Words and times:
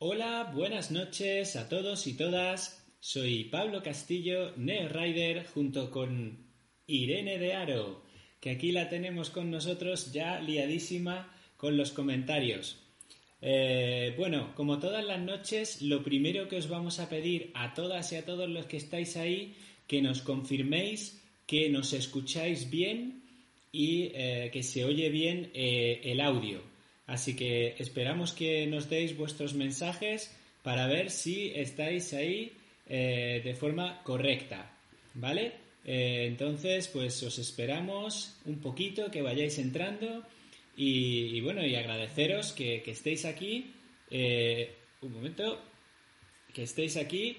Hola, 0.00 0.52
buenas 0.54 0.92
noches 0.92 1.56
a 1.56 1.68
todos 1.68 2.06
y 2.06 2.16
todas. 2.16 2.86
Soy 3.00 3.46
Pablo 3.46 3.82
Castillo, 3.82 4.52
Neo 4.56 4.88
Rider, 4.88 5.44
junto 5.44 5.90
con 5.90 6.46
Irene 6.86 7.36
de 7.38 7.54
Aro, 7.54 8.04
que 8.38 8.50
aquí 8.50 8.70
la 8.70 8.88
tenemos 8.88 9.30
con 9.30 9.50
nosotros 9.50 10.12
ya 10.12 10.38
liadísima 10.38 11.34
con 11.56 11.76
los 11.76 11.90
comentarios. 11.90 12.78
Eh, 13.42 14.14
bueno, 14.16 14.54
como 14.54 14.78
todas 14.78 15.04
las 15.04 15.18
noches, 15.18 15.82
lo 15.82 16.04
primero 16.04 16.46
que 16.46 16.58
os 16.58 16.68
vamos 16.68 17.00
a 17.00 17.08
pedir 17.08 17.50
a 17.54 17.74
todas 17.74 18.12
y 18.12 18.16
a 18.16 18.24
todos 18.24 18.48
los 18.48 18.66
que 18.66 18.76
estáis 18.76 19.16
ahí, 19.16 19.56
que 19.88 20.00
nos 20.00 20.22
confirméis 20.22 21.20
que 21.44 21.70
nos 21.70 21.92
escucháis 21.92 22.70
bien 22.70 23.24
y 23.72 24.12
eh, 24.14 24.50
que 24.52 24.62
se 24.62 24.84
oye 24.84 25.08
bien 25.08 25.50
eh, 25.54 26.02
el 26.04 26.20
audio. 26.20 26.77
Así 27.08 27.34
que 27.34 27.74
esperamos 27.78 28.32
que 28.32 28.66
nos 28.66 28.90
deis 28.90 29.16
vuestros 29.16 29.54
mensajes 29.54 30.30
para 30.62 30.86
ver 30.86 31.10
si 31.10 31.50
estáis 31.56 32.12
ahí 32.12 32.52
eh, 32.86 33.40
de 33.42 33.54
forma 33.54 34.02
correcta, 34.02 34.70
¿vale? 35.14 35.52
Eh, 35.86 36.26
entonces, 36.28 36.86
pues 36.88 37.22
os 37.22 37.38
esperamos 37.38 38.36
un 38.44 38.60
poquito, 38.60 39.10
que 39.10 39.22
vayáis 39.22 39.58
entrando 39.58 40.22
y, 40.76 41.40
bueno, 41.40 41.64
y 41.64 41.74
agradeceros 41.76 42.52
que, 42.52 42.82
estéis 42.86 43.24
aquí. 43.24 43.72
Eh, 44.10 44.74
un 45.00 45.12
momento, 45.14 45.62
que 46.52 46.64
estéis 46.64 46.98
aquí, 46.98 47.38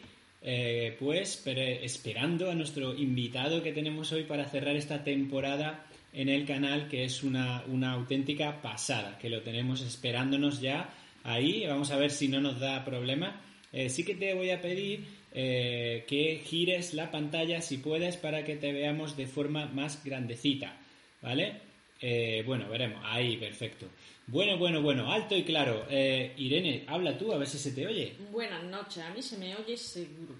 pues 0.97 1.45
esperando 1.45 2.49
a 2.49 2.55
nuestro 2.55 2.95
invitado 2.95 3.61
que 3.61 3.71
tenemos 3.71 4.11
hoy 4.13 4.23
para 4.23 4.49
cerrar 4.49 4.75
esta 4.75 5.03
temporada 5.03 5.85
en 6.13 6.29
el 6.29 6.45
canal, 6.45 6.87
que 6.87 7.03
es 7.03 7.23
una, 7.23 7.63
auténtica 7.91 8.61
pasada, 8.61 9.17
que 9.17 9.29
lo 9.29 9.41
tenemos 9.41 9.81
esperándonos 9.81 10.59
ya 10.59 10.89
ahí. 11.23 11.65
Vamos 11.65 11.91
a 11.91 11.97
ver 11.97 12.11
si 12.11 12.27
no 12.27 12.41
nos 12.41 12.59
da 12.59 12.83
problema. 12.83 13.41
Eh, 13.71 13.89
sí 13.89 14.03
que 14.03 14.15
te 14.15 14.33
voy 14.33 14.49
a 14.49 14.61
pedir 14.61 15.05
eh, 15.33 16.05
que 16.07 16.41
gires 16.43 16.93
la 16.93 17.11
pantalla 17.11 17.61
si 17.61 17.77
puedes 17.77 18.17
para 18.17 18.43
que 18.43 18.55
te 18.55 18.73
veamos 18.73 19.15
de 19.15 19.27
forma 19.27 19.67
más 19.67 20.03
grandecita, 20.03 20.75
¿vale? 21.21 21.61
Eh, 22.01 22.43
bueno, 22.45 22.67
veremos. 22.69 23.01
Ahí, 23.05 23.37
perfecto. 23.37 23.87
Bueno, 24.25 24.57
bueno, 24.57 24.81
bueno, 24.81 25.11
alto 25.11 25.35
y 25.35 25.43
claro. 25.43 25.85
Irene, 25.89 26.83
habla 26.87 27.17
tú, 27.17 27.31
a 27.33 27.37
ver 27.37 27.47
si 27.47 27.57
se 27.57 27.71
te 27.71 27.85
oye. 27.85 28.13
Buenas 28.31 28.63
noches, 28.63 29.03
a 29.03 29.13
mí 29.13 29.21
se 29.21 29.37
me 29.37 29.55
oye 29.55 29.75
seguro. 29.75 30.35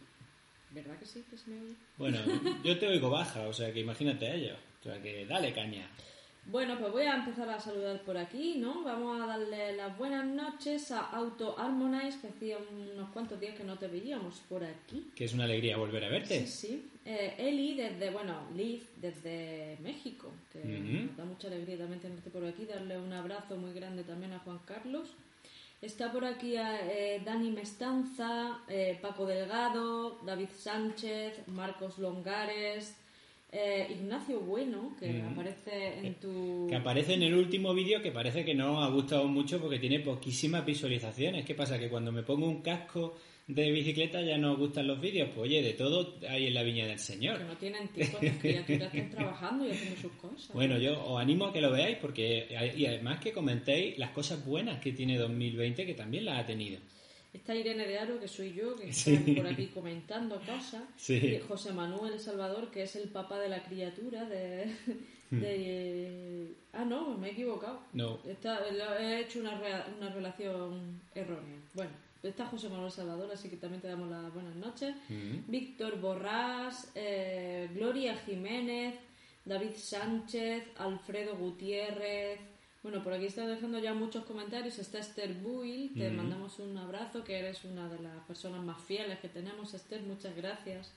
¿Verdad 0.72 0.98
que 1.00 1.06
sí 1.06 1.24
que 1.30 1.38
se 1.38 1.50
me 1.50 1.60
oye? 1.62 1.74
Bueno, 1.98 2.20
yo 2.64 2.78
te 2.78 2.88
oigo 2.88 3.10
baja, 3.10 3.48
o 3.48 3.54
sea 3.54 3.74
que 3.74 3.80
imagínate 3.80 4.28
a 4.28 4.36
ello. 4.36 4.69
O 4.80 4.84
sea 4.84 5.02
que 5.02 5.26
dale 5.26 5.54
caña. 5.54 5.88
Bueno, 6.46 6.80
pues 6.80 6.92
voy 6.92 7.04
a 7.04 7.16
empezar 7.16 7.48
a 7.50 7.60
saludar 7.60 8.02
por 8.02 8.18
aquí, 8.18 8.56
¿no? 8.58 8.84
Vamos 8.84 9.22
a 9.22 9.28
darle 9.28 9.76
las 9.76 9.96
buenas 9.98 10.26
noches 10.26 10.90
a 10.92 11.02
Auto 11.10 11.60
Harmonize, 11.60 12.20
que 12.20 12.28
hacía 12.30 12.58
unos 12.58 13.10
cuantos 13.10 13.40
días 13.40 13.56
que 13.56 13.64
no 13.64 13.78
te 13.78 13.88
veíamos 13.88 14.40
por 14.50 14.64
aquí. 14.64 15.12
Que 15.16 15.26
es 15.26 15.34
una 15.34 15.44
alegría 15.44 15.78
volver 15.78 16.06
a 16.06 16.10
verte. 16.10 16.48
Sí, 16.48 16.68
sí. 16.68 16.90
Eh, 17.06 17.36
Eli 17.38 17.76
desde, 17.76 18.10
bueno, 18.10 18.48
Liz 18.56 18.84
desde 18.96 19.78
México, 19.82 20.32
que 20.52 20.64
nos 20.64 21.16
da 21.18 21.26
mucha 21.26 21.50
alegría 21.50 21.78
también 21.78 22.00
tenerte 22.00 22.32
por 22.32 22.44
aquí. 22.46 22.66
Darle 22.66 22.98
un 22.98 23.14
abrazo 23.14 23.56
muy 23.56 23.74
grande 23.74 24.04
también 24.04 24.34
a 24.34 24.40
Juan 24.40 24.60
Carlos. 24.66 25.10
Está 25.82 26.12
por 26.12 26.26
aquí 26.26 26.56
eh, 26.58 27.22
Dani 27.24 27.52
Mestanza, 27.52 28.60
eh, 28.68 28.98
Paco 29.02 29.26
Delgado, 29.26 30.20
David 30.26 30.50
Sánchez, 30.58 31.48
Marcos 31.48 32.00
Longares, 32.00 32.96
eh, 33.52 33.88
Ignacio 33.90 34.40
Bueno, 34.42 34.96
que 35.00 35.12
mm. 35.12 35.28
aparece 35.28 36.00
en 36.00 36.14
tu... 36.16 36.68
Que 36.70 36.76
aparece 36.76 37.14
en 37.16 37.24
el 37.24 37.34
último 37.36 37.74
vídeo 37.74 38.02
que 38.02 38.12
parece 38.12 38.46
que 38.46 38.54
no 38.54 38.84
ha 38.84 38.90
gustado 38.90 39.28
mucho 39.28 39.60
porque 39.60 39.80
tiene 39.80 40.00
poquísimas 40.00 40.66
visualizaciones. 40.66 41.46
¿Qué 41.46 41.56
pasa? 41.56 41.80
Que 41.80 41.90
cuando 41.90 42.12
me 42.12 42.24
pongo 42.24 42.48
un 42.48 42.62
casco 42.62 43.16
de 43.50 43.72
bicicleta 43.72 44.22
ya 44.22 44.38
no 44.38 44.56
gustan 44.56 44.86
los 44.86 45.02
vídeos. 45.02 45.30
Pues 45.30 45.50
oye, 45.50 45.64
de 45.64 45.74
todo 45.74 46.20
hay 46.30 46.48
en 46.48 46.54
la 46.54 46.62
viña 46.62 46.86
del 46.86 47.00
Señor. 47.00 47.40
Que 47.40 47.44
no 47.46 47.58
tienen 47.58 47.88
tiempo, 47.88 48.20
las 48.22 48.38
criaturas 48.40 48.94
están 48.94 49.10
trabajando 49.10 49.68
y 49.68 49.72
haciendo 49.72 50.00
sus 50.00 50.12
cosas. 50.14 50.54
Bueno, 50.54 50.78
yo 50.78 51.04
os 51.04 51.20
animo 51.20 51.46
a 51.46 51.54
que 51.54 51.62
lo 51.62 51.72
veáis 51.72 51.98
porque 51.98 52.48
y 52.78 52.86
además 52.86 53.20
que 53.20 53.32
comentéis 53.32 53.98
las 53.98 54.12
cosas 54.12 54.46
buenas 54.46 54.80
que 54.80 54.92
tiene 54.92 55.18
2020 55.18 55.86
que 55.88 55.96
también 55.96 56.26
las 56.26 56.44
ha 56.44 56.46
tenido. 56.46 56.80
Está 57.34 57.54
Irene 57.56 57.86
de 57.86 58.00
Aro, 58.00 58.20
que 58.20 58.28
soy 58.28 58.54
yo, 58.54 58.76
que 58.76 58.90
está 58.90 59.12
por 59.36 59.48
aquí 59.48 59.68
comentando 59.68 60.42
cosas. 60.42 60.84
Y 61.08 61.40
José 61.48 61.74
Manuel 61.74 62.20
Salvador, 62.20 62.72
que 62.72 62.84
es 62.84 62.96
el 62.96 63.10
papá 63.10 63.40
de 63.40 63.50
la 63.50 63.64
criatura 63.64 64.26
de... 64.26 64.74
Hmm. 65.32 65.44
ah, 66.74 66.86
no, 66.86 67.16
me 67.16 67.28
he 67.28 67.32
equivocado. 67.34 67.82
No. 67.94 68.18
he 68.26 69.20
hecho 69.20 69.40
una, 69.40 69.62
una 69.98 70.10
relación 70.10 71.00
errónea. 71.14 71.60
Bueno, 71.76 71.92
está 72.24 72.48
José 72.48 72.68
Manuel 72.68 72.92
Salvador, 72.92 73.30
así 73.32 73.48
que 73.48 73.58
también 73.58 73.80
te 73.80 73.88
damos 73.88 74.10
las 74.10 74.34
buenas 74.34 74.56
noches. 74.56 74.96
Hmm. 75.08 75.44
Víctor 75.48 76.02
Borrás, 76.02 76.92
eh, 76.96 77.70
Gloria 77.76 78.18
Jiménez, 78.18 78.96
David 79.46 79.76
Sánchez, 79.76 80.64
Alfredo 80.78 81.36
Gutiérrez, 81.38 82.40
bueno, 82.82 83.04
por 83.04 83.14
aquí 83.14 83.26
está 83.26 83.46
dejando 83.46 83.80
ya 83.80 83.94
muchos 83.94 84.24
comentarios. 84.24 84.80
Está 84.80 85.00
Esther 85.00 85.34
Buil, 85.34 85.94
te 85.94 86.10
mandamos 86.10 86.60
un 86.60 86.78
abrazo, 86.78 87.24
que 87.24 87.38
eres 87.38 87.64
una 87.66 87.90
de 87.90 88.00
las 88.00 88.24
personas 88.26 88.64
más 88.64 88.82
fieles 88.82 89.20
que 89.20 89.28
tenemos, 89.28 89.74
Esther, 89.74 90.02
muchas 90.04 90.36
gracias. 90.36 90.92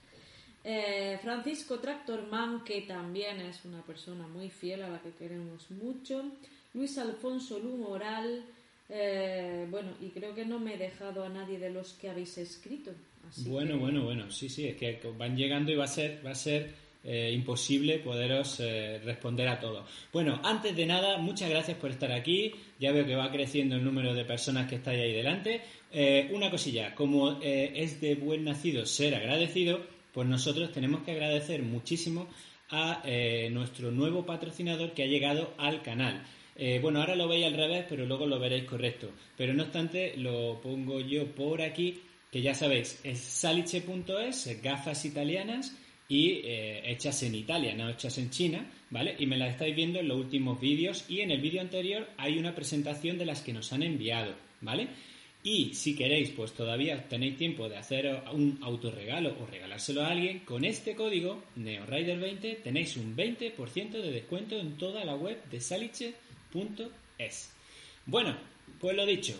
Eh, 0.64 1.18
Francisco 1.20 1.80
Tractorman, 1.80 2.62
que 2.62 2.82
también 2.82 3.40
es 3.40 3.64
una 3.64 3.82
persona 3.82 4.28
muy 4.28 4.48
fiel 4.48 4.82
a 4.84 4.88
la 4.88 5.00
que 5.00 5.10
queremos 5.10 5.70
mucho. 5.72 6.24
Luis 6.72 6.96
Alfonso 6.98 7.58
Lumoral, 7.58 8.44
eh, 8.88 9.66
bueno, 9.68 9.90
y 10.00 10.10
creo 10.10 10.34
que 10.34 10.46
no 10.46 10.60
me 10.60 10.74
he 10.74 10.78
dejado 10.78 11.24
a 11.24 11.28
nadie 11.28 11.58
de 11.58 11.70
los 11.70 11.94
que 11.94 12.10
habéis 12.10 12.38
escrito. 12.38 12.92
bueno, 13.46 13.76
bueno, 13.78 14.04
bueno, 14.04 14.30
sí, 14.30 14.48
sí, 14.48 14.68
es 14.68 14.76
que 14.76 15.00
van 15.18 15.36
llegando 15.36 15.72
y 15.72 15.74
va 15.74 15.84
a 15.84 15.88
ser, 15.88 16.24
va 16.24 16.30
a 16.30 16.36
ser 16.36 16.81
eh, 17.04 17.32
imposible 17.34 17.98
poderos 17.98 18.60
eh, 18.60 19.00
responder 19.04 19.48
a 19.48 19.58
todo. 19.58 19.84
Bueno, 20.12 20.40
antes 20.44 20.76
de 20.76 20.86
nada, 20.86 21.18
muchas 21.18 21.50
gracias 21.50 21.76
por 21.76 21.90
estar 21.90 22.12
aquí. 22.12 22.52
Ya 22.78 22.92
veo 22.92 23.04
que 23.04 23.16
va 23.16 23.32
creciendo 23.32 23.74
el 23.74 23.82
número 23.82 24.14
de 24.14 24.24
personas 24.24 24.68
que 24.68 24.76
estáis 24.76 25.00
ahí 25.00 25.12
delante. 25.12 25.62
Eh, 25.90 26.30
una 26.32 26.48
cosilla, 26.48 26.94
como 26.94 27.40
es 27.42 28.00
de 28.00 28.14
buen 28.14 28.44
nacido 28.44 28.86
ser 28.86 29.16
agradecido, 29.16 29.80
pues 30.12 30.28
nosotros 30.28 30.70
tenemos 30.70 31.02
que 31.02 31.10
agradecer 31.10 31.62
muchísimo 31.62 32.28
a 32.70 33.02
nuestro 33.50 33.90
nuevo 33.90 34.24
patrocinador 34.24 34.92
que 34.92 35.02
ha 35.02 35.06
llegado 35.06 35.52
al 35.58 35.82
canal. 35.82 36.24
bueno, 36.80 37.00
ahora 37.00 37.16
lo 37.16 37.28
veis 37.28 37.44
al 37.44 37.52
revés, 37.52 37.84
pero 37.88 38.06
luego 38.06 38.26
lo 38.26 38.38
veréis 38.38 38.64
correcto. 38.64 39.10
Pero 39.36 39.52
no 39.52 39.64
obstante, 39.64 40.14
lo 40.16 40.60
pongo 40.62 41.00
yo 41.00 41.26
por 41.34 41.60
aquí, 41.60 42.00
que 42.30 42.40
ya 42.40 42.54
sabéis, 42.54 43.00
es 43.04 43.18
saliche.es, 43.18 44.62
gafas 44.62 45.04
italianas 45.04 45.76
y 46.12 46.42
eh, 46.44 46.82
hechas 46.84 47.22
en 47.22 47.34
Italia, 47.34 47.74
no 47.74 47.88
hechas 47.88 48.18
en 48.18 48.28
China, 48.28 48.70
¿vale? 48.90 49.16
Y 49.18 49.24
me 49.24 49.38
las 49.38 49.52
estáis 49.52 49.74
viendo 49.74 49.98
en 49.98 50.08
los 50.08 50.18
últimos 50.18 50.60
vídeos 50.60 51.06
y 51.08 51.20
en 51.20 51.30
el 51.30 51.40
vídeo 51.40 51.62
anterior 51.62 52.06
hay 52.18 52.36
una 52.36 52.54
presentación 52.54 53.16
de 53.16 53.24
las 53.24 53.40
que 53.40 53.54
nos 53.54 53.72
han 53.72 53.82
enviado, 53.82 54.34
¿vale? 54.60 54.88
Y 55.42 55.72
si 55.72 55.96
queréis, 55.96 56.28
pues 56.32 56.52
todavía 56.52 57.08
tenéis 57.08 57.38
tiempo 57.38 57.66
de 57.66 57.78
hacer 57.78 58.24
un 58.30 58.58
autorregalo 58.60 59.34
o 59.40 59.46
regalárselo 59.46 60.02
a 60.02 60.08
alguien, 60.08 60.40
con 60.40 60.66
este 60.66 60.94
código 60.94 61.44
NeoRider20 61.56 62.62
tenéis 62.62 62.98
un 62.98 63.16
20% 63.16 63.92
de 63.92 64.12
descuento 64.12 64.58
en 64.58 64.76
toda 64.76 65.06
la 65.06 65.14
web 65.14 65.42
de 65.50 65.60
saliche.es. 65.62 67.54
Bueno, 68.04 68.36
pues 68.78 68.94
lo 68.94 69.06
dicho, 69.06 69.34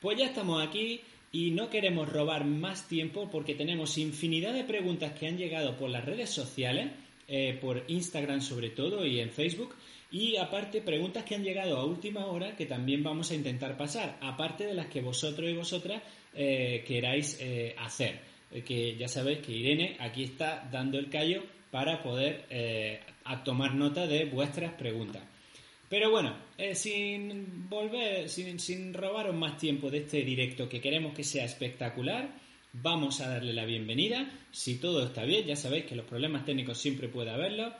pues 0.00 0.18
ya 0.18 0.26
estamos 0.26 0.66
aquí 0.66 1.00
y 1.32 1.50
no 1.50 1.68
queremos 1.68 2.08
robar 2.08 2.44
más 2.44 2.88
tiempo 2.88 3.28
porque 3.30 3.54
tenemos 3.54 3.98
infinidad 3.98 4.54
de 4.54 4.64
preguntas 4.64 5.12
que 5.12 5.26
han 5.26 5.36
llegado 5.36 5.76
por 5.76 5.90
las 5.90 6.04
redes 6.04 6.30
sociales, 6.30 6.90
eh, 7.26 7.58
por 7.60 7.84
Instagram 7.88 8.40
sobre 8.40 8.70
todo 8.70 9.04
y 9.04 9.20
en 9.20 9.30
Facebook, 9.30 9.74
y 10.10 10.36
aparte 10.36 10.80
preguntas 10.80 11.24
que 11.24 11.34
han 11.34 11.44
llegado 11.44 11.76
a 11.76 11.84
última 11.84 12.26
hora 12.26 12.56
que 12.56 12.64
también 12.64 13.02
vamos 13.02 13.30
a 13.30 13.34
intentar 13.34 13.76
pasar, 13.76 14.18
aparte 14.22 14.66
de 14.66 14.74
las 14.74 14.86
que 14.86 15.02
vosotros 15.02 15.50
y 15.50 15.54
vosotras 15.54 16.02
eh, 16.34 16.82
queráis 16.86 17.38
eh, 17.40 17.74
hacer. 17.78 18.20
que 18.64 18.96
ya 18.96 19.08
sabéis 19.08 19.40
que 19.40 19.52
Irene 19.52 19.96
aquí 20.00 20.24
está 20.24 20.66
dando 20.72 20.98
el 20.98 21.10
callo 21.10 21.42
para 21.70 22.02
poder 22.02 22.46
tomar 23.44 23.74
nota 23.74 24.06
de 24.06 24.24
vuestras 24.24 24.72
preguntas. 24.72 25.22
Pero 25.90 26.10
bueno, 26.10 26.34
eh, 26.58 26.74
sin 26.74 27.68
volver, 27.68 28.28
sin, 28.28 28.58
sin 28.58 28.92
robaros 28.92 29.34
más 29.34 29.56
tiempo 29.56 29.90
de 29.90 29.98
este 29.98 30.22
directo 30.22 30.68
que 30.68 30.80
queremos 30.80 31.14
que 31.14 31.22
sea 31.24 31.44
espectacular, 31.44 32.34
vamos 32.72 33.20
a 33.20 33.28
darle 33.28 33.52
la 33.52 33.64
bienvenida, 33.64 34.28
si 34.50 34.78
todo 34.78 35.06
está 35.06 35.24
bien, 35.24 35.46
ya 35.46 35.56
sabéis 35.56 35.86
que 35.86 35.96
los 35.96 36.04
problemas 36.04 36.44
técnicos 36.44 36.78
siempre 36.78 37.08
puede 37.08 37.30
haberlos, 37.30 37.72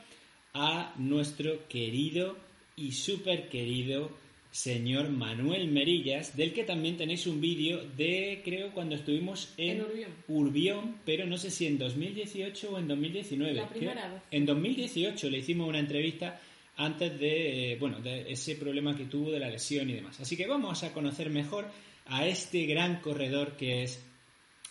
a 0.53 0.93
nuestro 0.97 1.67
querido 1.67 2.37
y 2.75 2.93
súper 2.93 3.49
querido 3.49 4.11
señor 4.51 5.09
Manuel 5.09 5.67
Merillas, 5.69 6.35
del 6.35 6.53
que 6.53 6.63
también 6.63 6.97
tenéis 6.97 7.27
un 7.27 7.39
vídeo 7.39 7.83
de, 7.97 8.41
creo, 8.43 8.71
cuando 8.71 8.95
estuvimos 8.95 9.53
en, 9.57 9.85
Urbión. 10.27 10.95
pero 11.05 11.25
no 11.27 11.37
sé 11.37 11.51
si 11.51 11.67
en 11.67 11.77
2018 11.77 12.71
o 12.71 12.79
en 12.79 12.87
2019. 12.87 13.53
La 13.53 13.69
primera 13.69 14.09
vez. 14.09 14.21
En 14.31 14.45
2018 14.45 15.29
le 15.29 15.39
hicimos 15.39 15.67
una 15.67 15.79
entrevista 15.79 16.39
antes 16.79 17.19
de, 17.19 17.77
bueno, 17.79 17.99
de 17.99 18.31
ese 18.31 18.55
problema 18.55 18.95
que 18.95 19.05
tuvo 19.05 19.31
de 19.31 19.39
la 19.39 19.49
lesión 19.49 19.89
y 19.89 19.93
demás. 19.93 20.19
Así 20.21 20.37
que 20.37 20.47
vamos 20.47 20.81
a 20.83 20.93
conocer 20.93 21.29
mejor 21.29 21.67
a 22.07 22.25
este 22.25 22.65
gran 22.65 23.01
corredor 23.01 23.57
que 23.57 23.83
es 23.83 24.03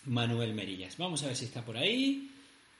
Manuel 0.05 0.55
Merillas. 0.55 0.97
Vamos 0.97 1.21
a 1.23 1.27
ver 1.27 1.35
si 1.35 1.45
está 1.45 1.63
por 1.63 1.77
ahí 1.77 2.31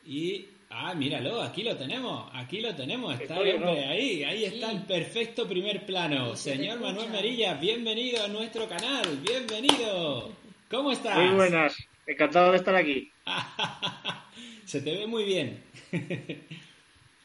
y 0.03 0.45
Ah, 0.71 0.93
míralo, 0.93 1.41
aquí 1.41 1.63
lo 1.63 1.75
tenemos, 1.75 2.29
aquí 2.31 2.61
lo 2.61 2.75
tenemos, 2.75 3.19
está 3.19 3.39
el 3.39 3.55
hombre 3.55 3.85
ahí, 3.85 4.23
ahí 4.23 4.45
está 4.45 4.71
el 4.71 4.83
perfecto 4.83 5.47
primer 5.47 5.83
plano. 5.83 6.35
Señor 6.35 6.79
Manuel 6.79 7.09
Merilla, 7.09 7.55
bienvenido 7.55 8.23
a 8.23 8.27
nuestro 8.27 8.69
canal, 8.69 9.17
bienvenido. 9.17 10.31
¿Cómo 10.69 10.91
estás? 10.91 11.17
Muy 11.17 11.35
buenas, 11.35 11.75
encantado 12.05 12.51
de 12.51 12.57
estar 12.57 12.75
aquí. 12.75 13.11
Se 14.65 14.79
te 14.81 14.95
ve 14.95 15.07
muy 15.07 15.23
bien. 15.23 15.63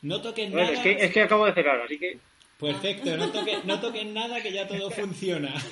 no 0.04 0.20
toques 0.20 0.50
nada. 0.50 0.70
Es 0.70 0.80
que, 0.80 0.92
es 0.92 1.12
que 1.12 1.22
acabo 1.22 1.46
de 1.46 1.54
cerrar, 1.54 1.80
así 1.80 1.98
que... 1.98 2.18
Perfecto, 2.60 3.16
no 3.16 3.30
toques, 3.30 3.64
no 3.64 3.80
toques 3.80 4.06
nada 4.06 4.42
que 4.42 4.52
ya 4.52 4.68
todo 4.68 4.90
funciona. 4.90 5.52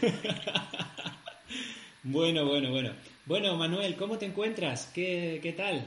bueno, 2.03 2.47
bueno, 2.47 2.71
bueno. 2.71 2.93
Bueno, 3.27 3.57
Manuel, 3.57 3.95
¿cómo 3.95 4.19
te 4.19 4.27
encuentras? 4.27 4.91
¿Qué, 4.95 5.39
qué 5.43 5.53
tal? 5.53 5.85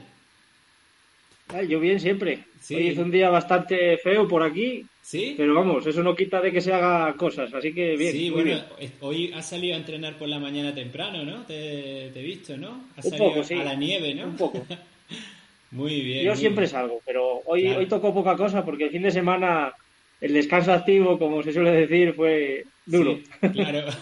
yo 1.68 1.80
bien 1.80 2.00
siempre. 2.00 2.44
Hoy 2.70 2.88
es 2.88 2.98
un 2.98 3.10
día 3.10 3.30
bastante 3.30 3.98
feo 3.98 4.26
por 4.26 4.42
aquí. 4.42 4.84
Sí. 5.02 5.34
Pero 5.36 5.54
vamos, 5.54 5.86
eso 5.86 6.02
no 6.02 6.16
quita 6.16 6.40
de 6.40 6.50
que 6.50 6.60
se 6.60 6.72
haga 6.72 7.14
cosas, 7.14 7.52
así 7.52 7.72
que 7.72 7.96
bien. 7.96 8.12
Sí, 8.12 8.30
bueno, 8.30 8.60
hoy 9.00 9.32
has 9.32 9.48
salido 9.48 9.74
a 9.74 9.78
entrenar 9.78 10.18
por 10.18 10.28
la 10.28 10.38
mañana 10.38 10.74
temprano, 10.74 11.24
¿no? 11.24 11.44
Te, 11.44 12.06
he 12.06 12.22
visto, 12.22 12.56
¿no? 12.56 12.86
Has 12.96 13.08
salido 13.08 13.60
a 13.60 13.64
la 13.64 13.74
nieve, 13.74 14.14
¿no? 14.14 14.24
Un 14.24 14.36
poco. 14.36 14.64
muy 15.70 16.00
bien. 16.00 16.24
Yo 16.24 16.36
siempre 16.36 16.66
salgo, 16.66 17.00
pero 17.04 17.42
hoy, 17.44 17.66
hoy 17.68 17.86
tocó 17.86 18.14
poca 18.14 18.36
cosa 18.36 18.64
porque 18.64 18.84
el 18.84 18.90
fin 18.90 19.02
de 19.02 19.10
semana 19.10 19.72
el 20.20 20.32
descanso 20.32 20.72
activo, 20.72 21.18
como 21.18 21.42
se 21.42 21.52
suele 21.52 21.72
decir, 21.72 22.14
fue 22.14 22.64
duro. 22.84 23.18
claro. 23.52 23.86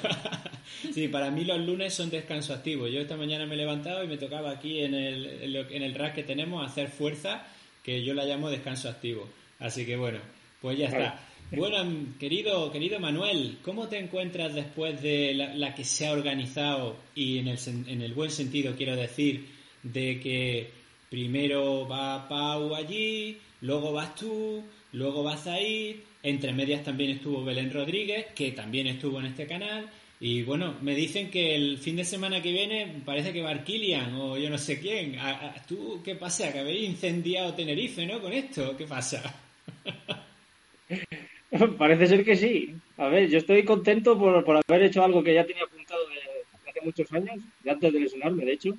Sí, 0.93 1.09
para 1.09 1.31
mí 1.31 1.45
los 1.45 1.61
lunes 1.61 1.95
son 1.95 2.11
descanso 2.11 2.53
activo. 2.53 2.87
Yo 2.89 3.01
esta 3.01 3.17
mañana 3.17 3.47
me 3.47 3.55
he 3.55 3.59
levantado 3.59 4.05
y 4.05 4.07
me 4.07 4.19
tocaba 4.19 4.51
aquí 4.51 4.81
en 4.81 4.95
el, 4.95 5.67
en 5.71 5.83
el 5.83 5.95
rack 5.95 6.15
que 6.15 6.23
tenemos 6.23 6.65
hacer 6.65 6.89
fuerza, 6.89 7.47
que 7.83 8.03
yo 8.03 8.13
la 8.13 8.25
llamo 8.25 8.51
descanso 8.51 8.89
activo. 8.89 9.27
Así 9.59 9.87
que 9.87 9.97
bueno, 9.97 10.19
pues 10.61 10.79
ya 10.79 10.89
está. 10.89 11.21
Bueno, 11.53 12.07
querido, 12.19 12.71
querido 12.71 13.01
Manuel, 13.01 13.59
¿cómo 13.63 13.89
te 13.89 13.99
encuentras 13.99 14.55
después 14.55 15.01
de 15.01 15.35
la, 15.35 15.75
que 15.75 15.85
se 15.85 16.07
ha 16.07 16.13
organizado 16.13 16.97
y 17.15 17.39
en 17.39 17.49
el, 17.49 17.59
en 17.87 18.03
el 18.03 18.13
buen 18.13 18.31
sentido 18.31 18.75
quiero 18.77 18.97
decir 18.97 19.47
de 19.83 20.21
que 20.21 20.71
primero 21.15 21.87
va 21.87 22.29
Pau 22.29 22.75
allí, 22.75 23.39
luego 23.61 23.93
vas 23.93 24.17
tú, 24.17 24.65
luego 24.91 25.23
vas 25.23 25.47
a 25.47 25.61
ir, 25.61 26.03
entre 26.25 26.53
medias 26.53 26.83
también 26.83 27.13
estuvo 27.13 27.45
Belén 27.45 27.73
Rodríguez, 27.73 28.27
que 28.35 28.51
también 28.51 28.89
estuvo 28.89 29.21
en 29.21 29.27
este 29.27 29.47
canal, 29.47 29.89
y 30.19 30.43
bueno, 30.43 30.75
me 30.83 30.93
dicen 30.97 31.31
que 31.31 31.55
el 31.55 31.79
fin 31.79 31.95
de 31.95 32.05
semana 32.05 32.43
que 32.43 32.51
viene 32.51 33.01
parece 33.05 33.33
que 33.33 33.43
va 33.43 33.51
Arquilian 33.51 34.13
o 34.17 34.37
yo 34.37 34.51
no 34.51 34.59
sé 34.59 34.81
quién. 34.81 35.17
¿Tú 35.69 36.01
qué 36.05 36.17
pasa? 36.17 36.53
Que 36.53 36.59
habéis 36.59 36.89
incendiado 36.89 37.55
Tenerife, 37.55 38.05
¿no? 38.07 38.21
Con 38.21 38.33
esto, 38.33 38.77
¿qué 38.77 38.85
pasa? 38.85 39.23
Parece 41.79 42.09
ser 42.09 42.25
que 42.25 42.35
sí. 42.35 42.75
A 42.97 43.07
ver, 43.07 43.29
yo 43.29 43.39
estoy 43.39 43.65
contento 43.65 44.19
por, 44.19 44.43
por 44.45 44.61
haber 44.67 44.83
hecho 44.83 45.05
algo 45.05 45.23
que 45.23 45.35
ya 45.35 45.47
tenía 45.47 45.63
apuntado 45.63 46.01
de, 46.09 46.71
hace 46.71 46.81
muchos 46.81 47.13
años, 47.13 47.39
de 47.63 47.71
antes 47.71 47.93
de 47.93 48.01
lesionarme, 48.01 48.45
de 48.45 48.53
hecho. 48.53 48.77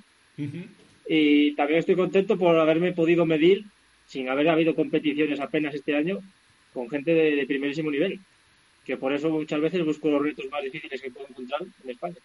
Y 1.07 1.53
también 1.55 1.79
estoy 1.79 1.95
contento 1.95 2.37
por 2.37 2.57
haberme 2.57 2.93
podido 2.93 3.25
medir, 3.25 3.65
sin 4.07 4.29
haber 4.29 4.49
habido 4.49 4.75
competiciones 4.75 5.39
apenas 5.39 5.75
este 5.75 5.95
año, 5.95 6.19
con 6.73 6.89
gente 6.89 7.13
de 7.13 7.45
primerísimo 7.45 7.91
nivel 7.91 8.19
que 8.85 8.97
por 8.97 9.11
eso 9.11 9.29
muchas 9.29 9.59
veces 9.59 9.83
busco 9.83 10.09
los 10.09 10.21
retos 10.21 10.45
más 10.51 10.63
difíciles 10.63 11.01
que 11.01 11.11
puedo 11.11 11.27
encontrar 11.27 11.61
en 11.83 11.89
España. 11.89 12.15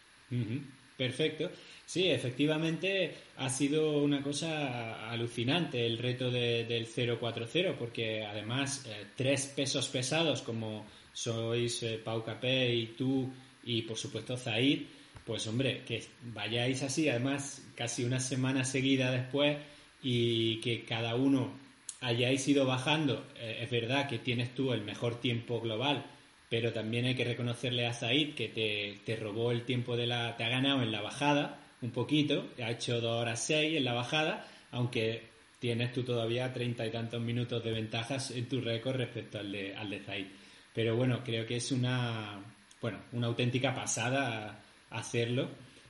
Perfecto. 0.97 1.51
Sí, 1.87 2.09
efectivamente 2.09 3.15
ha 3.39 3.49
sido 3.49 4.03
una 4.03 4.23
cosa 4.23 5.11
alucinante 5.11 5.85
el 5.85 5.99
reto 5.99 6.31
del 6.31 6.87
040, 6.87 7.77
porque 7.79 8.23
además 8.25 8.87
eh, 8.87 9.07
tres 9.17 9.47
pesos 9.47 9.89
pesados 9.89 10.43
como 10.43 10.87
sois 11.13 11.83
eh, 11.83 11.99
Pau 12.05 12.23
Capé 12.23 12.73
y 12.73 12.87
tú 12.89 13.29
y 13.65 13.83
por 13.83 13.97
supuesto 13.97 14.37
Zaid, 14.37 14.83
pues 15.31 15.47
hombre, 15.47 15.85
que 15.87 16.03
vayáis 16.35 16.83
así, 16.83 17.09
además 17.09 17.63
casi 17.77 18.03
una 18.03 18.19
semana 18.19 18.65
seguida 18.65 19.13
después 19.13 19.59
y 20.03 20.57
que 20.61 20.85
cada 20.85 21.15
uno 21.15 21.53
hayáis 22.01 22.49
ido 22.49 22.67
bajando, 22.67 23.25
eh, 23.37 23.61
es 23.63 23.71
verdad 23.71 24.09
que 24.09 24.19
tienes 24.19 24.53
tú 24.57 24.73
el 24.73 24.83
mejor 24.83 25.21
tiempo 25.21 25.61
global, 25.61 26.05
pero 26.49 26.73
también 26.73 27.05
hay 27.05 27.15
que 27.15 27.23
reconocerle 27.23 27.87
a 27.87 27.93
Zaid 27.93 28.35
que 28.35 28.49
te, 28.49 28.99
te, 29.05 29.15
robó 29.15 29.53
el 29.53 29.63
tiempo 29.63 29.97
de 29.97 30.09
la... 30.09 30.37
te 30.37 30.43
ha 30.43 30.49
ganado 30.49 30.83
en 30.83 30.91
la 30.91 31.01
bajada 31.01 31.61
un 31.81 31.93
poquito, 31.93 32.49
ha 32.61 32.73
hecho 32.73 33.01
dos 33.01 33.21
horas 33.23 33.41
seis 33.41 33.77
en 33.77 33.85
la 33.85 33.93
bajada, 33.93 34.49
aunque 34.73 35.29
tienes 35.61 35.93
tú 35.93 36.03
todavía 36.03 36.53
treinta 36.53 36.85
y 36.85 36.91
tantos 36.91 37.21
minutos 37.21 37.63
de 37.63 37.71
ventajas 37.71 38.33
en 38.33 38.49
tu 38.49 38.61
récord 38.61 38.97
respecto 38.97 39.39
al 39.39 39.53
de, 39.53 39.77
al 39.77 39.91
de 39.91 40.01
Zaid. 40.01 40.27
Pero 40.75 40.97
bueno, 40.97 41.23
creo 41.25 41.47
que 41.47 41.55
es 41.55 41.71
una, 41.71 42.43
bueno, 42.81 42.99
una 43.13 43.29
auténtica 43.29 43.73
pasada 43.73 44.65
hacerlo. 44.91 45.49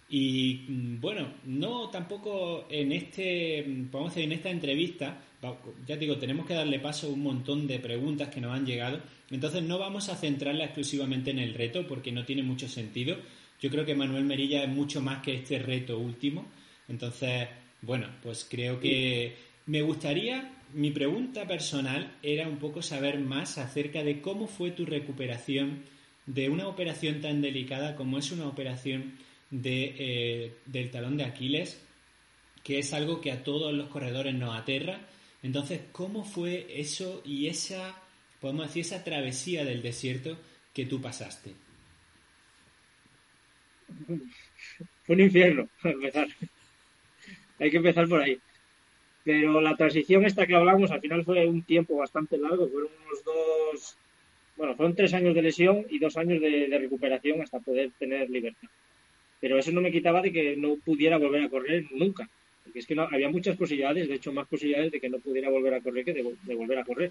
Y 0.08 0.67
mm, 0.69 1.00
bueno, 1.00 1.35
no 1.44 1.88
tampoco 1.91 2.67
en 2.70 2.93
este, 2.93 3.64
vamos 3.91 4.17
a 4.17 4.20
en 4.20 4.32
esta 4.32 4.50
entrevista, 4.50 5.23
ya 5.87 5.97
digo, 5.97 6.19
tenemos 6.19 6.47
que 6.47 6.55
darle 6.55 6.79
paso 6.81 7.06
a 7.06 7.11
un 7.11 7.23
montón 7.23 7.67
de 7.67 7.79
preguntas 7.79 8.29
que 8.29 8.41
nos 8.41 8.52
han 8.52 8.67
llegado 8.67 9.00
entonces 9.31 9.62
no 9.62 9.79
vamos 9.79 10.08
a 10.08 10.17
centrarla 10.17 10.64
exclusivamente 10.64 11.31
en 11.31 11.38
el 11.38 11.55
reto 11.55 11.87
porque 11.87 12.12
no 12.12 12.25
tiene 12.25 12.43
mucho 12.43 12.69
sentido. 12.69 13.17
Yo 13.61 13.70
creo 13.70 13.87
que 13.87 13.94
Manuel 13.94 14.25
Merilla 14.25 14.64
es 14.64 14.69
mucho 14.69 15.00
más 15.00 15.23
que 15.23 15.35
este 15.35 15.59
reto 15.61 15.99
último. 15.99 16.47
Entonces, 16.88 17.49
bueno, 17.80 18.09
pues 18.23 18.47
creo 18.50 18.80
que 18.80 19.37
me 19.66 19.83
gustaría, 19.83 20.52
mi 20.75 20.90
pregunta 20.90 21.47
personal 21.47 22.16
era 22.23 22.49
un 22.49 22.57
poco 22.57 22.83
saber 22.83 23.21
más 23.21 23.59
acerca 23.59 24.02
de 24.02 24.21
cómo 24.21 24.49
fue 24.49 24.73
tu 24.73 24.85
recuperación 24.85 25.85
de 26.34 26.49
una 26.49 26.68
operación 26.68 27.20
tan 27.20 27.40
delicada 27.40 27.96
como 27.96 28.18
es 28.18 28.30
una 28.30 28.46
operación 28.46 29.14
de, 29.50 29.94
eh, 29.99 30.54
del 30.66 30.90
talón 30.90 31.16
de 31.16 31.25
Aquiles, 31.25 31.82
que 32.62 32.78
es 32.78 32.92
algo 32.92 33.20
que 33.20 33.32
a 33.32 33.42
todos 33.42 33.72
los 33.72 33.88
corredores 33.88 34.34
nos 34.34 34.56
aterra. 34.56 35.00
Entonces, 35.42 35.80
¿cómo 35.92 36.25
fue 36.25 36.66
eso 36.68 37.22
y 37.25 37.49
esa 37.49 37.96
podemos 38.40 38.68
decir, 38.68 38.82
esa 38.82 39.02
travesía 39.02 39.64
del 39.64 39.82
desierto 39.82 40.38
que 40.72 40.87
tú 40.87 41.00
pasaste? 41.00 41.52
Fue 45.04 45.16
un 45.16 45.20
infierno, 45.20 45.68
empezar. 45.84 46.28
Hay 47.58 47.70
que 47.70 47.76
empezar 47.76 48.08
por 48.08 48.22
ahí. 48.22 48.38
Pero 49.25 49.60
la 49.60 49.76
transición 49.76 50.25
esta 50.25 50.46
que 50.46 50.54
hablamos 50.54 50.90
al 50.90 51.00
final 51.00 51.25
fue 51.25 51.46
un 51.46 51.62
tiempo 51.62 51.96
bastante 51.96 52.38
largo, 52.38 52.68
fueron 52.68 52.90
unos 53.04 53.25
dos, 53.25 53.96
bueno, 54.61 54.76
fueron 54.76 54.95
tres 54.95 55.14
años 55.14 55.35
de 55.35 55.40
lesión 55.40 55.87
y 55.88 55.99
dos 55.99 56.19
años 56.19 56.38
de, 56.38 56.69
recuperación 56.79 57.40
hasta 57.40 57.61
poder 57.61 57.93
tener 57.99 58.29
libertad. 58.29 58.69
Pero 59.40 59.59
eso 59.59 59.73
no 59.73 59.81
me 59.81 59.90
quitaba 59.90 60.21
de 60.21 60.31
que 60.31 60.55
no 60.55 60.76
pudiera 60.76 61.17
volver 61.17 61.45
a 61.45 61.49
correr 61.49 61.87
nunca. 61.93 62.29
Porque 62.62 62.81
es 62.81 62.87
que 62.87 62.95
no, 62.95 63.05
había 63.11 63.31
muchas 63.31 63.57
posibilidades, 63.57 64.07
de 64.07 64.17
hecho 64.17 64.35
más 64.35 64.47
posibilidades 64.47 64.93
de 64.93 65.00
que 65.00 65.09
no 65.09 65.19
pudiera 65.19 65.49
volver 65.49 65.73
a 65.73 65.81
correr 65.81 66.05
que 66.05 66.12
de 66.12 66.55
volver 66.55 66.79
a 66.79 66.85
correr. 66.85 67.11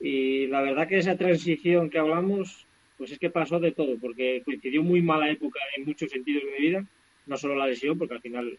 Y 0.00 0.46
la 0.46 0.62
verdad 0.62 0.88
que 0.88 0.96
esa 0.96 1.14
transición 1.14 1.90
que 1.90 1.98
hablamos, 1.98 2.64
pues 2.96 3.12
es 3.12 3.18
que 3.18 3.28
pasó 3.28 3.60
de 3.60 3.72
todo, 3.72 3.98
porque 3.98 4.40
coincidió 4.46 4.82
muy 4.82 5.02
mala 5.02 5.30
época 5.30 5.60
en 5.76 5.84
muchos 5.84 6.10
sentidos 6.10 6.42
de 6.44 6.52
mi 6.52 6.68
vida, 6.68 6.86
no 7.26 7.36
solo 7.36 7.54
la 7.54 7.66
lesión, 7.66 7.98
porque 7.98 8.14
al 8.14 8.22
final 8.22 8.58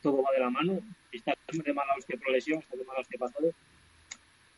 todo 0.00 0.22
va 0.22 0.32
de 0.32 0.40
la 0.40 0.48
mano, 0.48 0.80
está 1.12 1.36
de 1.52 1.72
mala 1.74 1.96
hostia 1.98 2.16
por 2.16 2.32
lesión, 2.32 2.60
está 2.60 2.78
de 2.78 2.84
mala 2.84 3.00
hostia 3.00 3.18
para 3.18 3.32
todo. 3.32 3.52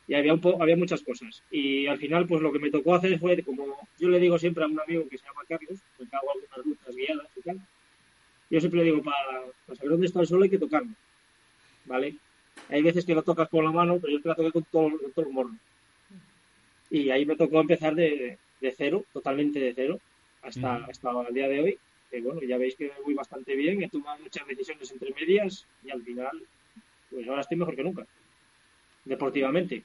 Y 0.07 0.13
había, 0.13 0.33
un 0.33 0.41
había 0.61 0.77
muchas 0.77 1.01
cosas. 1.01 1.43
Y 1.51 1.87
al 1.87 1.97
final, 1.97 2.27
pues 2.27 2.41
lo 2.41 2.51
que 2.51 2.59
me 2.59 2.71
tocó 2.71 2.95
hacer 2.95 3.19
fue, 3.19 3.41
como 3.43 3.65
yo 3.99 4.09
le 4.09 4.19
digo 4.19 4.39
siempre 4.39 4.63
a 4.63 4.67
un 4.67 4.79
amigo 4.79 5.07
que 5.09 5.17
se 5.17 5.25
llama 5.25 5.41
Carlos, 5.47 5.79
que 5.97 6.15
hago 6.15 6.31
algunas 6.31 6.65
rutas 6.65 6.95
guiadas 6.95 7.27
y 7.35 7.41
tal, 7.41 7.59
yo 8.49 8.59
siempre 8.59 8.79
le 8.79 8.85
digo, 8.85 9.03
para, 9.03 9.75
saber 9.75 9.91
dónde 9.91 10.07
está 10.07 10.21
el 10.21 10.27
sol 10.27 10.43
hay 10.43 10.49
que 10.49 10.57
tocarlo, 10.57 10.93
¿vale? 11.85 12.15
Hay 12.69 12.81
veces 12.81 13.05
que 13.05 13.13
lo 13.13 13.23
tocas 13.23 13.49
con 13.49 13.65
la 13.65 13.71
mano, 13.71 13.99
pero 13.99 14.13
yo 14.13 14.21
te 14.21 14.29
la 14.29 14.35
toqué 14.35 14.51
con 14.51 14.63
todo, 14.63 14.89
con 14.97 15.11
todo 15.11 15.25
el 15.25 15.33
morro. 15.33 15.55
Y 16.89 17.09
ahí 17.09 17.25
me 17.25 17.35
tocó 17.35 17.59
empezar 17.59 17.93
de, 17.95 18.37
cero, 18.75 19.03
totalmente 19.11 19.59
de 19.59 19.73
cero, 19.73 19.99
hasta, 20.41 20.75
hasta 20.85 21.11
el 21.27 21.33
día 21.33 21.49
de 21.49 21.59
hoy. 21.59 21.79
Que 22.09 22.21
bueno, 22.21 22.41
ya 22.41 22.57
veis 22.57 22.75
que 22.75 22.89
voy 23.03 23.13
bastante 23.13 23.53
bien, 23.55 23.83
he 23.83 23.89
tomado 23.89 24.17
muchas 24.23 24.47
decisiones 24.47 24.89
entre 24.91 25.13
medias 25.13 25.65
y 25.83 25.89
al 25.91 26.01
final, 26.01 26.41
pues 27.09 27.27
ahora 27.27 27.41
estoy 27.41 27.57
mejor 27.57 27.75
que 27.75 27.83
nunca, 27.83 28.07
deportivamente. 29.03 29.83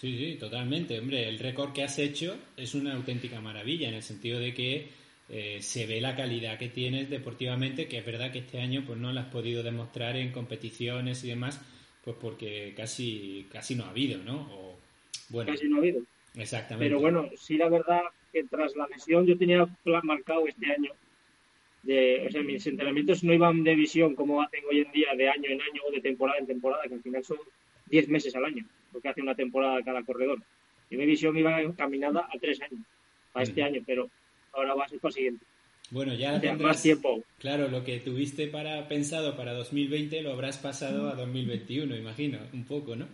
Sí, 0.00 0.16
sí, 0.16 0.36
totalmente. 0.36 0.98
Hombre, 0.98 1.28
el 1.28 1.38
récord 1.38 1.74
que 1.74 1.82
has 1.82 1.98
hecho 1.98 2.34
es 2.56 2.74
una 2.74 2.94
auténtica 2.94 3.38
maravilla 3.42 3.88
en 3.88 3.96
el 3.96 4.02
sentido 4.02 4.40
de 4.40 4.54
que 4.54 4.88
eh, 5.28 5.58
se 5.60 5.84
ve 5.84 6.00
la 6.00 6.16
calidad 6.16 6.58
que 6.58 6.70
tienes 6.70 7.10
deportivamente, 7.10 7.86
que 7.86 7.98
es 7.98 8.06
verdad 8.06 8.32
que 8.32 8.38
este 8.38 8.62
año 8.62 8.82
pues 8.86 8.98
no 8.98 9.12
la 9.12 9.20
has 9.20 9.26
podido 9.26 9.62
demostrar 9.62 10.16
en 10.16 10.32
competiciones 10.32 11.22
y 11.22 11.28
demás, 11.28 11.60
pues 12.02 12.16
porque 12.18 12.72
casi 12.74 13.46
casi 13.52 13.74
no 13.74 13.84
ha 13.84 13.90
habido, 13.90 14.22
¿no? 14.24 14.48
O, 14.54 14.78
bueno, 15.28 15.52
casi 15.52 15.68
no 15.68 15.76
ha 15.76 15.78
habido. 15.80 16.00
Exactamente. 16.34 16.86
Pero 16.86 17.00
bueno, 17.00 17.28
sí 17.36 17.58
la 17.58 17.68
verdad 17.68 18.00
que 18.32 18.44
tras 18.44 18.74
la 18.76 18.86
lesión 18.86 19.26
yo 19.26 19.36
tenía 19.36 19.66
plan 19.84 20.00
marcado 20.04 20.48
este 20.48 20.64
año. 20.72 20.92
De, 21.82 22.24
o 22.26 22.30
sea, 22.30 22.42
mis 22.42 22.66
entrenamientos 22.66 23.22
no 23.22 23.34
iban 23.34 23.64
de 23.64 23.74
visión 23.74 24.14
como 24.14 24.40
hacen 24.40 24.64
hoy 24.70 24.80
en 24.80 24.92
día, 24.92 25.14
de 25.14 25.28
año 25.28 25.50
en 25.50 25.60
año 25.60 25.82
o 25.86 25.92
de 25.92 26.00
temporada 26.00 26.38
en 26.38 26.46
temporada, 26.46 26.84
que 26.88 26.94
al 26.94 27.02
final 27.02 27.22
son 27.22 27.38
10 27.90 28.08
meses 28.08 28.34
al 28.34 28.46
año, 28.46 28.64
lo 28.92 29.00
que 29.00 29.08
hace 29.08 29.22
una 29.22 29.34
temporada 29.34 29.82
cada 29.82 30.02
corredor. 30.02 30.40
Y 30.90 30.96
mi 30.96 31.06
visión 31.06 31.36
iba 31.36 31.60
encaminada 31.60 32.28
a 32.32 32.38
tres 32.38 32.60
años, 32.62 32.80
a 33.34 33.42
este 33.42 33.62
año, 33.62 33.80
pero 33.86 34.10
ahora 34.52 34.74
va 34.74 34.84
a 34.84 34.88
ser 34.88 34.98
para 34.98 35.10
el 35.10 35.14
siguiente. 35.14 35.46
Bueno, 35.90 36.14
ya 36.14 36.40
tendrás, 36.40 36.60
más 36.60 36.82
tiempo. 36.82 37.22
Claro, 37.38 37.68
lo 37.68 37.82
que 37.82 37.98
tuviste 37.98 38.46
para 38.46 38.86
pensado 38.86 39.36
para 39.36 39.52
2020 39.54 40.22
lo 40.22 40.32
habrás 40.32 40.58
pasado 40.58 41.08
a 41.08 41.14
2021, 41.14 41.96
imagino, 41.96 42.38
un 42.52 42.64
poco, 42.64 42.94
¿no? 42.94 43.08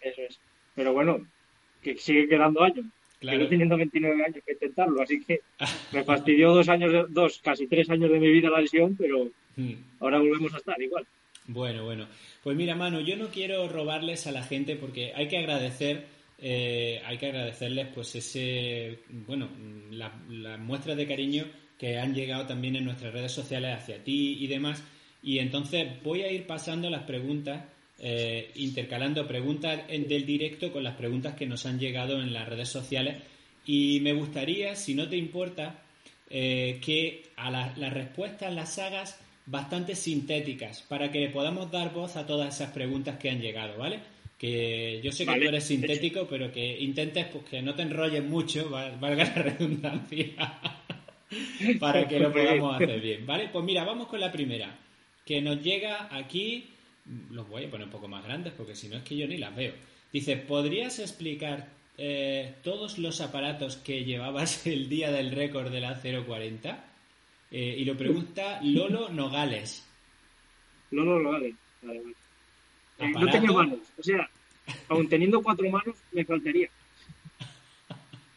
Eso 0.00 0.22
es. 0.22 0.38
Pero 0.76 0.92
bueno, 0.92 1.26
que 1.82 1.96
sigue 1.96 2.28
quedando 2.28 2.62
años. 2.62 2.86
Claro. 3.18 3.38
Sigo 3.38 3.48
teniendo 3.50 3.76
29 3.76 4.24
años 4.24 4.44
que 4.46 4.52
intentarlo, 4.52 5.02
así 5.02 5.24
que 5.24 5.40
me 5.92 6.04
fastidió 6.04 6.52
dos 6.52 6.68
años, 6.68 7.06
dos, 7.10 7.40
casi 7.42 7.66
tres 7.66 7.90
años 7.90 8.10
de 8.12 8.20
mi 8.20 8.30
vida 8.30 8.48
la 8.48 8.60
lesión, 8.60 8.96
pero 8.96 9.28
ahora 9.98 10.18
volvemos 10.18 10.54
a 10.54 10.58
estar 10.58 10.80
igual. 10.80 11.04
Bueno, 11.48 11.84
bueno. 11.84 12.06
Pues 12.42 12.56
mira, 12.56 12.76
Manu, 12.76 13.00
yo 13.00 13.16
no 13.16 13.28
quiero 13.28 13.68
robarles 13.68 14.26
a 14.26 14.32
la 14.32 14.44
gente 14.44 14.76
porque 14.76 15.12
hay 15.14 15.28
que 15.28 15.38
agradecer 15.38 16.06
eh, 16.40 17.02
hay 17.04 17.18
que 17.18 17.26
agradecerles 17.26 17.88
pues 17.92 18.14
ese 18.14 19.00
bueno 19.26 19.48
las 19.90 20.12
la 20.30 20.56
muestras 20.56 20.96
de 20.96 21.08
cariño 21.08 21.46
que 21.76 21.98
han 21.98 22.14
llegado 22.14 22.46
también 22.46 22.76
en 22.76 22.84
nuestras 22.84 23.12
redes 23.12 23.32
sociales 23.32 23.76
hacia 23.76 24.04
ti 24.04 24.36
y 24.38 24.46
demás 24.46 24.84
y 25.20 25.40
entonces 25.40 26.00
voy 26.04 26.22
a 26.22 26.30
ir 26.30 26.46
pasando 26.46 26.90
las 26.90 27.02
preguntas 27.02 27.64
eh, 27.98 28.52
intercalando 28.54 29.26
preguntas 29.26 29.80
del 29.88 30.24
directo 30.24 30.70
con 30.70 30.84
las 30.84 30.94
preguntas 30.94 31.34
que 31.34 31.46
nos 31.46 31.66
han 31.66 31.80
llegado 31.80 32.22
en 32.22 32.32
las 32.32 32.48
redes 32.48 32.68
sociales 32.68 33.16
y 33.66 33.98
me 34.00 34.12
gustaría 34.12 34.76
si 34.76 34.94
no 34.94 35.08
te 35.08 35.16
importa 35.16 35.82
eh, 36.30 36.78
que 36.84 37.24
a 37.34 37.50
las 37.50 37.92
respuestas 37.92 38.54
las 38.54 38.78
hagas 38.78 39.18
bastante 39.50 39.94
sintéticas 39.94 40.82
para 40.82 41.10
que 41.10 41.28
podamos 41.28 41.70
dar 41.70 41.92
voz 41.92 42.16
a 42.16 42.26
todas 42.26 42.54
esas 42.54 42.72
preguntas 42.72 43.18
que 43.18 43.30
han 43.30 43.40
llegado, 43.40 43.78
¿vale? 43.78 44.00
que 44.38 45.00
yo 45.02 45.10
sé 45.10 45.26
que 45.26 45.40
tú 45.40 45.48
eres 45.48 45.64
sintético, 45.64 46.26
pero 46.28 46.52
que 46.52 46.78
intentes 46.80 47.26
pues, 47.26 47.44
que 47.44 47.60
no 47.60 47.74
te 47.74 47.82
enrolles 47.82 48.24
mucho, 48.24 48.70
valga 48.70 49.24
la 49.24 49.34
redundancia, 49.42 50.60
para 51.80 52.06
que 52.06 52.20
lo 52.20 52.32
podamos 52.32 52.76
hacer 52.76 53.00
bien, 53.00 53.26
¿vale? 53.26 53.48
Pues 53.52 53.64
mira, 53.64 53.84
vamos 53.84 54.06
con 54.06 54.20
la 54.20 54.30
primera, 54.30 54.78
que 55.24 55.42
nos 55.42 55.60
llega 55.60 56.08
aquí, 56.16 56.70
los 57.32 57.48
voy 57.48 57.64
a 57.64 57.70
poner 57.70 57.86
un 57.86 57.92
poco 57.92 58.06
más 58.06 58.24
grandes 58.24 58.52
porque 58.56 58.76
si 58.76 58.88
no 58.88 58.96
es 58.96 59.02
que 59.02 59.16
yo 59.16 59.26
ni 59.26 59.38
las 59.38 59.54
veo. 59.54 59.72
Dice, 60.12 60.36
¿podrías 60.36 61.00
explicar 61.00 61.68
eh, 61.98 62.54
todos 62.62 62.98
los 62.98 63.20
aparatos 63.20 63.76
que 63.76 64.04
llevabas 64.04 64.66
el 64.68 64.88
día 64.88 65.10
del 65.10 65.32
récord 65.32 65.72
de 65.72 65.80
la 65.80 66.00
040? 66.00 66.84
Eh, 67.50 67.76
y 67.78 67.84
lo 67.84 67.96
pregunta 67.96 68.60
Lolo 68.62 69.08
Nogales. 69.08 69.86
Lolo 70.90 71.18
Nogales, 71.20 71.54
vale, 71.82 72.02
eh, 72.98 73.12
no 73.12 73.30
tenía 73.30 73.52
manos. 73.52 73.80
O 73.98 74.02
sea, 74.02 74.28
aun 74.88 75.08
teniendo 75.08 75.42
cuatro 75.42 75.68
manos, 75.70 75.96
me 76.12 76.24
faltaría. 76.24 76.68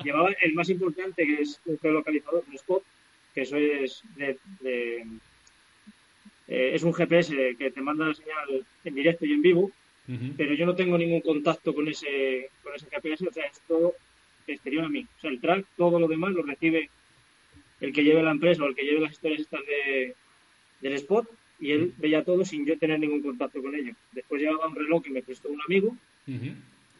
Llevaba 0.03 0.29
el 0.41 0.53
más 0.53 0.69
importante, 0.69 1.25
que 1.25 1.41
es 1.41 1.59
un 1.65 1.77
geolocalizador, 1.77 2.43
un 2.47 2.55
spot, 2.55 2.83
que 3.35 3.41
eso 3.41 3.57
es 3.57 4.01
de, 4.15 4.37
eh, 6.47 6.71
es 6.73 6.83
un 6.83 6.93
GPS 6.93 7.55
que 7.57 7.71
te 7.71 7.81
manda 7.81 8.07
la 8.07 8.13
señal 8.13 8.65
en 8.83 8.95
directo 8.95 9.25
y 9.25 9.33
en 9.33 9.41
vivo, 9.41 9.71
pero 10.35 10.53
yo 10.53 10.65
no 10.65 10.75
tengo 10.75 10.97
ningún 10.97 11.21
contacto 11.21 11.73
con 11.73 11.87
ese, 11.87 12.49
con 12.63 12.75
ese 12.75 12.87
GPS, 12.89 13.27
o 13.27 13.31
sea, 13.31 13.45
es 13.45 13.61
todo 13.65 13.93
exterior 14.47 14.83
a 14.83 14.89
mí. 14.89 15.07
O 15.17 15.21
sea, 15.21 15.29
el 15.29 15.39
track, 15.39 15.65
todo 15.77 15.99
lo 15.99 16.07
demás 16.07 16.33
lo 16.33 16.43
recibe 16.43 16.89
el 17.81 17.91
que 17.91 18.03
lleve 18.03 18.23
la 18.23 18.31
empresa 18.31 18.63
o 18.63 18.67
el 18.67 18.75
que 18.75 18.83
lleve 18.83 19.01
las 19.01 19.11
historias 19.11 19.41
estas 19.41 19.61
de, 19.65 20.15
del 20.81 20.93
spot 20.93 21.27
y 21.59 21.71
él 21.71 21.93
veía 21.97 22.23
todo 22.23 22.45
sin 22.45 22.65
yo 22.65 22.77
tener 22.77 22.99
ningún 22.99 23.21
contacto 23.21 23.61
con 23.61 23.75
ellos. 23.75 23.95
Después 24.13 24.41
llevaba 24.41 24.67
un 24.67 24.75
reloj 24.75 25.03
que 25.03 25.09
me 25.09 25.21
prestó 25.21 25.49
un 25.49 25.61
amigo 25.61 25.95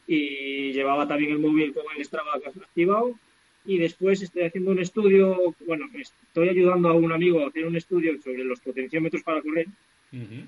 y 0.08 0.74
llevaba 0.74 1.08
también 1.08 1.32
el 1.32 1.40
móvil 1.40 1.74
con 1.74 1.84
el 1.96 2.04
Strava 2.04 2.34
activado 2.36 3.18
y 3.66 3.78
después 3.78 4.22
estoy 4.22 4.44
haciendo 4.44 4.72
un 4.72 4.80
estudio, 4.80 5.56
bueno, 5.66 5.86
estoy 5.94 6.50
ayudando 6.50 6.90
a 6.90 6.94
un 6.94 7.12
amigo 7.12 7.44
a 7.44 7.48
hacer 7.48 7.66
un 7.66 7.76
estudio 7.76 8.20
sobre 8.22 8.44
los 8.44 8.60
potenciómetros 8.60 9.24
para 9.24 9.42
correr 9.42 9.68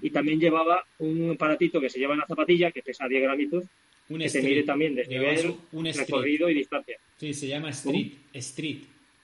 y 0.02 0.10
también 0.10 0.40
llevaba 0.40 0.84
un 1.00 1.32
aparatito 1.32 1.80
que 1.80 1.90
se 1.90 2.00
lleva 2.00 2.13
en 2.13 2.20
la 2.20 2.28
zapatilla 2.28 2.72
que 2.72 2.82
pesa 2.82 3.08
10 3.08 3.22
gramitos 3.22 3.66
un 4.10 4.20
que 4.20 4.30
se 4.30 4.42
mide 4.42 4.63
también 4.63 4.96
desde 4.96 5.18
nivel, 5.18 5.56
un 5.72 5.86
recorrido 5.86 6.50
y 6.50 6.54
distancia. 6.54 6.98
Sí, 7.18 7.34
se 7.34 7.48
llama 7.48 7.70
Street. 7.70 8.12
Street. 8.34 8.80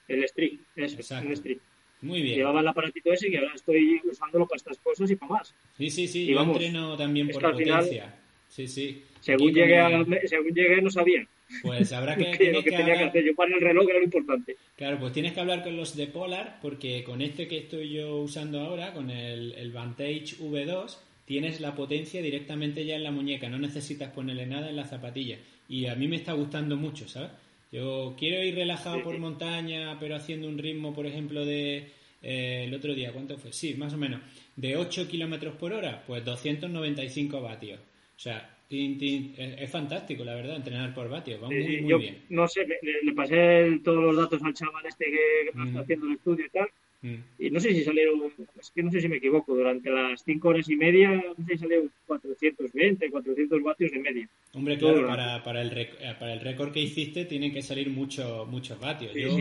El 0.10 0.24
Street, 0.25 0.60
eso, 0.75 1.00
es 1.00 1.12
un 1.12 1.32
Street. 1.32 1.60
Muy 2.01 2.22
bien. 2.22 2.38
Llevaba 2.38 2.62
el 2.62 2.68
aparatito 2.68 3.12
ese 3.12 3.30
y 3.30 3.36
ahora 3.36 3.51
estoy 3.56 4.01
usándolo 4.10 4.48
para 4.48 4.58
estas 4.58 4.78
cosas 4.80 5.10
y 5.12 5.16
para 5.16 5.34
más. 5.34 5.54
Sí, 5.78 5.89
sí, 5.89 6.08
sí. 6.08 6.25
yo 6.25 6.42
entreno 6.42 6.98
también 6.98 7.30
por 7.30 7.42
potencia. 7.42 8.16
sí, 8.48 8.68
sí. 8.68 9.04
Según 9.22 9.54
llegué, 9.54 9.78
a, 9.78 9.89
según 10.25 10.54
llegué 10.54 10.82
no 10.82 10.89
sabía. 10.89 11.28
Pues 11.62 11.92
habrá 11.92 12.16
que... 12.18 12.32
que 12.32 12.51
lo 12.51 12.63
que, 12.63 12.72
tenía 12.72 12.98
que 12.98 13.04
hacer 13.04 13.25
yo 13.25 13.36
para 13.36 13.54
el 13.54 13.62
reloj 13.62 13.89
era 13.89 14.00
lo 14.00 14.06
importante. 14.06 14.56
Claro, 14.75 14.98
pues 15.00 15.13
tienes 15.13 15.34
que 15.34 15.42
hablar 15.42 15.63
con 15.63 15.75
los 15.75 15.96
de 15.96 16.08
Polar 16.08 16.60
porque 16.62 17.04
con 17.04 17.22
este 17.22 17.48
que 17.48 17.58
estoy 17.60 17.89
yo 17.92 18.18
usando 18.18 18.62
ahora, 18.62 18.94
con 18.94 19.12
el, 19.12 19.54
el 19.54 19.72
Vantage 19.72 20.38
V2, 20.39 20.98
tienes 21.25 21.60
la 21.60 21.75
potencia 21.75 22.22
directamente 22.22 22.86
ya 22.86 22.96
en 22.96 23.04
la 23.04 23.12
muñeca, 23.12 23.50
no 23.50 23.60
necesitas 23.60 24.12
ponerle 24.12 24.46
nada 24.46 24.70
en 24.70 24.78
la 24.78 24.86
zapatilla. 24.86 25.38
Y 25.68 25.86
a 25.86 25.96
mí 25.96 26.08
me 26.08 26.16
está 26.16 26.34
gustando 26.34 26.78
mucho, 26.78 27.08
¿sabes? 27.08 27.32
Yo 27.72 28.16
quiero 28.18 28.44
ir 28.44 28.56
relajado 28.56 29.04
por 29.04 29.18
montaña, 29.20 29.98
pero 30.00 30.16
haciendo 30.16 30.48
un 30.48 30.58
ritmo, 30.58 30.94
por 30.94 31.06
ejemplo, 31.06 31.46
de 31.46 31.90
eh, 32.22 32.66
el 32.68 32.74
otro 32.74 32.94
día, 32.94 33.12
¿cuánto 33.14 33.38
fue? 33.38 33.54
Sí, 33.54 33.76
más 33.76 33.94
o 33.94 33.98
menos. 33.98 34.22
De 34.56 34.76
8 34.76 35.08
kilómetros 35.08 35.56
por 35.56 35.74
hora, 35.74 36.04
pues 36.06 36.26
295 36.26 37.42
vatios. 37.42 37.80
O 37.80 38.20
sea, 38.20 38.58
es, 38.70 39.72
fantástico, 39.72 40.24
la 40.24 40.36
verdad, 40.36 40.56
entrenar 40.56 40.94
por 40.94 41.10
vatios. 41.10 41.42
Va 41.42 41.48
muy, 41.48 41.82
muy 41.82 41.94
bien. 42.00 42.24
No 42.30 42.48
sé, 42.48 42.66
le, 42.68 43.14
pasé 43.14 43.80
todos 43.84 44.04
los 44.04 44.18
datos 44.18 44.44
al 44.44 44.54
chaval 44.54 44.86
este 44.86 45.06
que 45.06 45.48
está 45.48 45.60
mm. 45.60 45.78
haciendo 45.78 46.06
el 46.08 46.14
estudio 46.14 46.46
y 46.46 46.50
tal. 46.50 46.70
Mm. 47.01 47.15
Y 47.38 47.50
no 47.50 47.60
sé 47.60 47.74
si 47.74 47.84
salieron, 47.84 48.22
es 48.60 48.72
que 48.72 48.84
no 48.84 48.91
sé 48.91 49.00
si 49.00 49.08
me 49.08 49.18
equivoco, 49.18 49.56
durante 49.56 49.89
las 49.89 50.22
5 50.24 50.48
horas 50.50 50.70
y 50.70 50.75
media, 50.75 51.10
no 51.12 51.46
sé 51.46 51.53
si 51.53 51.58
salieron 51.60 51.91
420, 52.08 53.10
400 53.10 53.63
vatios 53.63 53.91
de 53.91 54.00
media. 54.00 54.29
Hombre, 54.53 54.77
claro, 54.77 55.08
para, 55.08 55.44
para, 55.44 55.62
el, 55.62 55.77
eh, 55.77 55.89
para 56.20 56.34
el 56.34 56.41
récord 56.41 56.72
que 56.72 56.82
hiciste 56.82 57.25
tienen 57.25 57.53
que 57.53 57.62
salir 57.62 57.89
mucho, 57.89 58.46
muchos 58.50 58.79
vatios. 58.79 59.13
Yo, 59.13 59.38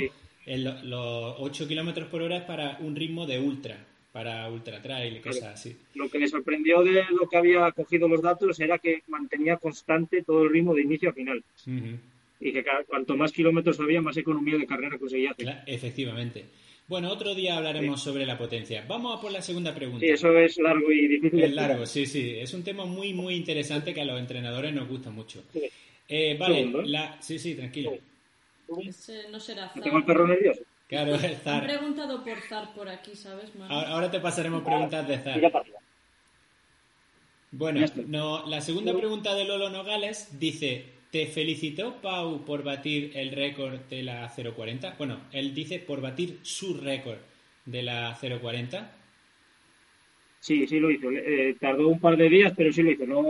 los 0.46 1.34
8 1.38 1.68
kilómetros 1.68 2.08
por 2.08 2.22
hora 2.22 2.38
es 2.38 2.44
para 2.44 2.78
un 2.80 2.94
ritmo 2.94 3.26
de 3.26 3.40
ultra, 3.40 3.84
para 4.12 4.48
ultra 4.48 4.80
trail 4.80 5.16
y 5.16 5.20
cosas 5.20 5.54
así. 5.54 5.76
Lo 5.94 6.08
que 6.08 6.18
me 6.18 6.28
sorprendió 6.28 6.82
de 6.82 7.04
lo 7.10 7.28
que 7.28 7.36
había 7.36 7.70
cogido 7.72 8.08
los 8.08 8.22
datos 8.22 8.58
era 8.60 8.78
que 8.78 9.02
mantenía 9.08 9.56
constante 9.56 10.22
todo 10.22 10.44
el 10.44 10.50
ritmo 10.50 10.74
de 10.74 10.82
inicio 10.82 11.10
a 11.10 11.12
final. 11.12 11.42
Y 12.40 12.52
que 12.52 12.64
cuanto 12.86 13.16
más 13.16 13.32
kilómetros 13.32 13.80
había, 13.80 14.00
más 14.00 14.16
economía 14.16 14.56
de 14.56 14.66
carrera 14.66 14.96
conseguía 14.96 15.32
hacer. 15.32 15.64
efectivamente. 15.66 16.44
Bueno, 16.88 17.12
otro 17.12 17.34
día 17.34 17.58
hablaremos 17.58 18.02
sobre 18.02 18.24
la 18.24 18.38
potencia. 18.38 18.82
Vamos 18.88 19.16
a 19.16 19.20
por 19.20 19.30
la 19.30 19.42
segunda 19.42 19.74
pregunta. 19.74 20.06
Sí, 20.06 20.10
eso 20.10 20.36
es 20.38 20.56
largo 20.56 20.90
y 20.90 21.06
difícil. 21.06 21.44
Es 21.44 21.52
largo, 21.52 21.84
sí, 21.84 22.06
sí. 22.06 22.36
Es 22.38 22.54
un 22.54 22.64
tema 22.64 22.86
muy, 22.86 23.12
muy 23.12 23.34
interesante 23.34 23.92
que 23.92 24.00
a 24.00 24.06
los 24.06 24.18
entrenadores 24.18 24.72
nos 24.72 24.88
gusta 24.88 25.10
mucho. 25.10 25.44
Eh, 26.08 26.36
vale, 26.38 26.66
la... 26.86 27.20
sí, 27.20 27.38
sí, 27.38 27.54
tranquilo. 27.54 27.92
no 29.30 29.38
será 29.38 29.68
Zar. 29.68 29.82
Tengo 29.82 29.98
el 29.98 30.04
perro 30.04 30.26
nervioso. 30.26 30.62
Claro, 30.88 31.14
es 31.16 31.42
Zar. 31.42 31.60
Han 31.60 31.66
preguntado 31.66 32.24
por 32.24 32.40
Zar 32.40 32.72
por 32.74 32.88
aquí, 32.88 33.14
¿sabes? 33.14 33.52
Ahora, 33.68 34.10
te 34.10 34.20
pasaremos 34.20 34.62
preguntas 34.62 35.06
de 35.06 35.18
Zar. 35.18 35.52
Bueno, 37.50 37.86
no, 38.06 38.46
la 38.46 38.62
segunda 38.62 38.96
pregunta 38.96 39.34
de 39.34 39.44
Lolo 39.44 39.68
Nogales 39.68 40.38
dice, 40.38 40.86
¿Te 41.10 41.26
felicitó 41.26 41.96
Pau 42.02 42.44
por 42.44 42.62
batir 42.62 43.12
el 43.14 43.30
récord 43.32 43.78
de 43.88 44.02
la 44.02 44.30
040? 44.34 44.94
Bueno, 44.98 45.20
él 45.32 45.54
dice 45.54 45.78
por 45.78 46.02
batir 46.02 46.38
su 46.42 46.74
récord 46.74 47.18
de 47.64 47.82
la 47.82 48.18
040. 48.20 48.92
Sí, 50.40 50.66
sí 50.66 50.78
lo 50.78 50.90
hizo. 50.90 51.10
Eh, 51.10 51.56
tardó 51.58 51.88
un 51.88 51.98
par 51.98 52.16
de 52.16 52.28
días, 52.28 52.52
pero 52.54 52.72
sí 52.72 52.82
lo 52.82 52.90
hizo. 52.90 53.06
No, 53.06 53.24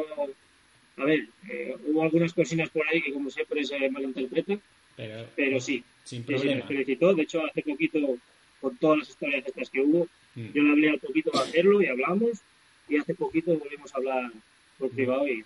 a 0.96 1.04
ver, 1.04 1.26
eh, 1.48 1.76
hubo 1.86 2.02
algunas 2.02 2.32
cocinas 2.32 2.68
por 2.70 2.86
ahí 2.88 3.00
que 3.00 3.12
como 3.12 3.30
siempre 3.30 3.64
se 3.64 3.88
malinterpretan. 3.90 4.60
pero, 5.36 5.60
sí, 5.60 5.84
sin 6.02 6.24
problema. 6.24 6.56
me 6.56 6.62
felicitó. 6.62 7.14
De 7.14 7.22
hecho, 7.22 7.44
hace 7.44 7.62
poquito, 7.62 7.98
con 8.60 8.76
todas 8.78 8.98
las 8.98 9.08
historias 9.08 9.46
estas 9.46 9.70
que 9.70 9.80
hubo, 9.80 10.08
mm. 10.34 10.52
yo 10.52 10.62
le 10.62 10.70
hablé 10.70 10.90
al 10.90 10.98
poquito 10.98 11.30
de 11.30 11.38
hacerlo 11.38 11.80
y 11.80 11.86
hablamos. 11.86 12.40
Y 12.88 12.96
hace 12.96 13.14
poquito 13.14 13.56
volvimos 13.56 13.94
a 13.94 13.98
hablar 13.98 14.32
por 14.78 14.90
privado 14.90 15.28
y 15.28 15.44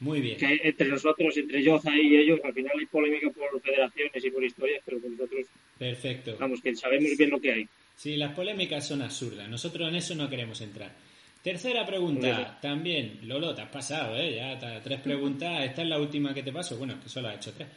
muy 0.00 0.20
bien. 0.20 0.36
Que 0.36 0.60
entre 0.62 0.88
nosotros, 0.88 1.36
entre 1.36 1.62
Yoza 1.62 1.96
y 1.96 2.16
ellos, 2.16 2.40
al 2.44 2.52
final 2.52 2.72
hay 2.78 2.86
polémica 2.86 3.30
por 3.30 3.60
federaciones 3.60 4.24
y 4.24 4.30
por 4.30 4.44
historias, 4.44 4.82
pero 4.84 5.00
con 5.00 5.12
nosotros. 5.12 5.46
Perfecto. 5.78 6.36
Vamos, 6.38 6.60
que 6.60 6.74
sabemos 6.74 7.16
bien 7.16 7.30
lo 7.30 7.40
que 7.40 7.52
hay. 7.52 7.68
Sí, 7.96 8.16
las 8.16 8.32
polémicas 8.34 8.86
son 8.86 9.02
absurdas. 9.02 9.48
Nosotros 9.48 9.88
en 9.88 9.96
eso 9.96 10.14
no 10.14 10.28
queremos 10.28 10.60
entrar. 10.60 10.92
Tercera 11.42 11.84
pregunta, 11.84 12.58
también, 12.60 13.20
Lolo, 13.24 13.54
te 13.54 13.62
has 13.62 13.68
pasado, 13.68 14.16
¿eh? 14.16 14.36
Ya, 14.36 14.80
tres 14.82 15.00
preguntas. 15.00 15.64
Esta 15.64 15.82
es 15.82 15.88
la 15.88 16.00
última 16.00 16.32
que 16.32 16.42
te 16.42 16.52
paso. 16.52 16.76
Bueno, 16.78 16.98
que 17.02 17.08
solo 17.08 17.28
has 17.28 17.36
hecho 17.36 17.52
tres. 17.52 17.68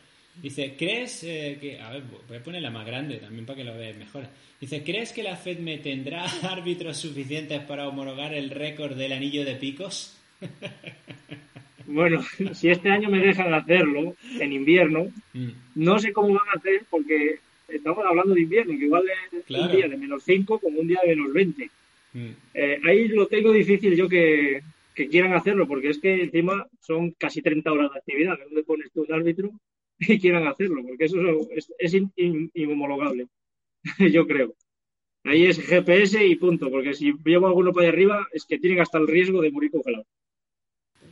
Dice, 0.42 0.76
¿crees 0.78 1.24
eh, 1.24 1.58
que... 1.60 1.80
A 1.80 1.92
ver, 1.92 2.04
voy 2.28 2.38
a 2.38 2.44
poner 2.44 2.62
la 2.62 2.70
más 2.70 2.86
grande 2.86 3.18
también 3.18 3.46
para 3.46 3.58
que 3.58 3.64
lo 3.64 3.76
veas 3.76 3.98
mejor. 3.98 4.28
Dice, 4.60 4.84
¿crees 4.84 5.12
que 5.12 5.24
la 5.24 5.36
FED 5.36 5.60
me 5.60 5.80
tendrá 5.80 6.26
árbitros 6.44 6.98
suficientes 6.98 7.62
para 7.64 7.88
homologar 7.88 8.34
el 8.34 8.50
récord 8.50 8.96
del 8.96 9.14
anillo 9.14 9.44
de 9.44 9.56
picos? 9.56 10.18
Bueno, 11.88 12.22
si 12.53 12.70
este 12.70 12.89
año 12.89 13.10
me 13.10 13.20
dejan 13.20 13.53
hacerlo 13.53 14.15
en 14.39 14.53
invierno, 14.53 15.08
mm. 15.34 15.50
no 15.75 16.00
sé 16.00 16.13
cómo 16.13 16.34
van 16.34 16.48
a 16.50 16.60
hacer 16.60 16.84
porque 16.89 17.39
estamos 17.67 18.06
hablando 18.06 18.34
de 18.34 18.41
invierno, 18.41 18.77
que 18.77 18.86
igual 18.86 19.03
es 19.32 19.50
un 19.50 19.72
día 19.72 19.88
de 19.88 19.98
menos 19.98 20.24
5 20.24 20.60
como 20.60 20.79
un 20.79 20.88
día 20.88 21.00
de 21.03 21.15
menos 21.15 21.34
20. 21.34 21.72
Mm. 22.13 22.29
Eh, 22.53 22.79
ahí 22.84 23.08
lo 23.08 23.27
tengo 23.27 23.51
difícil 23.51 23.96
yo 23.96 24.08
que, 24.08 24.62
quieran 24.94 25.34
hacerlo, 25.34 25.67
porque 25.67 25.89
es 25.89 26.00
que 26.00 26.24
encima 26.24 26.67
son 26.82 27.12
casi 27.12 27.41
30 27.41 27.72
horas 27.72 27.91
de 27.94 28.00
actividad, 28.00 28.39
donde 28.39 28.63
pones 28.63 28.91
tú 28.91 29.06
el 29.06 29.13
árbitro 29.13 29.51
y 30.00 30.20
quieran 30.20 30.48
hacerlo, 30.48 30.84
porque 30.86 31.06
eso 31.06 31.17
es, 31.51 31.72
es 31.77 31.96
inhomologable, 32.53 33.27
yo 34.12 34.27
creo. 34.27 34.53
Ahí 35.24 35.46
es 35.46 35.60
GPS 35.60 36.25
y 36.25 36.36
punto, 36.36 36.72
porque 36.72 36.94
si 36.94 37.13
llevo 37.25 37.48
alguno 37.48 37.74
para 37.74 37.88
allá 37.88 37.94
arriba 37.94 38.27
es 38.32 38.46
que 38.46 38.60
tienen 38.60 38.79
hasta 38.79 38.98
el 38.98 39.08
riesgo 39.08 39.41
de 39.41 39.51
morir 39.51 39.72
congelado. 39.72 40.06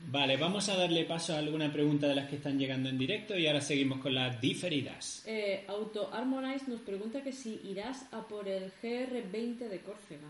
Vale, 0.07 0.37
vamos 0.37 0.69
a 0.69 0.77
darle 0.77 1.03
paso 1.05 1.33
a 1.33 1.39
alguna 1.39 1.71
pregunta 1.71 2.07
de 2.07 2.15
las 2.15 2.29
que 2.29 2.35
están 2.35 2.59
llegando 2.59 2.89
en 2.89 2.97
directo 2.97 3.37
y 3.37 3.47
ahora 3.47 3.61
seguimos 3.61 3.99
con 3.99 4.13
las 4.13 4.39
diferidas. 4.39 5.23
Eh, 5.25 5.65
Auto 5.67 6.13
Harmonize 6.13 6.69
nos 6.69 6.81
pregunta 6.81 7.23
que 7.23 7.31
si 7.31 7.59
irás 7.63 8.13
a 8.13 8.27
por 8.27 8.47
el 8.47 8.71
GR20 8.81 9.67
de 9.67 9.79
Córcega. 9.79 10.27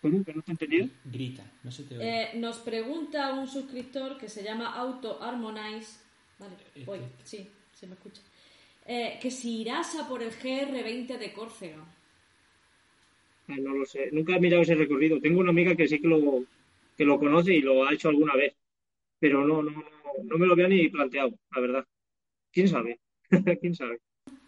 ¿Cómo? 0.00 0.24
¿Que 0.24 0.34
no 0.34 0.42
te 0.42 0.52
entendido? 0.52 0.88
Grita, 1.04 1.44
no 1.64 1.70
se 1.72 1.84
te 1.84 1.96
oye. 1.96 2.22
Eh, 2.22 2.30
nos 2.36 2.58
pregunta 2.58 3.32
un 3.32 3.48
suscriptor 3.48 4.18
que 4.18 4.28
se 4.28 4.42
llama 4.42 4.74
Auto 4.74 5.20
Harmonize. 5.20 6.00
Vale, 6.38 6.54
voy, 6.86 7.00
sí, 7.24 7.48
se 7.74 7.86
me 7.86 7.94
escucha. 7.94 8.22
Eh, 8.86 9.18
que 9.20 9.30
si 9.30 9.60
irás 9.60 9.96
a 9.96 10.08
por 10.08 10.22
el 10.22 10.30
GR20 10.30 11.18
de 11.18 11.32
Córcega. 11.32 11.84
no 13.48 13.74
lo 13.74 13.84
sé, 13.84 14.10
nunca 14.12 14.36
he 14.36 14.40
mirado 14.40 14.62
ese 14.62 14.74
recorrido. 14.74 15.20
Tengo 15.20 15.40
una 15.40 15.50
amiga 15.50 15.74
que 15.74 15.86
sí 15.86 16.00
que 16.00 16.08
lo, 16.08 16.44
que 17.02 17.06
lo 17.06 17.18
conoce 17.18 17.54
y 17.54 17.60
lo 17.60 17.84
ha 17.84 17.92
hecho 17.92 18.08
alguna 18.08 18.36
vez. 18.36 18.54
Pero 19.18 19.44
no, 19.44 19.60
no, 19.60 19.72
no, 20.24 20.38
me 20.38 20.46
lo 20.46 20.52
había 20.52 20.68
ni 20.68 20.88
planteado, 20.88 21.32
la 21.54 21.60
verdad. 21.60 21.84
¿Quién 22.52 22.68
sabe? 22.68 23.00
¿Quién 23.60 23.74
sabe? 23.74 23.98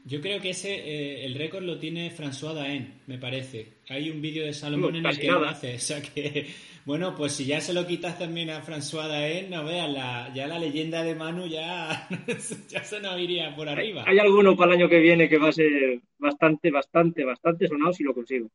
Yo 0.05 0.21
creo 0.21 0.41
que 0.41 0.51
ese 0.51 0.75
eh, 0.75 1.25
el 1.25 1.35
récord 1.35 1.65
lo 1.65 1.79
tiene 1.79 2.13
François 2.13 2.55
Daen, 2.55 3.01
me 3.07 3.19
parece. 3.19 3.79
Hay 3.89 4.11
un 4.11 4.21
vídeo 4.21 4.45
de 4.45 4.53
Salomón 4.53 4.97
en 4.97 5.07
el 5.07 5.19
que 5.19 5.29
lo 5.29 5.45
hace. 5.45 5.75
O 5.75 5.79
sea 5.79 6.01
que, 6.03 6.47
bueno, 6.85 7.15
pues 7.17 7.33
si 7.33 7.47
ya 7.47 7.61
se 7.61 7.73
lo 7.73 7.87
quitas 7.87 8.19
también 8.19 8.51
a 8.51 8.63
François 8.63 9.09
Daen, 9.09 9.51
no 9.51 9.65
veas, 9.65 9.91
la, 9.91 10.33
ya 10.35 10.47
la 10.47 10.59
leyenda 10.59 11.03
de 11.03 11.17
Manu 11.17 11.47
ya, 11.47 12.07
ya 12.69 12.85
se 12.85 13.01
nos 13.01 13.19
iría 13.19 13.57
por 13.57 13.69
arriba. 13.69 14.05
Hay, 14.07 14.19
hay 14.19 14.27
alguno 14.27 14.55
para 14.55 14.75
el 14.75 14.81
año 14.81 14.89
que 14.89 15.01
viene 15.01 15.29
que 15.29 15.39
va 15.39 15.49
a 15.49 15.53
ser 15.53 16.01
bastante, 16.19 16.71
bastante, 16.71 17.25
bastante 17.25 17.67
sonado 17.67 17.93
si 17.93 18.05
lo 18.05 18.15
consigo. 18.15 18.49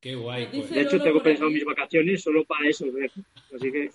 Qué 0.00 0.14
guay. 0.14 0.46
Pues. 0.46 0.70
De 0.70 0.82
hecho, 0.82 1.00
tengo 1.00 1.22
pensado 1.22 1.50
mis 1.50 1.64
vacaciones 1.64 2.22
solo 2.22 2.44
para 2.44 2.68
eso. 2.68 2.86
Así 3.54 3.72
que. 3.72 3.90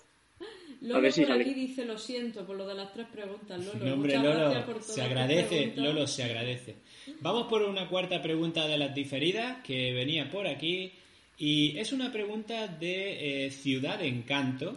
Lolo 0.80 0.96
a 0.96 1.00
ver 1.00 1.12
si 1.12 1.24
por 1.24 1.40
aquí 1.40 1.54
dice 1.54 1.86
lo 1.86 1.96
siento 1.96 2.44
por 2.44 2.56
lo 2.56 2.66
de 2.66 2.74
las 2.74 2.92
tres 2.92 3.06
preguntas, 3.06 3.64
Lolo. 3.64 3.86
No, 3.86 3.94
hombre, 3.94 4.18
Lolo, 4.18 4.82
se 4.82 5.00
agradece, 5.00 5.72
Lolo, 5.76 6.06
se 6.06 6.24
agradece. 6.24 6.76
Vamos 7.20 7.46
por 7.46 7.62
una 7.62 7.88
cuarta 7.88 8.20
pregunta 8.20 8.68
de 8.68 8.76
las 8.76 8.94
diferidas 8.94 9.62
que 9.64 9.94
venía 9.94 10.30
por 10.30 10.46
aquí 10.46 10.92
y 11.38 11.78
es 11.78 11.92
una 11.92 12.12
pregunta 12.12 12.68
de 12.68 13.46
eh, 13.46 13.50
Ciudad 13.50 14.02
Encanto 14.04 14.76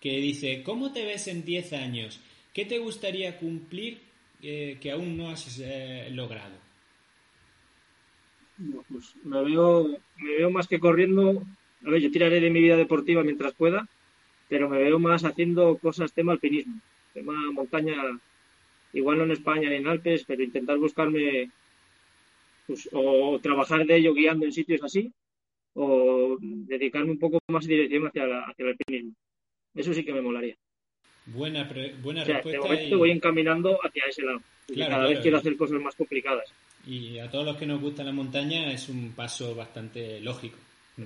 que 0.00 0.18
dice, 0.18 0.62
¿cómo 0.62 0.92
te 0.92 1.04
ves 1.04 1.26
en 1.26 1.44
10 1.44 1.72
años? 1.72 2.20
¿Qué 2.54 2.64
te 2.64 2.78
gustaría 2.78 3.36
cumplir 3.36 3.98
eh, 4.42 4.78
que 4.80 4.92
aún 4.92 5.16
no 5.16 5.30
has 5.30 5.58
eh, 5.58 6.08
logrado? 6.12 6.59
Pues 8.88 9.14
me 9.24 9.42
veo, 9.42 9.88
me 10.16 10.36
veo 10.36 10.50
más 10.50 10.68
que 10.68 10.80
corriendo. 10.80 11.42
A 11.86 11.90
ver, 11.90 12.00
yo 12.00 12.10
tiraré 12.10 12.40
de 12.40 12.50
mi 12.50 12.60
vida 12.60 12.76
deportiva 12.76 13.22
mientras 13.22 13.54
pueda, 13.54 13.88
pero 14.48 14.68
me 14.68 14.78
veo 14.78 14.98
más 14.98 15.24
haciendo 15.24 15.78
cosas 15.78 16.12
tema 16.12 16.32
alpinismo, 16.32 16.80
tema 17.14 17.34
montaña, 17.52 17.96
igual 18.92 19.18
no 19.18 19.24
en 19.24 19.30
España 19.30 19.70
ni 19.70 19.76
en 19.76 19.86
Alpes, 19.86 20.24
pero 20.26 20.42
intentar 20.42 20.78
buscarme 20.78 21.50
pues, 22.66 22.88
o 22.92 23.38
trabajar 23.40 23.86
de 23.86 23.96
ello 23.96 24.12
guiando 24.14 24.44
en 24.44 24.52
sitios 24.52 24.82
así, 24.82 25.12
o 25.74 26.36
dedicarme 26.40 27.12
un 27.12 27.18
poco 27.18 27.38
más 27.48 27.66
de 27.66 27.74
dirección 27.74 28.06
hacia, 28.06 28.24
hacia 28.40 28.62
el 28.64 28.68
alpinismo. 28.68 29.14
Eso 29.74 29.94
sí 29.94 30.04
que 30.04 30.12
me 30.12 30.20
molaría. 30.20 30.56
Buena, 31.32 31.68
buena 32.02 32.24
respuesta. 32.24 32.50
De 32.50 32.58
momento 32.58 32.98
voy 32.98 33.10
encaminando 33.10 33.78
hacia 33.82 34.04
ese 34.08 34.22
lado. 34.22 34.40
cada 34.76 35.06
vez 35.06 35.20
quiero 35.20 35.38
hacer 35.38 35.56
cosas 35.56 35.80
más 35.80 35.94
complicadas. 35.94 36.52
Y 36.86 37.18
a 37.18 37.30
todos 37.30 37.44
los 37.44 37.56
que 37.56 37.66
nos 37.66 37.80
gusta 37.80 38.02
la 38.02 38.12
montaña 38.12 38.72
es 38.72 38.88
un 38.88 39.12
paso 39.12 39.54
bastante 39.54 40.20
lógico. 40.20 40.56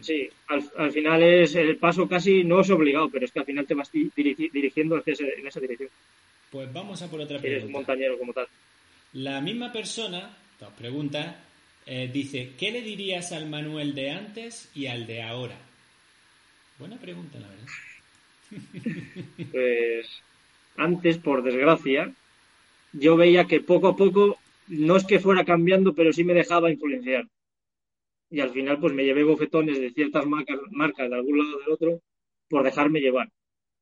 Sí, 0.00 0.28
al, 0.48 0.92
final 0.92 1.22
es 1.22 1.54
el 1.54 1.76
paso 1.76 2.08
casi 2.08 2.42
no 2.42 2.60
es 2.60 2.70
obligado, 2.70 3.08
pero 3.10 3.26
es 3.26 3.32
que 3.32 3.40
al 3.40 3.44
final 3.44 3.66
te 3.66 3.74
vas 3.74 3.90
dirigiendo 3.92 4.96
hacia 4.96 5.14
en 5.38 5.46
esa 5.46 5.60
dirección. 5.60 5.90
Pues 6.50 6.72
vamos 6.72 7.00
a 7.02 7.10
por 7.10 7.20
otra 7.20 7.38
pregunta. 7.38 7.64
Eres 7.64 7.70
montañero 7.70 8.18
como 8.18 8.32
tal. 8.32 8.46
La 9.12 9.40
misma 9.40 9.70
persona, 9.70 10.36
nos 10.60 10.70
pregunta, 10.70 11.44
eh, 11.86 12.10
dice, 12.12 12.52
¿qué 12.58 12.72
le 12.72 12.82
dirías 12.82 13.32
al 13.32 13.48
Manuel 13.48 13.94
de 13.94 14.10
antes 14.10 14.70
y 14.74 14.86
al 14.86 15.06
de 15.06 15.22
ahora? 15.22 15.58
Buena 16.78 16.96
pregunta, 16.96 17.38
la 17.38 17.48
verdad. 17.48 17.66
Pues 19.52 20.22
antes, 20.76 21.18
por 21.18 21.42
desgracia, 21.42 22.12
yo 22.92 23.16
veía 23.16 23.46
que 23.46 23.60
poco 23.60 23.88
a 23.88 23.96
poco 23.96 24.38
no 24.68 24.96
es 24.96 25.04
que 25.04 25.20
fuera 25.20 25.44
cambiando, 25.44 25.94
pero 25.94 26.12
sí 26.12 26.24
me 26.24 26.34
dejaba 26.34 26.70
influenciar. 26.70 27.26
Y 28.30 28.40
al 28.40 28.50
final, 28.50 28.80
pues 28.80 28.92
me 28.92 29.04
llevé 29.04 29.22
bofetones 29.22 29.78
de 29.78 29.92
ciertas 29.92 30.26
marcas, 30.26 30.58
marcas 30.70 31.10
de 31.10 31.16
algún 31.16 31.38
lado 31.38 31.58
del 31.58 31.70
otro 31.70 32.02
por 32.48 32.64
dejarme 32.64 33.00
llevar. 33.00 33.28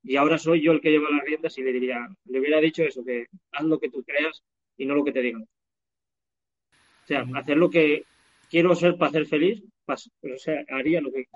Y 0.03 0.17
ahora 0.17 0.39
soy 0.39 0.61
yo 0.61 0.73
el 0.73 0.81
que 0.81 0.91
lleva 0.91 1.11
las 1.11 1.25
riendas 1.25 1.57
y 1.59 1.63
le 1.63 1.73
diría, 1.73 2.09
le 2.25 2.41
hubiera 2.41 2.61
dicho 2.61 2.83
eso, 2.83 3.05
que 3.05 3.27
haz 3.53 3.65
lo 3.65 3.79
que 3.79 3.91
tú 3.91 4.03
creas 4.03 4.43
y 4.77 4.85
no 4.85 4.95
lo 4.95 5.05
que 5.05 5.13
te 5.13 5.23
digan. 5.23 5.43
O 5.43 7.07
sea, 7.07 7.25
hacer 7.35 7.57
lo 7.57 7.71
que 7.71 8.05
quiero 8.51 8.75
ser 8.75 8.97
para 8.97 9.13
ser 9.13 9.27
feliz, 9.27 9.63
o 9.87 10.39
sea, 10.39 10.65
haría 10.69 11.01
lo 11.01 11.13
que 11.13 11.27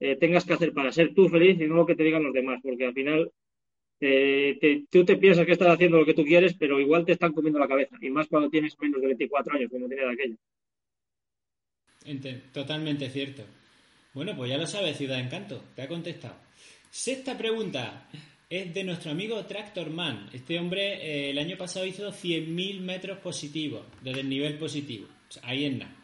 eh, 0.00 0.16
tengas 0.16 0.44
que 0.44 0.54
hacer 0.54 0.72
para 0.72 0.92
ser 0.92 1.14
tú 1.14 1.28
feliz 1.28 1.60
y 1.60 1.66
no 1.66 1.76
lo 1.76 1.86
que 1.86 1.94
te 1.94 2.02
digan 2.02 2.22
los 2.22 2.32
demás, 2.32 2.60
porque 2.62 2.86
al 2.86 2.92
final 2.92 3.30
te, 3.98 4.84
tú 4.90 5.04
te 5.04 5.16
piensas 5.16 5.46
que 5.46 5.52
estás 5.52 5.68
haciendo 5.68 5.98
lo 5.98 6.04
que 6.04 6.14
tú 6.14 6.24
quieres, 6.24 6.54
pero 6.54 6.78
igual 6.78 7.04
te 7.04 7.12
están 7.12 7.32
comiendo 7.32 7.58
la 7.58 7.68
cabeza, 7.68 7.96
y 8.00 8.10
más 8.10 8.26
cuando 8.28 8.50
tienes 8.50 8.78
menos 8.80 9.00
de 9.00 9.06
24 9.08 9.54
años, 9.54 9.70
como 9.70 9.88
tiene 9.88 10.04
de 10.04 10.12
aquello. 10.12 10.36
Totalmente 12.52 13.10
cierto. 13.10 13.42
Bueno, 14.14 14.36
pues 14.36 14.50
ya 14.50 14.58
lo 14.58 14.66
sabes, 14.66 14.96
Ciudad 14.96 15.18
Encanto, 15.18 15.62
te 15.74 15.82
ha 15.82 15.88
contestado. 15.88 16.36
Sexta 16.90 17.36
pregunta 17.36 18.08
es 18.48 18.72
de 18.72 18.84
nuestro 18.84 19.10
amigo 19.10 19.44
Tractor 19.44 19.90
Man. 19.90 20.30
Este 20.32 20.58
hombre 20.58 20.94
eh, 21.02 21.30
el 21.30 21.38
año 21.38 21.56
pasado 21.56 21.84
hizo 21.84 22.10
100.000 22.10 22.80
metros 22.80 23.18
positivos, 23.18 23.84
desde 24.02 24.20
el 24.20 24.28
nivel 24.28 24.56
positivo. 24.56 25.08
ahí 25.42 25.64
en 25.64 25.78
nada. 25.78 25.96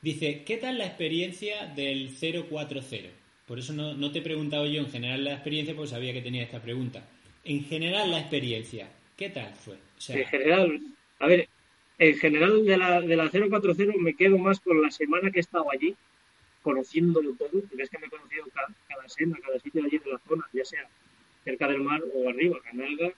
Dice, 0.00 0.42
¿qué 0.44 0.56
tal 0.56 0.78
la 0.78 0.86
experiencia 0.86 1.66
del 1.66 2.10
040? 2.18 3.21
Por 3.46 3.58
eso 3.58 3.72
no, 3.72 3.94
no, 3.94 4.12
te 4.12 4.20
he 4.20 4.22
preguntado 4.22 4.66
yo 4.66 4.80
en 4.80 4.90
general 4.90 5.24
la 5.24 5.34
experiencia, 5.34 5.74
pues 5.74 5.90
sabía 5.90 6.12
que 6.12 6.22
tenía 6.22 6.42
esta 6.42 6.62
pregunta. 6.62 7.04
En 7.44 7.64
general 7.64 8.10
la 8.10 8.20
experiencia, 8.20 8.88
¿qué 9.16 9.30
tal 9.30 9.52
fue? 9.54 9.76
en 10.08 10.26
general, 10.26 10.80
a 11.18 11.26
ver, 11.26 11.48
en 11.98 12.16
general 12.16 12.64
de 12.64 12.76
la, 12.76 13.00
de 13.00 13.16
la 13.16 13.30
040 13.30 13.84
me 13.98 14.14
quedo 14.14 14.38
más 14.38 14.60
con 14.60 14.80
la 14.80 14.90
semana 14.90 15.30
que 15.30 15.38
he 15.38 15.40
estado 15.40 15.66
allí, 15.70 15.94
conociéndolo 16.62 17.34
todo, 17.34 17.50
porque 17.68 17.82
es 17.82 17.90
que 17.90 17.98
me 17.98 18.06
he 18.06 18.10
conocido 18.10 18.44
cada, 18.54 18.68
cada 18.88 19.08
senda, 19.08 19.38
cada 19.44 19.58
sitio 19.58 19.84
allí 19.84 19.98
de 19.98 20.10
la 20.10 20.18
zona, 20.18 20.44
ya 20.52 20.64
sea 20.64 20.88
cerca 21.44 21.66
del 21.66 21.80
mar 21.80 22.00
o 22.14 22.28
arriba, 22.28 22.60
Canalga, 22.62 23.12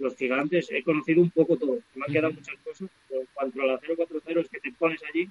los 0.00 0.16
gigantes, 0.16 0.68
he 0.72 0.82
conocido 0.82 1.22
un 1.22 1.30
poco 1.30 1.56
todo, 1.56 1.78
me 1.94 2.04
han 2.06 2.12
quedado 2.12 2.32
muchas 2.32 2.56
cosas, 2.64 2.88
pero 3.08 3.20
en 3.20 3.28
cuanto 3.32 3.62
a 3.62 3.66
la 3.66 3.78
040 3.78 4.40
es 4.40 4.48
que 4.48 4.60
te 4.60 4.72
pones 4.72 5.00
allí 5.04 5.28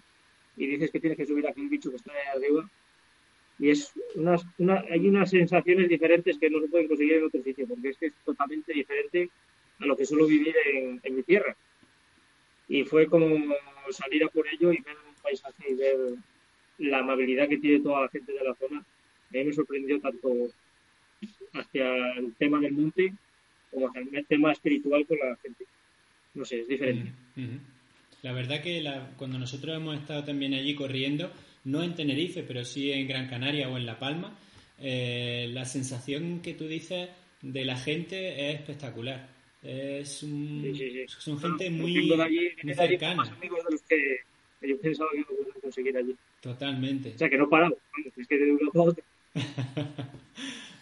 y 0.56 0.68
dices 0.68 0.92
que 0.92 1.00
tienes 1.02 1.18
que 1.18 1.26
subir 1.26 1.46
a 1.48 1.50
aquel 1.50 1.68
bicho 1.68 1.90
que 1.90 1.98
está 1.98 2.14
ahí 2.14 2.38
arriba 2.38 2.70
y 3.62 3.70
es 3.70 3.94
unas, 4.16 4.44
una, 4.58 4.84
hay 4.90 5.08
unas 5.08 5.30
sensaciones 5.30 5.88
diferentes 5.88 6.36
que 6.40 6.50
no 6.50 6.60
se 6.60 6.68
pueden 6.68 6.88
conseguir 6.88 7.14
en 7.14 7.26
otro 7.26 7.44
sitio, 7.44 7.68
porque 7.68 7.90
es 7.90 7.98
que 7.98 8.08
es 8.08 8.14
totalmente 8.26 8.74
diferente 8.74 9.30
a 9.80 9.86
lo 9.86 9.96
que 9.96 10.04
suelo 10.04 10.26
vivir 10.26 10.56
en, 11.04 11.16
mi 11.16 11.22
tierra. 11.22 11.56
y 12.68 12.84
fue 12.84 13.06
como 13.06 13.28
salir 13.92 14.24
a 14.24 14.30
por 14.30 14.48
ello 14.48 14.74
y 14.74 14.82
ver 14.82 14.96
un 15.08 15.14
paisaje 15.22 15.64
y 15.70 15.76
ver 15.76 15.96
la 16.80 17.00
amabilidad 17.00 17.48
que 17.48 17.60
tiene 17.60 17.82
toda 17.82 18.02
la 18.02 18.10
gente 18.10 18.34
de 18.34 18.44
la 18.44 18.56
zona. 18.56 18.80
A 18.80 18.84
mí 19.30 19.44
me 19.44 19.54
sorprendió 19.54 20.00
tanto 20.00 20.34
hacia 21.54 22.14
el 22.14 22.34
tema 22.36 22.60
del 22.60 22.74
monte 22.74 23.14
como 23.70 23.90
hacia 23.90 24.02
el 24.02 24.26
tema 24.26 24.54
espiritual 24.54 25.06
con 25.06 25.20
la 25.20 25.36
gente. 25.36 25.66
No 26.34 26.46
sé, 26.46 26.62
es 26.62 26.68
diferente. 26.68 27.12
La 28.24 28.34
verdad 28.34 28.64
que 28.64 28.84
cuando 29.18 29.38
nosotros 29.38 29.76
hemos 29.76 29.98
estado 29.98 30.24
también 30.24 30.56
allí 30.56 30.74
corriendo, 30.74 31.32
no 31.66 31.84
en 31.84 31.96
Tenerife, 31.96 32.44
pero 32.44 32.64
sí 32.64 32.92
en 32.92 33.08
Gran 33.08 33.28
Canaria 33.28 33.70
o 33.70 33.78
en 33.78 33.86
La 33.86 34.00
Palma, 34.00 34.38
eh, 34.80 35.50
la 35.52 35.66
sensación 35.66 36.42
que 36.42 36.54
tú 36.54 36.68
dices 36.68 37.10
de 37.42 37.66
la 37.66 37.78
gente 37.78 38.50
es 38.50 38.60
espectacular. 38.60 39.30
Es 39.62 40.24
un, 40.24 40.76
son 41.08 41.40
gente 41.40 41.70
muy, 41.70 42.12
muy 42.64 42.74
cercana. 42.74 43.24
amigos 43.24 43.60
de 43.66 43.72
los 43.72 43.82
que, 43.84 44.18
yo 44.62 44.80
pensaba 44.80 45.10
que 45.12 45.20
no 45.20 45.26
podían 45.26 45.62
conseguir 45.62 45.98
allí. 45.98 46.16
Totalmente. 46.42 47.12
O 47.14 47.18
sea, 47.18 47.30
que 47.30 47.38
no 47.38 47.48
paramos. 47.48 47.78
Es 48.18 48.28
que 48.28 48.38
de 48.38 48.52
una 48.52 48.90
a 48.90 48.96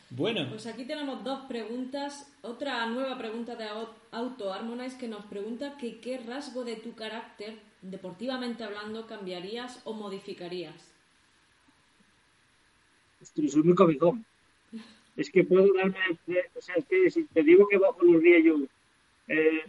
bueno. 0.10 0.48
Pues 0.50 0.66
aquí 0.68 0.86
tenemos 0.86 1.24
dos 1.24 1.46
preguntas. 1.48 2.32
Otra 2.42 2.86
nueva 2.88 3.18
pregunta 3.18 3.56
de 3.56 3.66
Auto 4.12 4.54
Harmonize 4.54 4.98
que 4.98 5.08
nos 5.08 5.26
pregunta 5.26 5.78
que 5.78 6.00
qué 6.00 6.18
rasgo 6.18 6.64
de 6.64 6.76
tu 6.76 6.96
carácter, 6.96 7.56
deportivamente 7.82 8.64
hablando, 8.64 9.08
cambiarías 9.08 9.82
o 9.84 9.94
modificarías. 9.94 10.92
Estoy, 13.22 13.50
soy 13.50 13.64
muy 13.64 13.76
cabezón. 13.76 14.26
Es 15.18 15.30
que 15.30 15.44
puedo 15.44 15.74
darme, 15.74 15.98
o 16.56 16.62
sea, 16.62 16.76
es 16.76 16.86
que 16.86 17.12
si 17.12 17.26
te 17.26 17.44
digo 17.44 17.68
que 17.68 17.78
bajo 17.78 18.02
el 18.04 18.16
urriello, 18.16 18.60
eh, 19.28 19.64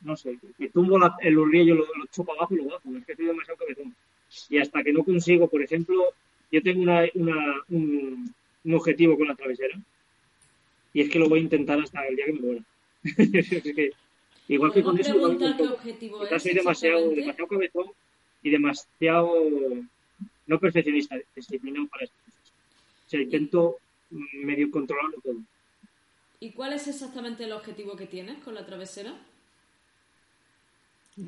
no 0.00 0.16
sé, 0.16 0.36
que 0.58 0.68
tumbo 0.68 0.98
el 1.20 1.38
urriello, 1.38 1.76
lo, 1.76 1.84
lo 1.84 2.06
chupo 2.06 2.32
abajo 2.32 2.54
y 2.54 2.58
lo 2.58 2.64
bajo. 2.64 2.96
Es 2.96 3.06
que 3.06 3.14
soy 3.14 3.26
demasiado 3.26 3.58
cabezón. 3.58 3.94
Y 4.48 4.58
hasta 4.58 4.82
que 4.82 4.92
no 4.92 5.04
consigo, 5.04 5.48
por 5.48 5.62
ejemplo, 5.62 6.12
yo 6.50 6.62
tengo 6.62 6.82
una, 6.82 7.04
una 7.14 7.62
un, 7.68 8.34
un 8.64 8.74
objetivo 8.74 9.16
con 9.16 9.28
la 9.28 9.34
travesera 9.34 9.78
y 10.92 11.02
es 11.02 11.10
que 11.10 11.18
lo 11.18 11.28
voy 11.28 11.40
a 11.40 11.42
intentar 11.42 11.78
hasta 11.80 12.06
el 12.06 12.16
día 12.16 12.26
que 12.26 12.32
me 12.32 12.40
muera. 12.40 12.64
igual 14.48 14.72
que 14.72 14.82
con 14.82 14.98
eso, 14.98 15.14
qué 15.38 15.64
objetivo 15.64 16.24
es, 16.24 16.42
soy 16.42 16.54
demasiado, 16.54 17.10
demasiado 17.10 17.48
cabezón 17.48 17.86
y 18.42 18.50
demasiado 18.50 19.32
no 20.46 20.58
perfeccionista, 20.58 21.16
disciplinado 21.36 21.86
para 21.86 22.04
estas 22.04 22.18
cosas. 22.24 22.52
O 23.06 23.10
sea, 23.10 23.20
intento 23.20 23.76
medio 24.10 24.70
controlarlo 24.70 25.20
todo. 25.22 25.36
¿Y 26.40 26.52
cuál 26.52 26.72
es 26.72 26.88
exactamente 26.88 27.44
el 27.44 27.52
objetivo 27.52 27.96
que 27.96 28.06
tienes 28.06 28.38
con 28.42 28.54
la 28.54 28.66
travesera? 28.66 29.14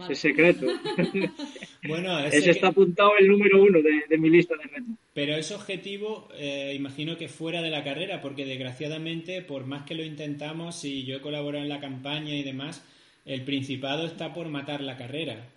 Es 0.09 0.19
secreto. 0.19 0.67
bueno, 1.89 2.19
ese, 2.21 2.51
está 2.51 2.69
apuntado 2.69 3.13
el 3.19 3.29
número 3.29 3.63
uno 3.63 3.81
de, 3.81 4.19
mi 4.19 4.31
lista 4.31 4.55
de 4.57 4.65
retos. 4.65 4.95
Pero 5.15 5.35
ese 5.35 5.55
objetivo, 5.55 6.29
eh, 6.35 6.73
imagino 6.75 7.17
que 7.17 7.29
fuera 7.29 7.61
de 7.63 7.71
la 7.71 7.85
carrera, 7.85 8.21
porque 8.21 8.47
desgraciadamente, 8.47 9.43
por 9.43 9.67
más 9.67 9.85
que 9.85 9.95
lo 9.95 10.05
intentamos, 10.05 10.85
y 10.85 11.05
yo 11.05 11.17
he 11.17 11.21
colaborado 11.21 11.63
en 11.63 11.69
la 11.69 11.81
campaña 11.81 12.35
y 12.35 12.43
demás, 12.43 12.85
el 13.25 13.45
Principado 13.45 14.07
está 14.07 14.33
por 14.33 14.49
matar 14.49 14.81
la 14.81 14.97
carrera. 14.97 15.49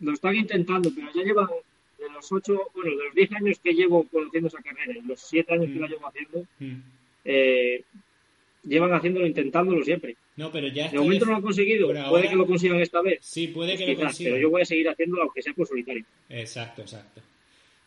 Lo 0.00 0.12
están 0.12 0.36
intentando, 0.36 0.90
pero 0.94 1.08
ya 1.14 1.22
llevan 1.22 1.48
de 1.98 2.10
los 2.10 2.30
ocho, 2.30 2.70
bueno, 2.74 2.90
de 2.90 3.04
los 3.04 3.14
diez 3.14 3.32
años 3.32 3.58
que 3.62 3.72
llevo 3.72 4.04
conociendo 4.08 4.48
esa 4.48 4.62
carrera 4.62 4.92
y 4.98 5.06
los 5.06 5.20
siete 5.20 5.54
años 5.54 5.70
que 5.72 5.80
la 5.80 5.86
mm. 5.86 5.90
llevo 5.90 6.08
haciendo, 6.08 6.46
mm. 6.58 6.82
eh, 7.24 7.82
llevan 8.66 8.92
haciéndolo, 8.92 9.26
intentándolo 9.26 9.84
siempre. 9.84 10.16
No, 10.36 10.50
pero 10.50 10.68
ya 10.68 10.88
de 10.88 10.98
momento 10.98 11.24
no 11.24 11.32
lo 11.32 11.36
han 11.38 11.42
conseguido. 11.42 11.88
puede 12.08 12.28
que 12.28 12.36
lo 12.36 12.46
consigan 12.46 12.80
esta 12.80 13.00
vez. 13.00 13.18
Sí, 13.22 13.48
puede 13.48 13.76
que 13.76 13.86
lo 13.86 13.96
consigan. 13.96 14.32
Pero 14.32 14.42
yo 14.42 14.50
voy 14.50 14.62
a 14.62 14.64
seguir 14.64 14.88
haciéndolo 14.88 15.22
aunque 15.22 15.42
sea 15.42 15.54
por 15.54 15.66
solitario. 15.66 16.04
Exacto, 16.28 16.82
exacto. 16.82 17.22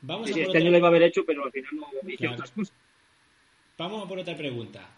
Vamos 0.02 0.30
a 0.30 0.34
por 0.34 0.42
este 0.42 0.58
año 0.58 0.72
lo 0.72 0.78
iba 0.78 0.88
a 0.88 0.90
haber 0.90 1.04
hecho, 1.04 1.26
pero 1.26 1.44
al 1.44 1.52
final 1.52 1.72
no 1.76 2.10
hice 2.10 2.28
otras 2.28 2.52
cosas. 2.52 2.76
Vamos 3.78 4.06
a 4.06 4.08
por 4.08 4.20
otra 4.20 4.36
pregunta. 4.36 4.90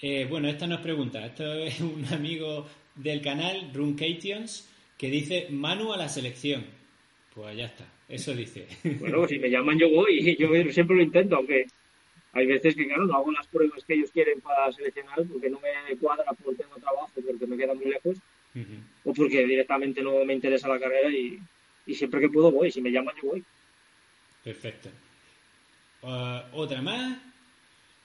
Eh, 0.00 0.26
bueno, 0.28 0.48
esta 0.48 0.66
no 0.66 0.74
es 0.76 0.80
pregunta. 0.80 1.24
Esto 1.24 1.54
es 1.64 1.80
un 1.80 2.04
amigo 2.12 2.66
del 2.96 3.22
canal, 3.22 3.70
Runcations, 3.72 4.68
que 4.98 5.08
dice 5.08 5.46
Manu 5.50 5.92
a 5.92 5.96
la 5.96 6.08
selección. 6.08 6.64
Pues 7.34 7.56
ya 7.56 7.66
está, 7.66 7.86
eso 8.08 8.34
dice. 8.34 8.66
Bueno, 9.00 9.26
si 9.26 9.38
me 9.38 9.48
llaman 9.48 9.78
yo 9.78 9.88
voy, 9.88 10.36
yo 10.38 10.48
siempre 10.72 10.96
lo 10.96 11.02
intento, 11.02 11.36
aunque 11.36 11.66
hay 12.32 12.46
veces 12.46 12.74
que, 12.74 12.86
claro, 12.86 13.06
no 13.06 13.14
hago 13.14 13.30
las 13.30 13.46
pruebas 13.46 13.84
que 13.84 13.94
ellos 13.94 14.10
quieren 14.10 14.40
para 14.40 14.72
seleccionar 14.72 15.22
porque 15.30 15.50
no 15.50 15.60
me 15.60 15.96
cuadra 15.98 16.24
porque 16.32 16.62
tengo 16.62 16.76
trabajo, 16.76 17.10
porque 17.14 17.46
me 17.46 17.56
queda 17.56 17.74
muy 17.74 17.86
lejos, 17.86 18.18
o 19.04 19.12
porque 19.12 19.46
directamente 19.46 20.02
no 20.02 20.24
me 20.24 20.34
interesa 20.34 20.68
la 20.68 20.80
carrera 20.80 21.10
y, 21.10 21.38
siempre 21.94 22.20
que 22.20 22.30
puedo 22.30 22.50
voy. 22.50 22.70
Si 22.70 22.80
me 22.80 22.90
llaman, 22.90 23.14
yo 23.22 23.30
voy. 23.30 23.44
Perfecto. 24.42 24.88
Uh, 26.02 26.40
otra 26.52 26.80
más. 26.80 27.18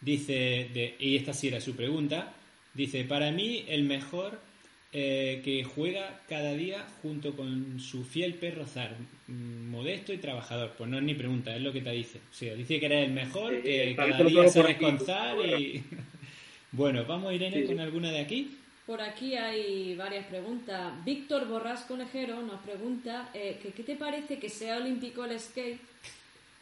Dice, 0.01 0.69
de, 0.73 0.95
y 0.99 1.15
esta 1.15 1.33
sí 1.33 1.47
era 1.47 1.59
su 1.59 1.75
pregunta, 1.75 2.31
dice, 2.75 3.03
para 3.03 3.31
mí 3.31 3.65
el 3.67 3.83
mejor 3.83 4.39
eh, 4.93 5.41
que 5.43 5.63
juega 5.63 6.21
cada 6.30 6.54
día 6.54 6.88
junto 7.02 7.36
con 7.36 7.80
su 7.80 8.06
fiel 8.06 8.36
perro 8.36 8.65
Zar, 8.65 8.95
mm, 9.28 9.69
modesto 9.69 10.13
y 10.13 10.17
trabajador. 10.17 10.73
Pues 10.78 10.89
no 10.89 10.97
es 10.97 11.04
ni 11.04 11.13
pregunta, 11.13 11.56
es 11.56 11.62
lo 11.62 11.73
que 11.73 11.82
te 11.82 11.91
dice. 11.91 12.19
O 12.32 12.34
sea, 12.34 12.56
dice 12.56 12.80
que 12.80 12.86
eres 12.86 13.08
el 13.08 13.13
mejor, 13.13 13.62
que 13.62 13.93
cada 13.95 14.23
día 14.23 14.47
sabes 14.47 14.78
con 14.78 15.00
Zar 15.00 15.38
y... 15.45 15.84
bueno, 16.71 17.04
vamos 17.06 17.34
Irene 17.34 17.65
con 17.65 17.80
alguna 17.80 18.12
de 18.12 18.19
aquí. 18.19 18.58
Por 18.88 19.02
aquí 19.02 19.36
hay 19.36 19.95
varias 19.95 20.26
preguntas. 20.28 20.93
Víctor 21.04 21.45
Borrás 21.50 21.82
Conejero 21.82 22.41
nos 22.41 22.62
pregunta 22.62 23.30
eh, 23.34 23.60
que, 23.62 23.73
¿qué 23.73 23.84
te 23.84 23.97
parece 23.97 24.39
que 24.39 24.47
sea 24.47 24.78
olímpico 24.78 25.26
el 25.26 25.38
skate? 25.38 25.82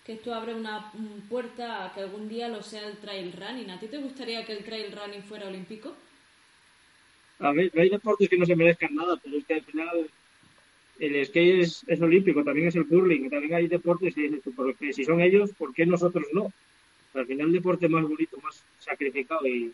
Que 0.04 0.14
esto 0.14 0.34
abre 0.34 0.56
una 0.56 0.92
puerta 1.30 1.86
a 1.86 1.94
que 1.94 2.00
algún 2.00 2.28
día 2.28 2.48
lo 2.48 2.64
sea 2.64 2.88
el 2.88 2.98
trail 2.98 3.32
running. 3.32 3.70
¿A 3.70 3.80
ti 3.80 3.86
te 3.86 4.00
gustaría 4.00 4.44
que 4.44 4.54
el 4.54 4.64
trail 4.64 4.92
running 4.92 5.22
fuera 5.22 5.48
olímpico? 5.48 5.96
A 7.40 7.52
ver, 7.52 7.72
no 7.74 7.82
hay 7.82 7.90
deportes 7.90 8.30
que 8.30 8.38
no 8.38 8.46
se 8.46 8.56
merezcan 8.56 8.96
nada, 8.96 9.18
pero 9.22 9.38
es 9.38 9.46
que 9.46 9.56
al 9.56 9.64
final 9.64 10.10
el 11.00 11.26
skate 11.26 11.62
es, 11.62 12.02
olímpico, 12.02 12.44
también 12.44 12.68
es 12.68 12.76
el 12.76 12.88
curling, 12.88 13.30
también 13.30 13.54
hay 13.56 13.68
deportes 13.68 14.16
que 14.16 14.42
porque 14.56 14.94
si 14.94 15.04
son 15.04 15.20
ellos, 15.20 15.52
¿por 15.58 15.74
qué 15.74 15.86
nosotros 15.86 16.26
no? 16.34 16.54
Al 17.14 17.26
final 17.26 17.48
el 17.48 17.54
deporte 17.54 17.90
más 17.90 18.04
bonito, 18.04 18.38
más 18.42 18.64
sacrificado 18.80 19.46
y 19.48 19.74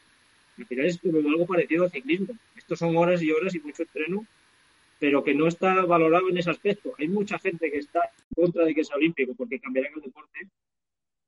al 0.57 0.65
final 0.65 0.85
es 0.85 0.99
como 0.99 1.17
algo 1.19 1.45
parecido 1.45 1.83
al 1.83 1.91
ciclismo. 1.91 2.35
Estos 2.55 2.79
son 2.79 2.95
horas 2.97 3.21
y 3.21 3.31
horas 3.31 3.53
y 3.53 3.59
mucho 3.59 3.83
entreno, 3.83 4.25
pero 4.99 5.23
que 5.23 5.35
no 5.35 5.47
está 5.47 5.85
valorado 5.85 6.29
en 6.29 6.37
ese 6.37 6.49
aspecto. 6.49 6.93
Hay 6.97 7.07
mucha 7.07 7.37
gente 7.39 7.71
que 7.71 7.77
está 7.77 7.99
en 7.99 8.43
contra 8.43 8.65
de 8.65 8.73
que 8.73 8.83
sea 8.83 8.95
olímpico 8.95 9.33
porque 9.35 9.59
cambiarán 9.59 9.93
el 9.95 10.01
deporte, 10.01 10.47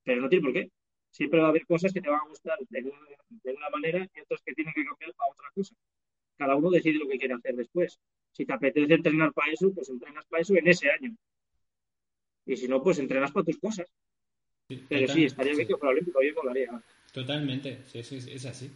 pero 0.04 0.22
no 0.22 0.30
tiene 0.30 0.43
por 0.43 0.54
qué. 0.54 0.69
Siempre 1.12 1.39
va 1.39 1.48
a 1.48 1.50
haber 1.50 1.65
cosas 1.67 1.93
que 1.93 2.02
te 2.02 2.10
van 2.10 2.22
a 2.22 2.28
gustar 2.28 2.58
de 2.69 3.54
una 3.54 3.69
manera 3.69 4.08
y 4.15 4.19
otras 4.22 4.41
que 4.43 4.54
tienen 4.54 4.74
que 4.74 4.86
cambiar 4.86 5.13
para 5.13 5.32
otra 5.32 5.48
cosa 5.54 5.76
cada 6.38 6.56
uno 6.56 6.69
decide 6.69 7.00
lo 7.00 7.08
que 7.08 7.17
quiere 7.17 7.34
hacer 7.34 7.56
después. 7.56 8.00
Si 8.32 8.46
te 8.46 8.54
apetece 8.54 8.93
entrenar 8.93 9.32
para 9.34 9.52
eso, 9.52 9.72
pues 9.74 9.89
entrenas 9.89 10.26
para 10.26 10.41
eso 10.41 10.56
en 10.56 10.67
ese 10.67 10.89
año. 10.89 11.15
Y 12.46 12.58
si 12.58 12.67
no, 12.67 12.82
pues 12.84 13.00
entrenas 13.00 13.32
para 13.32 13.46
tus 13.46 13.58
cosas. 13.58 13.88
Pero 14.89 15.13
sí, 15.13 15.26
estaría 15.26 15.54
bien 15.54 15.67
que 15.67 15.78
fuera 15.78 15.91
olímpico, 15.91 16.19
yo 16.22 16.34
molaría. 16.36 16.84
Totalmente, 17.12 17.84
sí, 17.86 18.04
sí, 18.04 18.17
es 18.32 18.46
así. 18.46 18.72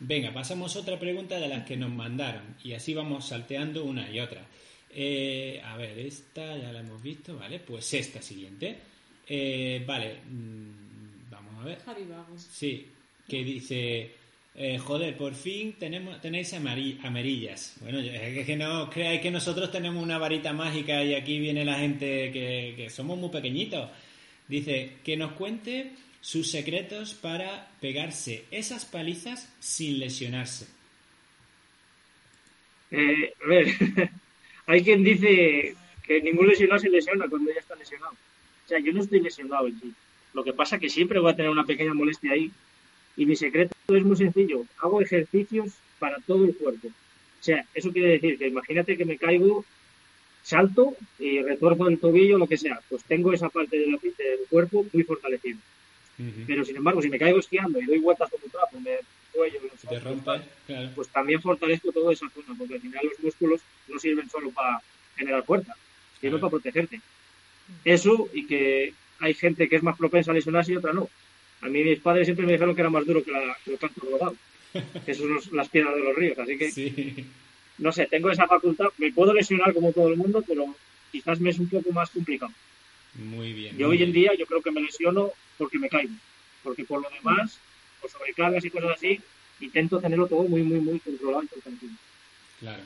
Venga, 0.00 0.32
pasamos 0.32 0.74
a 0.76 0.80
otra 0.80 0.98
pregunta 0.98 1.38
de 1.38 1.48
las 1.48 1.66
que 1.66 1.76
nos 1.76 1.90
mandaron 1.90 2.56
y 2.62 2.72
así 2.72 2.94
vamos 2.94 3.28
salteando 3.28 3.84
una 3.84 4.10
y 4.10 4.20
otra. 4.20 4.46
Eh, 4.90 5.60
a 5.64 5.76
ver, 5.76 5.98
esta 5.98 6.56
ya 6.56 6.72
la 6.72 6.80
hemos 6.80 7.02
visto, 7.02 7.36
¿vale? 7.36 7.60
Pues 7.60 7.92
esta 7.94 8.22
siguiente. 8.22 8.78
Eh, 9.26 9.84
vale, 9.86 10.20
mm, 10.28 11.30
vamos 11.30 11.54
a 11.60 11.64
ver. 11.64 11.78
Javi 11.80 12.06
Sí, 12.36 12.88
que 13.28 13.44
dice, 13.44 14.12
eh, 14.60 14.76
joder, 14.76 15.16
por 15.16 15.34
fin 15.34 15.74
tenemos, 15.78 16.20
tenéis 16.20 16.52
amarillas. 16.52 17.76
Bueno, 17.80 18.00
es 18.00 18.44
que 18.44 18.56
no 18.56 18.90
creáis 18.90 19.20
que 19.20 19.30
nosotros 19.30 19.70
tenemos 19.70 20.02
una 20.02 20.18
varita 20.18 20.52
mágica 20.52 21.04
y 21.04 21.14
aquí 21.14 21.38
viene 21.38 21.64
la 21.64 21.78
gente 21.78 22.32
que, 22.32 22.90
somos 22.90 23.16
muy 23.16 23.30
pequeñitos. 23.30 23.88
Dice 24.48 24.96
que 25.04 25.16
nos 25.16 25.34
cuente 25.34 25.92
sus 26.20 26.50
secretos 26.50 27.14
para 27.14 27.70
pegarse 27.80 28.46
esas 28.50 28.84
palizas 28.84 29.48
sin 29.60 30.00
lesionarse. 30.00 30.66
Eh, 32.90 33.32
a 33.40 33.46
ver, 33.46 33.66
hay 34.66 34.82
quien 34.82 35.04
dice 35.04 35.76
que 36.02 36.20
ningún 36.20 36.48
lesionado 36.48 36.80
se 36.80 36.88
lesiona 36.88 37.28
cuando 37.28 37.52
ya 37.52 37.60
está 37.60 37.76
lesionado. 37.76 38.14
O 38.64 38.68
sea, 38.68 38.80
yo 38.80 38.92
no 38.92 39.02
estoy 39.02 39.20
lesionado 39.20 39.68
en. 39.68 39.94
Lo 40.34 40.42
que 40.42 40.52
pasa 40.52 40.74
es 40.76 40.82
que 40.82 40.90
siempre 40.90 41.20
voy 41.20 41.30
a 41.30 41.36
tener 41.36 41.52
una 41.52 41.64
pequeña 41.64 41.94
molestia 41.94 42.32
ahí 42.32 42.50
y 43.18 43.26
mi 43.26 43.34
secreto 43.34 43.74
es 43.88 44.04
muy 44.04 44.16
sencillo. 44.16 44.64
Hago 44.80 45.02
ejercicios 45.02 45.72
para 45.98 46.18
todo 46.20 46.44
el 46.44 46.56
cuerpo. 46.56 46.86
O 46.86 47.42
sea, 47.42 47.66
eso 47.74 47.92
quiere 47.92 48.10
decir 48.10 48.38
que 48.38 48.46
imagínate 48.46 48.96
que 48.96 49.04
me 49.04 49.18
caigo, 49.18 49.64
salto 50.42 50.94
y 51.18 51.42
retorno 51.42 51.88
el 51.88 51.98
tobillo, 51.98 52.38
lo 52.38 52.46
que 52.46 52.56
sea. 52.56 52.80
Pues 52.88 53.02
tengo 53.02 53.32
esa 53.32 53.48
parte 53.48 53.76
del 53.76 53.98
cuerpo 54.48 54.86
muy 54.92 55.02
fortalecida. 55.02 55.58
Pero 56.46 56.64
sin 56.64 56.76
embargo, 56.76 57.02
si 57.02 57.10
me 57.10 57.18
caigo 57.18 57.38
esquiando 57.38 57.80
y 57.80 57.86
doy 57.86 57.98
vueltas 57.98 58.30
como 58.30 58.50
trapo, 58.50 58.80
me 58.80 58.98
cuello, 59.32 59.60
te 59.88 60.00
rompe, 60.00 60.40
pues 60.94 61.08
también 61.08 61.40
fortalezco 61.42 61.92
toda 61.92 62.12
esa 62.12 62.28
zona, 62.30 62.56
porque 62.56 62.74
al 62.74 62.80
final 62.80 63.04
los 63.04 63.20
músculos 63.20 63.60
no 63.88 63.98
sirven 63.98 64.28
solo 64.28 64.50
para 64.50 64.80
generar 65.16 65.44
fuerza, 65.44 65.76
sirven 66.20 66.40
para 66.40 66.50
protegerte. 66.50 67.00
Eso 67.84 68.28
y 68.32 68.46
que 68.46 68.94
hay 69.20 69.34
gente 69.34 69.68
que 69.68 69.76
es 69.76 69.82
más 69.82 69.96
propensa 69.96 70.30
a 70.30 70.34
lesionarse 70.34 70.72
y 70.72 70.76
otra 70.76 70.92
no. 70.92 71.08
A 71.60 71.68
mí 71.68 71.82
mis 71.82 72.00
padres 72.00 72.26
siempre 72.26 72.46
me 72.46 72.52
dijeron 72.52 72.74
que 72.74 72.80
era 72.80 72.90
más 72.90 73.04
duro 73.04 73.22
que, 73.22 73.32
la, 73.32 73.56
que 73.64 73.72
los 73.72 73.80
campos 73.80 74.04
rodados, 74.10 74.36
que 75.04 75.14
son 75.14 75.38
las 75.52 75.68
piedras 75.68 75.94
de 75.94 76.02
los 76.02 76.14
ríos, 76.14 76.38
así 76.38 76.56
que 76.56 77.24
no 77.78 77.92
sé, 77.92 78.06
tengo 78.06 78.30
esa 78.30 78.46
facultad, 78.46 78.86
me 78.98 79.12
puedo 79.12 79.32
lesionar 79.32 79.72
como 79.72 79.92
todo 79.92 80.08
el 80.08 80.16
mundo, 80.16 80.42
pero 80.46 80.74
quizás 81.10 81.40
me 81.40 81.50
es 81.50 81.58
un 81.58 81.68
poco 81.68 81.90
más 81.92 82.10
complicado. 82.10 82.52
Muy 83.14 83.52
bien. 83.52 83.76
Y 83.78 83.82
hoy 83.84 84.02
en 84.02 84.12
día 84.12 84.32
yo 84.38 84.46
creo 84.46 84.62
que 84.62 84.70
me 84.70 84.80
lesiono 84.80 85.32
porque 85.56 85.78
me 85.78 85.88
caigo, 85.88 86.12
porque 86.62 86.84
por 86.84 87.02
lo 87.02 87.08
demás, 87.10 87.58
por 88.00 88.10
sobrecargas 88.10 88.64
y 88.64 88.70
cosas 88.70 88.96
así, 88.96 89.20
intento 89.60 90.00
tenerlo 90.00 90.26
todo 90.26 90.42
muy, 90.44 90.62
muy, 90.62 90.80
muy 90.80 91.00
controlado 91.00 91.44
y 91.44 91.60
tranquilo. 91.60 91.92
Claro. 92.60 92.82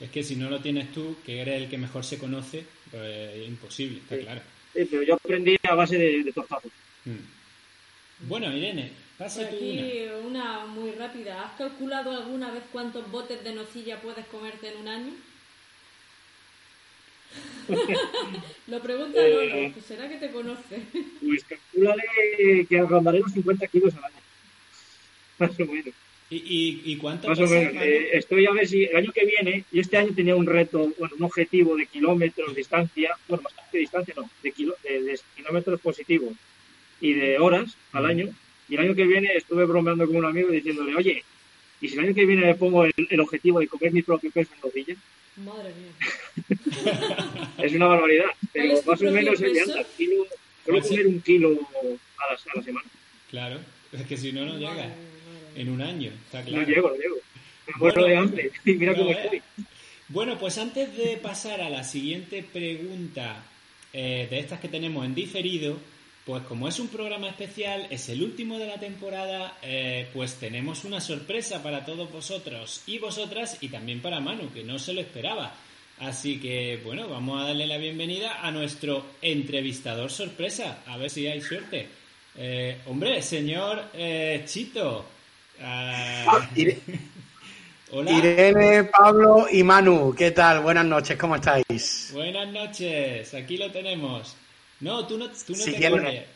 Es 0.00 0.10
que 0.10 0.24
si 0.24 0.36
no 0.36 0.50
lo 0.50 0.60
tienes 0.60 0.92
tú, 0.92 1.16
que 1.24 1.40
eres 1.40 1.62
el 1.62 1.68
que 1.68 1.78
mejor 1.78 2.04
se 2.04 2.18
conoce, 2.18 2.64
pues 2.90 3.36
es 3.36 3.48
imposible, 3.48 3.98
está 3.98 4.18
claro. 4.18 4.40
Sí, 4.74 4.86
pero 4.90 5.02
yo 5.02 5.14
aprendí 5.14 5.56
a 5.62 5.74
base 5.74 5.96
de, 5.96 6.24
de 6.24 6.32
tortazos. 6.32 6.72
Mm. 7.04 7.43
Bueno, 8.28 8.50
Irene, 8.56 8.90
pasa 9.18 9.48
tú 9.48 9.56
aquí 9.56 10.08
una. 10.24 10.66
muy 10.66 10.92
rápida. 10.92 11.44
¿Has 11.44 11.52
calculado 11.58 12.10
alguna 12.10 12.50
vez 12.50 12.62
cuántos 12.72 13.10
botes 13.10 13.42
de 13.44 13.54
nocilla 13.54 14.00
puedes 14.00 14.24
comerte 14.26 14.68
en 14.68 14.78
un 14.78 14.88
año? 14.88 15.12
Lo 18.68 18.80
pregunta 18.80 19.20
eh, 19.20 19.30
Lolo, 19.30 19.74
¿será 19.86 20.08
que 20.08 20.16
te 20.16 20.30
conoce? 20.30 20.80
Pues 21.20 21.44
calculale 21.44 22.02
que 22.68 22.82
rondaré 22.82 23.20
los 23.20 23.32
50 23.32 23.66
kilos 23.66 23.94
al 23.94 24.04
año. 24.04 24.14
Más 25.38 25.60
o 25.60 25.66
menos. 25.66 25.94
¿Y, 26.30 26.82
y, 26.84 26.96
cuánto 26.96 27.28
Más 27.28 27.38
o 27.38 27.46
menos. 27.46 27.74
Eh, 27.82 28.16
estoy 28.16 28.46
a 28.46 28.52
ver 28.52 28.66
si 28.66 28.84
el 28.84 28.96
año 28.96 29.12
que 29.12 29.26
viene, 29.26 29.64
y 29.70 29.80
este 29.80 29.96
año 29.96 30.12
tenía 30.14 30.34
un 30.34 30.46
reto, 30.46 30.90
bueno, 30.98 31.14
un 31.16 31.24
objetivo 31.24 31.76
de 31.76 31.86
kilómetros, 31.86 32.54
distancia, 32.54 33.16
bueno, 33.28 33.42
bastante 33.42 33.78
distancia 33.78 34.14
no, 34.16 34.30
de, 34.42 34.50
de, 34.50 35.20
kilómetros 35.36 35.80
positivos 35.80 36.34
y 37.04 37.12
de 37.12 37.38
horas 37.38 37.76
al 37.92 38.06
año. 38.06 38.30
Y 38.66 38.76
el 38.76 38.80
año 38.80 38.94
que 38.94 39.04
viene 39.04 39.28
estuve 39.36 39.66
bromeando 39.66 40.06
con 40.06 40.16
un 40.16 40.24
amigo 40.24 40.48
diciéndole, 40.48 40.96
oye, 40.96 41.22
¿y 41.82 41.88
si 41.88 41.94
el 41.98 42.04
año 42.04 42.14
que 42.14 42.24
viene 42.24 42.46
le 42.46 42.54
pongo 42.54 42.86
el, 42.86 43.20
objetivo 43.20 43.60
de 43.60 43.68
comer 43.68 43.92
mi 43.92 44.00
propio 44.00 44.30
peso 44.30 44.52
en 44.54 44.60
nocilla? 44.62 44.96
Madre 45.36 45.74
mía. 45.74 47.48
es 47.58 47.74
una 47.74 47.88
barbaridad, 47.88 48.30
pero 48.54 48.80
más 48.86 49.02
o 49.02 49.10
menos 49.10 49.38
anda. 49.42 49.84
Kilo, 49.98 50.26
solo 50.64 50.80
comer 50.80 51.06
un 51.06 51.20
kilo 51.20 51.48
a 51.50 52.32
la, 52.32 52.52
a 52.52 52.56
la 52.56 52.62
semana. 52.62 52.88
Claro, 53.30 53.60
es 53.92 54.06
que 54.06 54.16
si 54.16 54.32
no, 54.32 54.46
no 54.46 54.56
llega 54.56 54.90
en 55.56 55.68
un 55.68 55.82
año, 55.82 56.10
está 56.24 56.42
claro. 56.42 56.62
No 56.62 56.66
llego, 56.66 56.88
no 56.88 56.96
llego. 56.96 57.16
Me 57.66 57.74
bueno, 57.78 58.04
de 58.04 58.16
hambre 58.16 58.50
y 58.64 58.72
mira 58.72 58.94
cómo 58.94 59.10
estoy. 59.10 59.42
Bueno, 60.08 60.38
pues 60.38 60.56
antes 60.56 60.96
de 60.96 61.18
pasar 61.18 61.60
a 61.60 61.68
la 61.68 61.84
siguiente 61.84 62.42
pregunta 62.50 63.44
eh, 63.92 64.26
de 64.30 64.38
estas 64.38 64.60
que 64.60 64.68
tenemos 64.68 65.04
en 65.04 65.14
diferido, 65.14 65.78
pues 66.24 66.42
como 66.44 66.68
es 66.68 66.78
un 66.80 66.88
programa 66.88 67.28
especial, 67.28 67.86
es 67.90 68.08
el 68.08 68.22
último 68.22 68.58
de 68.58 68.66
la 68.66 68.78
temporada, 68.78 69.58
eh, 69.62 70.08
pues 70.14 70.36
tenemos 70.36 70.84
una 70.84 71.00
sorpresa 71.00 71.62
para 71.62 71.84
todos 71.84 72.10
vosotros 72.10 72.82
y 72.86 72.98
vosotras 72.98 73.58
y 73.60 73.68
también 73.68 74.00
para 74.00 74.20
Manu, 74.20 74.50
que 74.52 74.64
no 74.64 74.78
se 74.78 74.94
lo 74.94 75.00
esperaba. 75.00 75.54
Así 76.00 76.40
que, 76.40 76.80
bueno, 76.84 77.08
vamos 77.08 77.40
a 77.40 77.46
darle 77.46 77.66
la 77.66 77.78
bienvenida 77.78 78.40
a 78.42 78.50
nuestro 78.50 79.04
entrevistador 79.22 80.10
sorpresa, 80.10 80.78
a 80.86 80.96
ver 80.96 81.10
si 81.10 81.26
hay 81.26 81.40
suerte. 81.40 81.88
Eh, 82.36 82.78
hombre, 82.86 83.22
señor 83.22 83.90
Chito, 84.46 85.06
Ah. 85.60 86.48
Irene, 87.92 88.84
Pablo 88.84 89.46
y 89.50 89.62
Manu, 89.62 90.14
¿qué 90.16 90.32
tal? 90.32 90.60
Buenas 90.60 90.84
noches, 90.84 91.16
¿cómo 91.16 91.36
estáis? 91.36 92.10
Buenas 92.12 92.48
noches, 92.48 93.32
aquí 93.34 93.56
lo 93.56 93.70
tenemos. 93.70 94.34
No, 94.80 95.06
tú 95.06 95.16
no, 95.16 95.28
tú 95.28 95.52
no 95.52 95.54
siguiendo, 95.54 96.02
te 96.02 96.26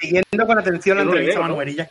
Siguiendo 0.00 0.46
con 0.46 0.58
atención 0.58 0.96
la 0.96 1.04
entrevista 1.04 1.38
a 1.38 1.42
Manu 1.42 1.56
Merilla. 1.56 1.88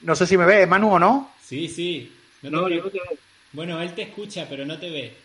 No 0.00 0.16
sé 0.16 0.26
si 0.26 0.36
me 0.36 0.44
ve, 0.44 0.66
Manu, 0.66 0.94
o 0.94 0.98
no. 0.98 1.32
Sí, 1.42 1.68
sí. 1.68 2.12
No, 2.42 2.68
yo 2.68 2.82
no 2.82 2.90
te 2.90 2.98
veo. 2.98 3.18
Bueno, 3.52 3.82
él 3.82 3.92
te 3.92 4.02
escucha, 4.02 4.46
pero 4.48 4.64
no 4.64 4.78
te 4.78 4.90
ve. 4.90 5.16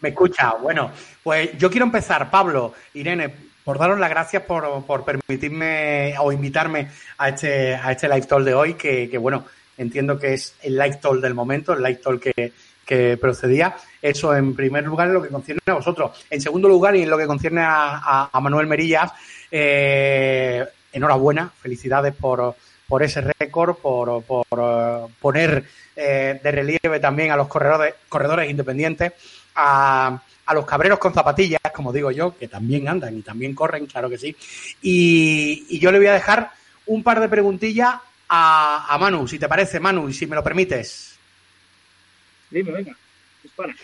me 0.00 0.10
escucha. 0.10 0.54
Bueno, 0.54 0.92
pues 1.22 1.56
yo 1.56 1.70
quiero 1.70 1.86
empezar, 1.86 2.30
Pablo, 2.30 2.74
Irene, 2.92 3.34
por 3.64 3.78
daros 3.78 3.98
las 3.98 4.10
gracias 4.10 4.42
por, 4.42 4.84
por, 4.84 5.04
permitirme 5.04 6.14
o 6.18 6.32
invitarme 6.32 6.90
a 7.16 7.30
este, 7.30 7.74
a 7.74 7.92
este 7.92 8.08
live 8.08 8.26
talk 8.26 8.42
de 8.42 8.54
hoy, 8.54 8.74
que, 8.74 9.08
que, 9.08 9.16
bueno, 9.16 9.46
entiendo 9.78 10.18
que 10.18 10.34
es 10.34 10.54
el 10.62 10.76
live 10.76 10.98
talk 11.00 11.20
del 11.20 11.34
momento, 11.34 11.72
el 11.72 11.82
live 11.82 12.00
talk 12.02 12.20
que, 12.20 12.52
que 12.90 13.16
procedía. 13.16 13.76
Eso 14.02 14.34
en 14.34 14.56
primer 14.56 14.82
lugar 14.82 15.06
en 15.06 15.14
lo 15.14 15.22
que 15.22 15.28
concierne 15.28 15.60
a 15.66 15.74
vosotros. 15.74 16.26
En 16.28 16.40
segundo 16.40 16.68
lugar, 16.68 16.96
y 16.96 17.02
en 17.02 17.10
lo 17.10 17.16
que 17.16 17.28
concierne 17.28 17.60
a, 17.62 18.30
a, 18.32 18.40
Manuel 18.40 18.66
Merillas, 18.66 19.12
eh, 19.48 20.66
enhorabuena, 20.92 21.52
felicidades 21.62 22.12
por, 22.16 22.56
por 22.88 23.04
ese 23.04 23.20
récord, 23.38 23.76
por, 23.76 24.24
por 24.24 24.44
uh, 24.58 25.08
poner 25.20 25.64
eh, 25.94 26.40
de 26.42 26.50
relieve 26.50 26.98
también 26.98 27.30
a 27.30 27.36
los 27.36 27.46
corredores, 27.46 27.94
corredores 28.08 28.50
independientes, 28.50 29.12
a, 29.54 30.20
a 30.46 30.54
los 30.54 30.66
cabreros 30.66 30.98
con 30.98 31.14
zapatillas, 31.14 31.60
como 31.72 31.92
digo 31.92 32.10
yo, 32.10 32.36
que 32.36 32.48
también 32.48 32.88
andan 32.88 33.16
y 33.16 33.22
también 33.22 33.54
corren, 33.54 33.86
claro 33.86 34.10
que 34.10 34.18
sí. 34.18 34.34
Y, 34.82 35.78
yo 35.78 35.92
le 35.92 35.98
voy 35.98 36.08
a 36.08 36.14
dejar 36.14 36.50
un 36.86 37.04
par 37.04 37.20
de 37.20 37.28
preguntillas 37.28 37.94
a, 38.28 38.96
Manu, 38.98 39.28
si 39.28 39.38
te 39.38 39.46
parece, 39.46 39.78
Manu, 39.78 40.08
y 40.08 40.12
si 40.12 40.26
me 40.26 40.34
lo 40.34 40.42
permites. 40.42 41.19
Dime, 42.50 42.72
venga, 42.72 42.96
dispara. 43.42 43.74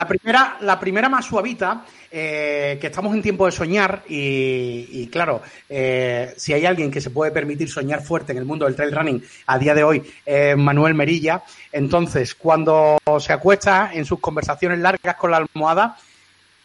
La 0.00 0.08
primera, 0.08 0.56
la 0.62 0.80
primera 0.80 1.08
más 1.10 1.26
suavita, 1.26 1.84
eh, 2.10 2.78
que 2.80 2.86
estamos 2.86 3.14
en 3.14 3.20
tiempo 3.20 3.44
de 3.44 3.52
soñar 3.52 4.02
y, 4.08 5.06
claro, 5.08 5.42
eh, 5.68 6.32
si 6.38 6.54
hay 6.54 6.64
alguien 6.64 6.90
que 6.90 7.02
se 7.02 7.10
puede 7.10 7.30
permitir 7.32 7.68
soñar 7.68 8.02
fuerte 8.02 8.32
en 8.32 8.38
el 8.38 8.46
mundo 8.46 8.64
del 8.64 8.74
trail 8.74 8.96
running 8.96 9.22
a 9.46 9.58
día 9.58 9.74
de 9.74 9.84
hoy, 9.84 10.02
Manuel 10.56 10.94
Merilla. 10.94 11.42
Entonces, 11.70 12.34
cuando 12.34 12.96
se 13.18 13.34
acuesta 13.34 13.90
en 13.92 14.06
sus 14.06 14.20
conversaciones 14.20 14.78
largas 14.78 15.16
con 15.16 15.32
la 15.32 15.36
almohada, 15.36 15.98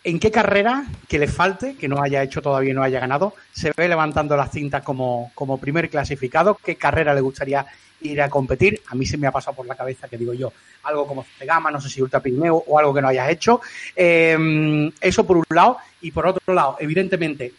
¿en 0.06 0.18
qué 0.18 0.32
carrera 0.32 0.86
que 1.10 1.20
le 1.20 1.28
falte, 1.28 1.76
que 1.76 1.90
no 1.90 2.02
haya 2.02 2.24
hecho 2.24 2.42
todavía, 2.42 2.74
no 2.74 2.84
haya 2.84 3.02
ganado, 3.02 3.34
se 3.52 3.74
ve 3.76 3.90
levantando 3.90 4.38
las 4.38 4.52
cintas 4.52 4.82
como 4.82 5.60
primer 5.60 5.90
clasificado? 5.90 6.56
¿Qué 6.56 6.78
carrera 6.78 7.14
le 7.14 7.20
gustaría 7.20 7.66
ir 8.02 8.22
a 8.22 8.30
competir. 8.30 8.82
A 8.88 8.96
mí 8.96 9.06
se 9.06 9.18
me 9.18 9.28
ha 9.28 9.32
pasado 9.32 9.56
por 9.56 9.66
la 9.66 9.76
cabeza, 9.76 10.08
que 10.08 10.18
digo 10.18 10.34
yo, 10.34 10.52
algo 10.84 11.08
como 11.08 11.26
Cegama, 11.38 11.72
no 11.72 11.82
sé 11.82 11.90
si 11.90 12.02
Ultra 12.02 12.20
Pirineo 12.20 12.64
o 12.68 12.80
algo 12.80 12.94
que 12.94 13.02
no 13.02 13.08
hayas 13.08 13.30
hecho. 13.30 13.62
Eh, 13.96 14.92
eso 15.02 15.26
por 15.26 15.38
un 15.38 15.46
lado. 15.50 15.78
Y 16.02 16.12
por 16.12 16.28
otro 16.28 16.54
lado, 16.54 16.78
evidentemente, 16.80 17.54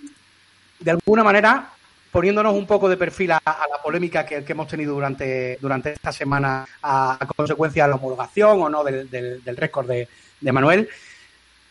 de 0.79 0.91
alguna 0.91 1.25
manera, 1.25 1.71
poniéndonos 2.11 2.55
un 2.55 2.67
poco 2.67 2.89
de 2.89 2.97
perfil 2.97 3.33
a, 3.33 3.43
la 3.45 3.83
polémica 3.83 4.25
que, 4.25 4.45
hemos 4.47 4.69
tenido 4.69 4.95
durante, 4.95 5.59
durante 5.61 5.93
esta 5.93 6.13
semana 6.13 6.67
a, 6.83 7.19
consecuencia 7.37 7.85
de 7.85 7.91
la 7.91 7.97
homologación 7.97 8.63
o 8.63 8.69
no 8.69 8.85
del, 8.85 9.11
del, 9.11 9.57
récord 9.57 9.87
de, 9.87 10.09
de, 10.41 10.53
Manuel, 10.53 10.89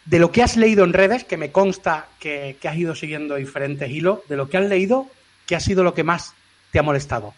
de 0.06 0.20
lo 0.20 0.32
que 0.32 0.44
has 0.44 0.56
leído 0.56 0.84
en 0.84 0.94
redes, 0.94 1.24
que 1.24 1.38
me 1.38 1.52
consta 1.52 2.08
que, 2.20 2.58
que 2.62 2.68
has 2.68 2.78
ido 2.78 2.94
siguiendo 2.94 3.36
diferentes 3.36 3.90
hilos, 3.90 4.20
de 4.28 4.38
lo 4.38 4.50
que 4.50 4.58
has 4.58 4.66
leído, 4.66 5.08
¿qué 5.46 5.56
ha 5.56 5.60
sido 5.60 5.84
lo 5.84 5.94
que 5.94 6.04
más 6.04 6.34
te 6.72 6.80
ha 6.80 6.84
molestado? 6.84 7.34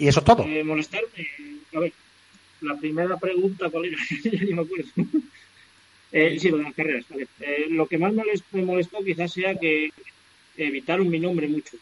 Y 0.00 0.08
eso 0.08 0.20
es 0.20 0.24
todo. 0.24 0.44
Eh, 0.44 0.64
molestarme. 0.64 1.28
A 1.74 1.78
ver, 1.78 1.92
la 2.62 2.74
primera 2.76 3.18
pregunta, 3.18 3.68
¿cuál 3.68 3.84
era? 3.84 3.98
ya 4.24 4.44
ni 4.44 4.54
me 4.54 4.62
acuerdo. 4.62 4.88
eh, 6.10 6.38
sí, 6.40 6.48
lo 6.48 6.56
de 6.56 6.62
las 6.62 6.74
carreras. 6.74 7.04
Eh, 7.40 7.66
lo 7.68 7.86
que 7.86 7.98
más 7.98 8.14
me 8.14 8.62
molestó 8.62 9.04
quizás 9.04 9.30
sea 9.30 9.54
que 9.54 9.90
evitaron 10.56 11.10
mi 11.10 11.20
nombre 11.20 11.48
mucho. 11.48 11.76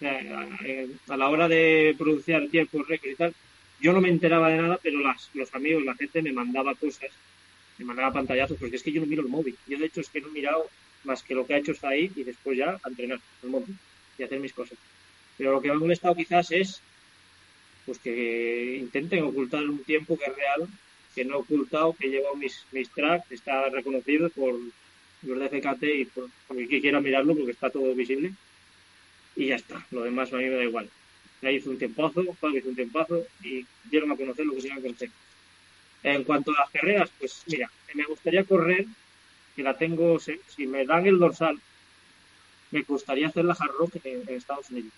Eh, 0.00 0.88
a 1.08 1.16
la 1.16 1.28
hora 1.28 1.46
de 1.46 1.94
producir 1.96 2.50
tiempo 2.50 2.82
récord 2.82 3.10
y 3.10 3.14
tal, 3.14 3.34
yo 3.80 3.92
no 3.92 4.00
me 4.00 4.08
enteraba 4.08 4.48
de 4.48 4.56
nada, 4.56 4.78
pero 4.82 4.98
las, 5.00 5.30
los 5.34 5.54
amigos, 5.54 5.84
la 5.84 5.94
gente 5.94 6.22
me 6.22 6.32
mandaba 6.32 6.74
cosas, 6.74 7.10
me 7.78 7.84
mandaba 7.84 8.12
pantallazos, 8.12 8.58
porque 8.58 8.76
es 8.76 8.82
que 8.82 8.90
yo 8.90 9.00
no 9.00 9.06
miro 9.06 9.22
el 9.22 9.28
móvil. 9.28 9.56
Yo, 9.68 9.78
de 9.78 9.86
hecho, 9.86 10.00
es 10.00 10.08
que 10.08 10.20
no 10.20 10.28
he 10.28 10.32
mirado 10.32 10.68
más 11.04 11.22
que 11.22 11.36
lo 11.36 11.46
que 11.46 11.54
ha 11.54 11.58
hecho 11.58 11.70
está 11.70 11.90
ahí 11.90 12.10
y 12.16 12.24
después 12.24 12.58
ya 12.58 12.78
entrenar 12.84 13.20
el 13.44 13.48
móvil 13.48 13.76
y 14.18 14.24
hacer 14.24 14.40
mis 14.40 14.52
cosas. 14.52 14.76
Pero 15.36 15.52
lo 15.52 15.60
que 15.60 15.68
me 15.68 15.74
ha 15.74 15.78
molestado 15.78 16.16
quizás 16.16 16.50
es 16.50 16.82
pues 17.88 17.98
que 18.00 18.76
intenten 18.76 19.24
ocultar 19.24 19.64
un 19.64 19.82
tiempo 19.82 20.18
que 20.18 20.26
es 20.26 20.36
real, 20.36 20.68
que 21.14 21.24
no 21.24 21.36
he 21.36 21.38
ocultado, 21.38 21.94
que 21.94 22.08
llevo 22.08 22.36
mis, 22.36 22.66
mis 22.70 22.90
tracks, 22.90 23.32
está 23.32 23.70
reconocido 23.70 24.28
por 24.28 24.54
los 25.22 25.38
de 25.38 25.48
FKT 25.48 25.82
y 25.84 26.04
por, 26.04 26.28
el 26.50 26.68
que 26.68 26.82
quiera 26.82 27.00
mirarlo 27.00 27.34
porque 27.34 27.52
está 27.52 27.70
todo 27.70 27.94
visible. 27.94 28.34
Y 29.36 29.46
ya 29.46 29.56
está, 29.56 29.86
lo 29.90 30.02
demás 30.02 30.30
a 30.34 30.36
mí 30.36 30.44
me 30.44 30.56
da 30.56 30.64
igual. 30.64 30.90
Ahí 31.40 31.56
hizo 31.56 31.70
un 31.70 31.78
tempazo, 31.78 32.22
Pablo 32.38 32.58
hizo 32.58 32.68
un 32.68 32.76
tempazo 32.76 33.24
y 33.42 33.64
dieron 33.84 34.12
a 34.12 34.16
conocer 34.16 34.44
lo 34.44 34.52
que 34.52 34.60
se 34.60 34.66
iban 34.66 34.80
a 34.80 34.82
conocer. 34.82 35.08
En 36.02 36.24
cuanto 36.24 36.50
a 36.50 36.60
las 36.60 36.70
carreras, 36.70 37.10
pues 37.18 37.42
mira, 37.46 37.70
me 37.94 38.04
gustaría 38.04 38.44
correr, 38.44 38.84
que 39.56 39.62
la 39.62 39.78
tengo, 39.78 40.18
si 40.20 40.66
me 40.66 40.84
dan 40.84 41.06
el 41.06 41.18
dorsal, 41.18 41.58
me 42.70 42.82
gustaría 42.82 43.28
hacer 43.28 43.46
la 43.46 43.56
hard 43.58 43.72
rock 43.78 43.96
en, 44.04 44.28
Estados 44.28 44.68
Unidos. 44.68 44.92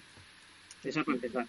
Esa 0.83 1.05
para 1.05 1.14
empezar. 1.14 1.46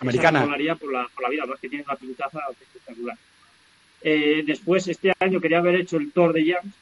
Americana. 0.00 0.56
Esa 0.58 0.76
por 0.76 0.92
la, 0.92 1.08
por 1.08 1.22
la 1.22 1.28
vida, 1.28 1.46
más 1.46 1.60
que 1.60 1.68
tiene 1.68 1.84
una 1.84 1.96
pintaza 1.96 2.40
espectacular. 2.60 3.16
Eh, 4.02 4.42
después, 4.46 4.86
este 4.88 5.12
año 5.18 5.40
quería 5.40 5.58
haber 5.58 5.76
hecho 5.76 5.96
el 5.96 6.12
Tour 6.12 6.32
de 6.32 6.52
Jams, 6.52 6.74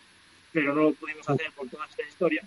pero 0.53 0.75
no 0.75 0.83
lo 0.83 0.93
pudimos 0.93 1.29
hacer 1.29 1.51
por 1.53 1.69
toda 1.69 1.87
esta 1.87 2.03
historia. 2.03 2.43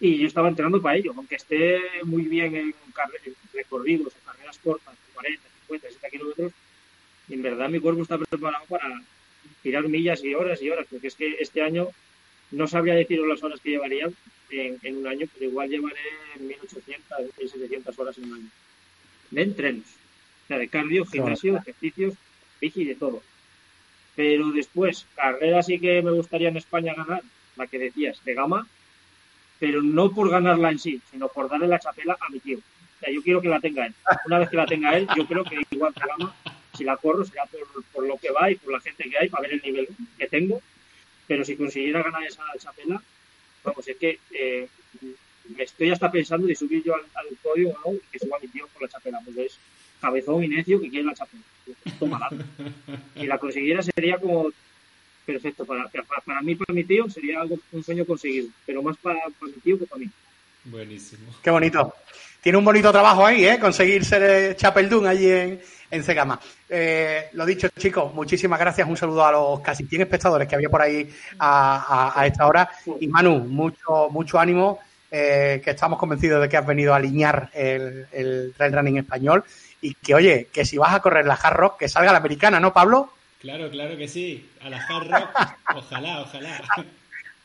Y 0.00 0.18
yo 0.18 0.26
estaba 0.26 0.48
entrenando 0.48 0.82
para 0.82 0.96
ello, 0.96 1.12
aunque 1.16 1.36
esté 1.36 1.80
muy 2.02 2.22
bien 2.22 2.54
en, 2.54 2.74
recorridos, 3.52 4.12
en 4.14 4.32
carreras 4.32 4.58
cortas, 4.58 4.94
40, 5.14 5.42
50, 5.66 5.88
60 5.88 6.10
kilómetros, 6.10 6.52
en 7.30 7.42
verdad 7.42 7.68
mi 7.70 7.80
cuerpo 7.80 8.02
está 8.02 8.18
preparado 8.18 8.64
para 8.66 9.00
tirar 9.62 9.88
millas 9.88 10.22
y 10.22 10.34
horas 10.34 10.60
y 10.60 10.68
horas, 10.68 10.86
porque 10.90 11.06
es 11.06 11.14
que 11.14 11.36
este 11.40 11.62
año 11.62 11.88
no 12.50 12.66
sabría 12.66 12.94
deciros 12.94 13.26
las 13.26 13.42
horas 13.42 13.60
que 13.60 13.70
llevaría 13.70 14.10
en, 14.50 14.96
un 14.96 15.06
año, 15.06 15.26
pero 15.32 15.50
igual 15.50 15.68
llevaré 15.68 16.00
1800, 16.38 17.18
1700 17.38 17.98
horas 17.98 18.18
en 18.18 18.24
un 18.24 18.34
año. 18.34 18.50
De 19.34 19.42
entrenos. 19.42 19.86
O 20.44 20.46
sea, 20.46 20.58
de 20.58 20.68
cardio, 20.68 21.04
gimnasio, 21.06 21.56
ejercicios, 21.56 22.14
bici, 22.60 22.84
de 22.84 22.94
todo. 22.94 23.20
Pero 24.14 24.50
después, 24.52 25.06
carrera 25.16 25.60
sí 25.62 25.80
que 25.80 26.02
me 26.02 26.12
gustaría 26.12 26.48
en 26.48 26.56
España 26.56 26.94
ganar, 26.94 27.22
la 27.56 27.66
que 27.66 27.80
decías, 27.80 28.24
de 28.24 28.34
gama, 28.34 28.68
pero 29.58 29.82
no 29.82 30.12
por 30.12 30.30
ganarla 30.30 30.70
en 30.70 30.78
sí, 30.78 31.00
sino 31.10 31.26
por 31.28 31.48
darle 31.48 31.66
la 31.66 31.80
chapela 31.80 32.16
a 32.20 32.30
mi 32.30 32.38
tío. 32.38 32.58
O 32.58 33.00
sea, 33.00 33.12
yo 33.12 33.22
quiero 33.22 33.40
que 33.40 33.48
la 33.48 33.58
tenga 33.58 33.86
él. 33.86 33.94
Una 34.26 34.38
vez 34.38 34.50
que 34.50 34.56
la 34.56 34.66
tenga 34.66 34.96
él, 34.96 35.08
yo 35.16 35.26
creo 35.26 35.42
que 35.42 35.60
igual 35.70 35.92
que 35.94 36.06
gama, 36.06 36.32
si 36.76 36.84
la 36.84 36.96
corro 36.96 37.24
será 37.24 37.44
por, 37.46 38.06
lo 38.06 38.16
que 38.18 38.30
va 38.30 38.52
y 38.52 38.54
por 38.54 38.72
la 38.72 38.80
gente 38.80 39.10
que 39.10 39.18
hay, 39.18 39.28
para 39.28 39.42
ver 39.42 39.54
el 39.54 39.62
nivel 39.62 39.88
que 40.16 40.28
tengo. 40.28 40.62
Pero 41.26 41.44
si 41.44 41.56
consiguiera 41.56 42.04
ganar 42.04 42.22
esa 42.22 42.44
chapela, 42.58 43.02
vamos, 43.64 43.88
es 43.88 43.96
que 43.96 44.20
eh, 44.30 44.68
me 45.48 45.64
estoy 45.64 45.90
hasta 45.90 46.10
pensando 46.10 46.46
de 46.46 46.54
subir 46.54 46.82
yo 46.82 46.94
al, 46.94 47.02
podio 47.42 47.70
o 47.70 47.90
no, 47.90 47.96
y 47.96 48.00
que 48.10 48.18
suba 48.18 48.38
mi 48.40 48.48
tío 48.48 48.66
por 48.72 48.82
la 48.82 48.88
chapela, 48.88 49.20
porque 49.24 49.46
es 49.46 49.58
cabezón 50.00 50.44
y 50.44 50.48
necio 50.48 50.80
que 50.80 50.90
quiere 50.90 51.06
la 51.06 51.14
chapela. 51.14 51.42
Toma 51.98 52.28
Si 53.14 53.26
la 53.26 53.38
consiguiera 53.38 53.82
sería 53.82 54.18
como 54.18 54.50
perfecto. 55.24 55.64
Para, 55.64 55.88
para, 55.88 56.42
mí, 56.42 56.54
para 56.54 56.74
mi 56.74 56.84
tío, 56.84 57.08
sería 57.08 57.40
algo, 57.40 57.58
un 57.72 57.82
sueño 57.82 58.04
conseguido, 58.04 58.48
pero 58.66 58.82
más 58.82 58.96
para, 58.98 59.20
para 59.40 59.52
mi 59.52 59.60
tío 59.60 59.78
que 59.78 59.86
para 59.86 60.00
mí. 60.00 60.10
Buenísimo. 60.64 61.34
Qué 61.42 61.50
bonito. 61.50 61.94
Tiene 62.40 62.58
un 62.58 62.64
bonito 62.64 62.92
trabajo 62.92 63.26
ahí, 63.26 63.46
¿eh? 63.46 63.58
Conseguir 63.58 64.04
ser 64.04 64.54
Chapeldún 64.56 65.06
allí 65.06 65.30
en, 65.30 65.60
en 65.90 66.04
Cegama. 66.04 66.38
Eh, 66.68 67.28
lo 67.32 67.46
dicho, 67.46 67.68
chicos, 67.78 68.12
muchísimas 68.14 68.58
gracias. 68.58 68.88
Un 68.88 68.96
saludo 68.96 69.24
a 69.24 69.32
los 69.32 69.60
casi 69.60 69.86
100 69.86 70.02
espectadores 70.02 70.48
que 70.48 70.54
había 70.54 70.68
por 70.68 70.82
ahí 70.82 71.08
a, 71.38 72.22
esta 72.26 72.46
hora. 72.46 72.70
Y 73.00 73.08
Manu, 73.08 73.40
mucho, 73.40 74.08
mucho 74.10 74.38
ánimo, 74.38 74.80
eh, 75.16 75.60
que 75.62 75.70
estamos 75.70 75.96
convencidos 75.96 76.42
de 76.42 76.48
que 76.48 76.56
has 76.56 76.66
venido 76.66 76.92
a 76.92 76.96
alinear 76.96 77.48
el, 77.54 78.08
el 78.10 78.52
trail 78.56 78.72
running 78.72 78.98
español. 78.98 79.44
Y 79.80 79.94
que, 79.94 80.12
oye, 80.12 80.48
que 80.52 80.64
si 80.64 80.76
vas 80.76 80.92
a 80.92 80.98
correr 80.98 81.24
la 81.24 81.34
hard 81.34 81.54
rock, 81.56 81.78
que 81.78 81.88
salga 81.88 82.10
la 82.10 82.18
americana, 82.18 82.58
¿no, 82.58 82.72
Pablo? 82.72 83.12
Claro, 83.38 83.70
claro 83.70 83.96
que 83.96 84.08
sí. 84.08 84.50
A 84.60 84.70
la 84.70 84.84
hard 84.84 85.08
rock, 85.08 85.28
ojalá, 85.76 86.22
ojalá. 86.22 86.60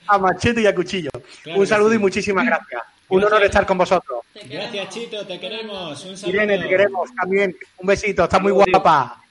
A 0.08 0.18
machete 0.18 0.62
y 0.62 0.66
a 0.66 0.74
cuchillo. 0.74 1.12
Un 1.56 1.68
saludo 1.68 1.94
y 1.94 2.00
muchísimas 2.00 2.44
gracias. 2.44 2.82
Un 3.10 3.24
honor 3.24 3.44
estar 3.44 3.68
con 3.68 3.78
vosotros. 3.78 4.22
Gracias, 4.50 4.90
Chito, 4.90 5.28
te 5.28 5.40
queremos. 5.40 6.04
Un 6.06 6.18
saludo. 6.18 6.38
Irene, 6.38 6.58
te 6.58 6.70
queremos 6.70 7.14
también. 7.14 7.56
Un 7.78 7.86
besito, 7.86 8.24
está 8.24 8.40
muy 8.40 8.52
guapa. 8.52 9.22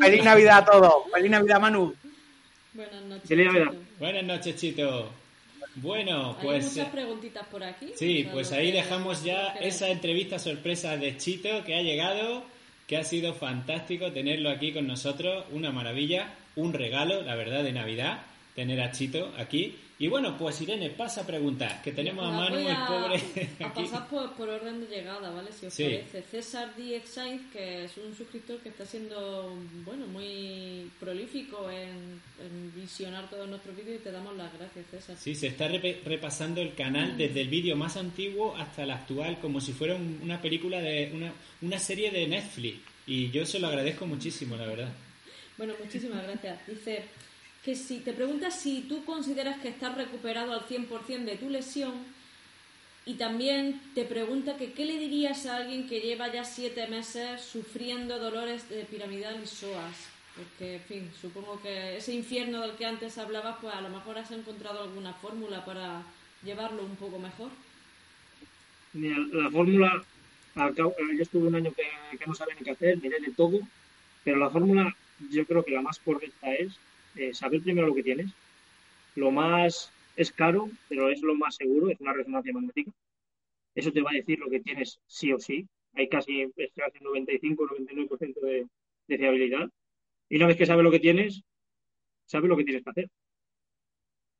Feliz 0.00 0.24
Navidad 0.24 0.58
a 0.58 0.64
todos. 0.64 0.94
Feliz 1.12 1.30
Navidad, 1.30 1.60
Manu. 1.60 1.94
Buenas 2.72 3.02
noches. 3.02 3.28
Feliz 3.28 3.46
Navidad. 3.46 3.72
Buenas 4.00 4.24
noches, 4.24 4.56
Chito. 4.56 5.23
Bueno, 5.76 6.36
pues. 6.40 6.64
Hay 6.64 6.70
muchas 6.70 6.88
preguntitas 6.88 7.46
por 7.48 7.64
aquí. 7.64 7.92
Sí, 7.96 8.28
pues 8.32 8.52
ahí 8.52 8.70
dejamos 8.70 9.24
ya 9.24 9.48
esa 9.60 9.88
entrevista 9.88 10.38
sorpresa 10.38 10.96
de 10.96 11.16
Chito 11.16 11.64
que 11.64 11.74
ha 11.74 11.82
llegado, 11.82 12.44
que 12.86 12.96
ha 12.96 13.04
sido 13.04 13.34
fantástico 13.34 14.12
tenerlo 14.12 14.50
aquí 14.50 14.72
con 14.72 14.86
nosotros. 14.86 15.44
Una 15.50 15.72
maravilla, 15.72 16.34
un 16.56 16.72
regalo, 16.72 17.22
la 17.22 17.34
verdad, 17.34 17.64
de 17.64 17.72
Navidad, 17.72 18.22
tener 18.54 18.80
a 18.80 18.92
Chito 18.92 19.32
aquí. 19.36 19.76
Y 19.96 20.08
bueno, 20.08 20.36
pues 20.36 20.60
Irene, 20.60 20.90
pasa 20.90 21.20
a 21.20 21.26
preguntar, 21.26 21.80
que 21.80 21.92
tenemos 21.92 22.26
a 22.26 22.30
Manu, 22.30 22.56
el 22.56 22.76
pobre. 22.86 23.22
A 23.64 23.72
pasar 23.72 24.08
por, 24.08 24.48
orden 24.48 24.80
de 24.80 24.86
llegada, 24.88 25.30
¿vale? 25.30 25.52
Si 25.52 25.66
os 25.66 25.76
parece. 25.76 26.22
César 26.22 26.74
Díez 26.74 27.08
Sainz, 27.08 27.42
que 27.52 27.84
es 27.84 27.96
un 27.98 28.14
suscriptor 28.16 28.58
que 28.58 28.70
está 28.70 28.84
siendo, 28.84 29.54
bueno, 29.84 30.08
muy 30.08 30.90
prolífico 30.98 31.70
en, 31.70 32.20
visionar 32.74 33.30
todos 33.30 33.48
nuestros 33.48 33.76
vídeos 33.76 34.00
y 34.00 34.04
te 34.04 34.10
damos 34.10 34.36
las 34.36 34.52
gracias, 34.52 34.84
César. 34.90 35.16
Sí, 35.16 35.36
se 35.36 35.46
está 35.46 35.68
repasando 35.68 36.60
el 36.60 36.74
canal 36.74 37.16
desde 37.16 37.42
el 37.42 37.48
vídeo 37.48 37.76
más 37.76 37.96
antiguo 37.96 38.56
hasta 38.56 38.82
el 38.82 38.90
actual, 38.90 39.38
como 39.38 39.60
si 39.60 39.72
fuera 39.72 39.94
una 39.94 40.42
película 40.42 40.80
de. 40.80 41.12
Una, 41.14 41.32
una 41.62 41.78
serie 41.78 42.10
de 42.10 42.26
Netflix. 42.26 42.80
Y 43.06 43.30
yo 43.30 43.46
se 43.46 43.60
lo 43.60 43.68
agradezco 43.68 44.06
muchísimo, 44.06 44.56
la 44.56 44.66
verdad. 44.66 44.92
Bueno, 45.56 45.74
muchísimas 45.80 46.24
gracias. 46.24 46.66
Dice 46.66 47.04
que 47.64 47.74
si 47.74 48.00
te 48.00 48.12
preguntas 48.12 48.60
si 48.60 48.82
tú 48.82 49.04
consideras 49.04 49.58
que 49.60 49.68
estás 49.68 49.94
recuperado 49.94 50.52
al 50.52 50.66
100% 50.66 51.24
de 51.24 51.36
tu 51.36 51.48
lesión 51.48 51.94
y 53.06 53.14
también 53.14 53.80
te 53.94 54.04
pregunta 54.04 54.56
que 54.56 54.72
qué 54.72 54.84
le 54.84 54.98
dirías 54.98 55.46
a 55.46 55.56
alguien 55.56 55.88
que 55.88 56.00
lleva 56.00 56.32
ya 56.32 56.44
siete 56.44 56.86
meses 56.88 57.40
sufriendo 57.40 58.18
dolores 58.18 58.68
de 58.68 58.84
piramidal 58.84 59.42
y 59.42 59.46
psoas. 59.46 60.08
Porque, 60.34 60.76
en 60.76 60.80
fin, 60.80 61.10
supongo 61.20 61.60
que 61.62 61.98
ese 61.98 62.14
infierno 62.14 62.62
del 62.62 62.72
que 62.72 62.86
antes 62.86 63.18
hablabas, 63.18 63.56
pues 63.60 63.74
a 63.74 63.82
lo 63.82 63.90
mejor 63.90 64.18
has 64.18 64.30
encontrado 64.30 64.82
alguna 64.82 65.12
fórmula 65.14 65.64
para 65.64 66.02
llevarlo 66.42 66.82
un 66.82 66.96
poco 66.96 67.18
mejor. 67.18 67.50
Mira, 68.94 69.18
la 69.32 69.50
fórmula, 69.50 70.02
yo 70.56 71.22
estuve 71.22 71.48
un 71.48 71.54
año 71.54 71.72
que, 71.72 71.84
que 72.18 72.26
no 72.26 72.34
sabía 72.34 72.54
ni 72.54 72.64
qué 72.64 72.70
hacer, 72.70 73.00
miré 73.02 73.20
de 73.20 73.32
todo, 73.32 73.60
pero 74.24 74.38
la 74.38 74.50
fórmula 74.50 74.96
yo 75.30 75.44
creo 75.46 75.64
que 75.64 75.72
la 75.72 75.82
más 75.82 75.98
correcta 75.98 76.52
es 76.54 76.72
saber 77.32 77.62
primero 77.62 77.88
lo 77.88 77.94
que 77.94 78.02
tienes. 78.02 78.32
Lo 79.14 79.30
más 79.30 79.92
es 80.16 80.32
caro, 80.32 80.68
pero 80.88 81.10
es 81.10 81.22
lo 81.22 81.34
más 81.34 81.56
seguro, 81.56 81.90
es 81.90 82.00
una 82.00 82.12
resonancia 82.12 82.52
magnética. 82.52 82.92
Eso 83.74 83.92
te 83.92 84.02
va 84.02 84.10
a 84.10 84.14
decir 84.14 84.38
lo 84.38 84.50
que 84.50 84.60
tienes 84.60 85.00
sí 85.06 85.32
o 85.32 85.38
sí. 85.38 85.66
Hay 85.94 86.08
casi, 86.08 86.42
estoy 86.42 86.84
haciendo 86.86 87.12
95-99% 87.14 88.40
de, 88.40 88.66
de 89.08 89.18
fiabilidad. 89.18 89.68
Y 90.28 90.36
una 90.36 90.46
vez 90.46 90.56
que 90.56 90.66
sabes 90.66 90.84
lo 90.84 90.90
que 90.90 91.00
tienes, 91.00 91.42
sabes 92.26 92.48
lo 92.48 92.56
que 92.56 92.64
tienes 92.64 92.82
que 92.82 92.90
hacer. 92.90 93.10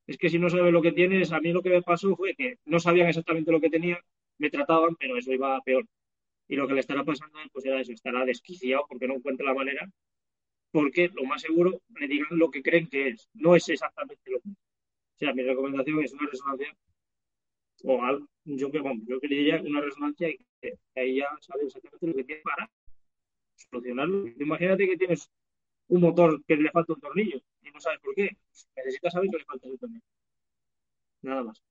Es 0.06 0.18
que 0.18 0.28
si 0.28 0.38
no 0.38 0.50
sabes 0.50 0.72
lo 0.72 0.82
que 0.82 0.92
tienes, 0.92 1.32
a 1.32 1.40
mí 1.40 1.52
lo 1.52 1.62
que 1.62 1.70
me 1.70 1.82
pasó 1.82 2.14
fue 2.16 2.34
que 2.34 2.58
no 2.66 2.78
sabían 2.78 3.08
exactamente 3.08 3.50
lo 3.50 3.60
que 3.60 3.70
tenía, 3.70 3.98
me 4.38 4.50
trataban, 4.50 4.96
pero 4.96 5.16
eso 5.16 5.32
iba 5.32 5.60
peor. 5.62 5.87
Y 6.48 6.56
lo 6.56 6.68
que 6.68 6.74
le 6.74 6.80
estará 6.80 7.04
pasando, 7.04 7.38
pues 7.52 7.64
era 7.64 7.80
eso, 7.80 7.92
estará 7.92 8.24
desquiciado 8.24 8.84
porque 8.88 9.08
no 9.08 9.14
encuentra 9.14 9.46
la 9.46 9.54
manera 9.54 9.88
porque 10.74 11.08
lo 11.14 11.22
más 11.22 11.40
seguro 11.40 11.82
le 12.00 12.08
digan 12.08 12.26
lo 12.32 12.50
que 12.50 12.60
creen 12.60 12.88
que 12.88 13.10
es. 13.10 13.28
No 13.34 13.54
es 13.54 13.68
exactamente 13.68 14.28
lo 14.28 14.40
que 14.40 14.48
es. 14.48 14.56
O 14.56 15.18
sea, 15.18 15.32
mi 15.32 15.44
recomendación 15.44 16.02
es 16.02 16.12
una 16.12 16.28
resonancia 16.28 16.76
o 17.84 18.02
algo, 18.02 18.26
yo 18.44 18.72
que 18.72 18.82
yo 19.06 19.20
que 19.20 19.28
le 19.28 19.37
diría 19.37 19.62
una 19.62 19.80
resonancia 19.80 20.28
y 20.30 20.37
que 20.60 20.76
ahí 20.96 21.18
ya 21.18 21.28
sabe 21.40 21.66
exactamente 21.66 22.06
lo 22.08 22.14
que 22.14 22.24
tiene 22.24 22.42
para 22.42 22.68
solucionarlo. 23.54 24.26
Imagínate 24.26 24.88
que 24.88 24.96
tienes 24.96 25.30
un 25.87 26.00
motor 26.00 26.42
que 26.44 26.56
le 26.56 26.72
falta 26.72 26.92
un 26.92 27.00
tornillo 27.00 27.40
y 27.62 27.70
no 27.70 27.78
sabes 27.78 28.00
por 28.00 28.12
qué. 28.16 28.37
Necesitas 28.74 29.12
saber 29.12 29.30
que 29.30 29.38
le 29.38 29.44
falta 29.44 29.68
ese 29.68 29.78
tornillo. 29.78 30.04
Nada 31.22 31.44
más. 31.44 31.62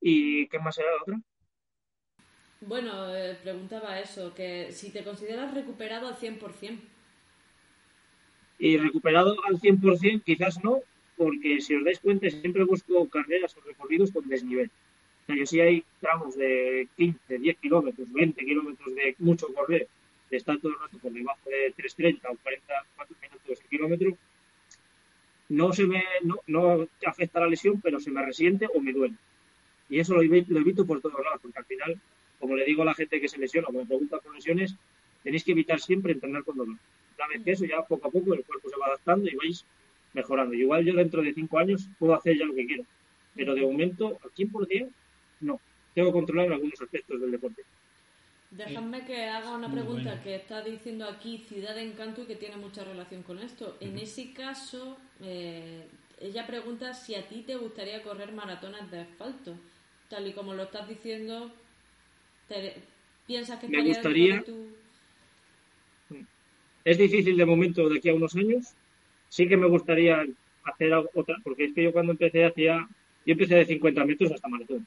¿Y 0.00 0.46
qué 0.46 0.60
más 0.60 0.78
era 0.78 0.94
la 0.94 1.02
otra? 1.02 1.20
Bueno, 2.60 3.16
eh, 3.16 3.36
preguntaba 3.42 3.98
eso, 3.98 4.32
que 4.32 4.70
si 4.70 4.92
te 4.92 5.02
consideras 5.02 5.52
recuperado 5.52 6.06
al 6.06 6.14
100%. 6.14 6.97
Y 8.58 8.76
recuperado 8.76 9.36
al 9.46 9.60
100% 9.60 10.22
quizás 10.24 10.62
no, 10.64 10.80
porque 11.16 11.60
si 11.60 11.74
os 11.74 11.84
dais 11.84 12.00
cuenta 12.00 12.30
siempre 12.30 12.64
busco 12.64 13.08
carreras 13.08 13.56
o 13.56 13.60
recorridos 13.60 14.10
con 14.12 14.28
desnivel. 14.28 14.70
O 15.22 15.26
sea, 15.26 15.36
yo 15.36 15.46
si 15.46 15.60
hay 15.60 15.84
tramos 16.00 16.36
de 16.36 16.88
15, 16.96 17.38
10 17.38 17.58
kilómetros, 17.58 18.12
20 18.12 18.44
kilómetros 18.44 18.94
de 18.94 19.14
mucho 19.18 19.46
correr, 19.54 19.88
de 20.30 20.36
estar 20.36 20.58
todo 20.58 20.72
el 20.72 20.78
rato 20.78 20.98
por 20.98 21.12
debajo 21.12 21.50
de 21.50 21.74
3.30 21.74 22.18
o 22.30 22.36
44 22.42 23.16
minutos 23.20 23.60
el 23.60 23.68
kilómetro, 23.68 24.18
no 25.48 25.72
se 25.72 25.86
me, 25.86 26.04
no, 26.22 26.36
no 26.46 26.86
afecta 27.06 27.40
la 27.40 27.48
lesión, 27.48 27.80
pero 27.80 28.00
se 28.00 28.10
me 28.10 28.24
resiente 28.24 28.66
o 28.72 28.80
me 28.80 28.92
duele. 28.92 29.14
Y 29.88 30.00
eso 30.00 30.14
lo 30.14 30.22
lo 30.22 30.60
evito 30.60 30.86
por 30.86 31.00
todos 31.00 31.24
lados, 31.24 31.40
porque 31.40 31.58
al 31.58 31.64
final, 31.64 32.00
como 32.38 32.56
le 32.56 32.64
digo 32.64 32.82
a 32.82 32.86
la 32.86 32.94
gente 32.94 33.20
que 33.20 33.28
se 33.28 33.38
lesiona 33.38 33.68
o 33.68 33.72
me 33.72 33.86
pregunta 33.86 34.18
por 34.18 34.34
lesiones, 34.34 34.76
tenéis 35.28 35.44
que 35.44 35.52
evitar 35.52 35.78
siempre 35.78 36.12
entrenar 36.16 36.42
con 36.42 36.56
dolor 36.56 36.78
una 37.18 37.28
vez 37.28 37.44
que 37.44 37.52
eso 37.52 37.64
ya 37.64 37.82
poco 37.82 38.08
a 38.08 38.10
poco 38.10 38.34
el 38.34 38.44
cuerpo 38.44 38.70
se 38.70 38.76
va 38.76 38.86
adaptando 38.86 39.28
y 39.28 39.34
vais 39.34 39.64
mejorando. 40.14 40.54
igual 40.54 40.84
yo 40.84 40.94
dentro 40.94 41.22
de 41.22 41.34
cinco 41.34 41.58
años 41.58 41.88
puedo 41.98 42.14
hacer 42.14 42.38
ya 42.38 42.44
lo 42.44 42.54
que 42.54 42.66
quiero, 42.66 42.84
pero 43.34 43.54
de 43.54 43.62
momento 43.62 44.18
al 44.22 44.30
100% 44.30 44.88
no. 45.40 45.60
Tengo 45.94 46.08
que 46.08 46.18
controlar 46.18 46.52
algunos 46.52 46.80
aspectos 46.80 47.20
del 47.20 47.32
deporte. 47.32 47.62
Déjame 48.50 49.04
que 49.04 49.24
haga 49.24 49.50
una 49.50 49.70
pregunta 49.70 50.22
que 50.22 50.36
está 50.36 50.62
diciendo 50.62 51.06
aquí 51.06 51.44
Ciudad 51.48 51.74
de 51.74 51.82
Encanto 51.82 52.22
y 52.22 52.26
que 52.26 52.36
tiene 52.36 52.56
mucha 52.56 52.82
relación 52.84 53.22
con 53.22 53.38
esto. 53.40 53.76
En 53.80 53.98
ese 53.98 54.32
caso, 54.32 54.96
eh, 55.20 55.86
ella 56.20 56.46
pregunta 56.46 56.94
si 56.94 57.14
a 57.14 57.28
ti 57.28 57.42
te 57.46 57.56
gustaría 57.56 58.02
correr 58.02 58.32
maratones 58.32 58.90
de 58.90 59.00
asfalto. 59.00 59.54
Tal 60.08 60.26
y 60.26 60.32
como 60.32 60.54
lo 60.54 60.62
estás 60.62 60.88
diciendo, 60.88 61.52
¿piensas 63.26 63.60
que 63.60 63.68
me 63.68 63.82
gustaría, 63.82 64.42
es 66.90 66.96
difícil 66.96 67.36
de 67.36 67.44
momento 67.44 67.86
de 67.86 67.98
aquí 67.98 68.08
a 68.08 68.14
unos 68.14 68.34
años. 68.34 68.72
Sí 69.28 69.46
que 69.46 69.58
me 69.58 69.68
gustaría 69.68 70.24
hacer 70.64 70.94
otra, 70.94 71.36
porque 71.44 71.66
es 71.66 71.74
que 71.74 71.82
yo 71.82 71.92
cuando 71.92 72.12
empecé 72.12 72.46
hacía, 72.46 72.88
yo 73.26 73.32
empecé 73.32 73.56
de 73.56 73.66
50 73.66 74.04
metros 74.06 74.32
hasta 74.32 74.48
maratón. 74.48 74.86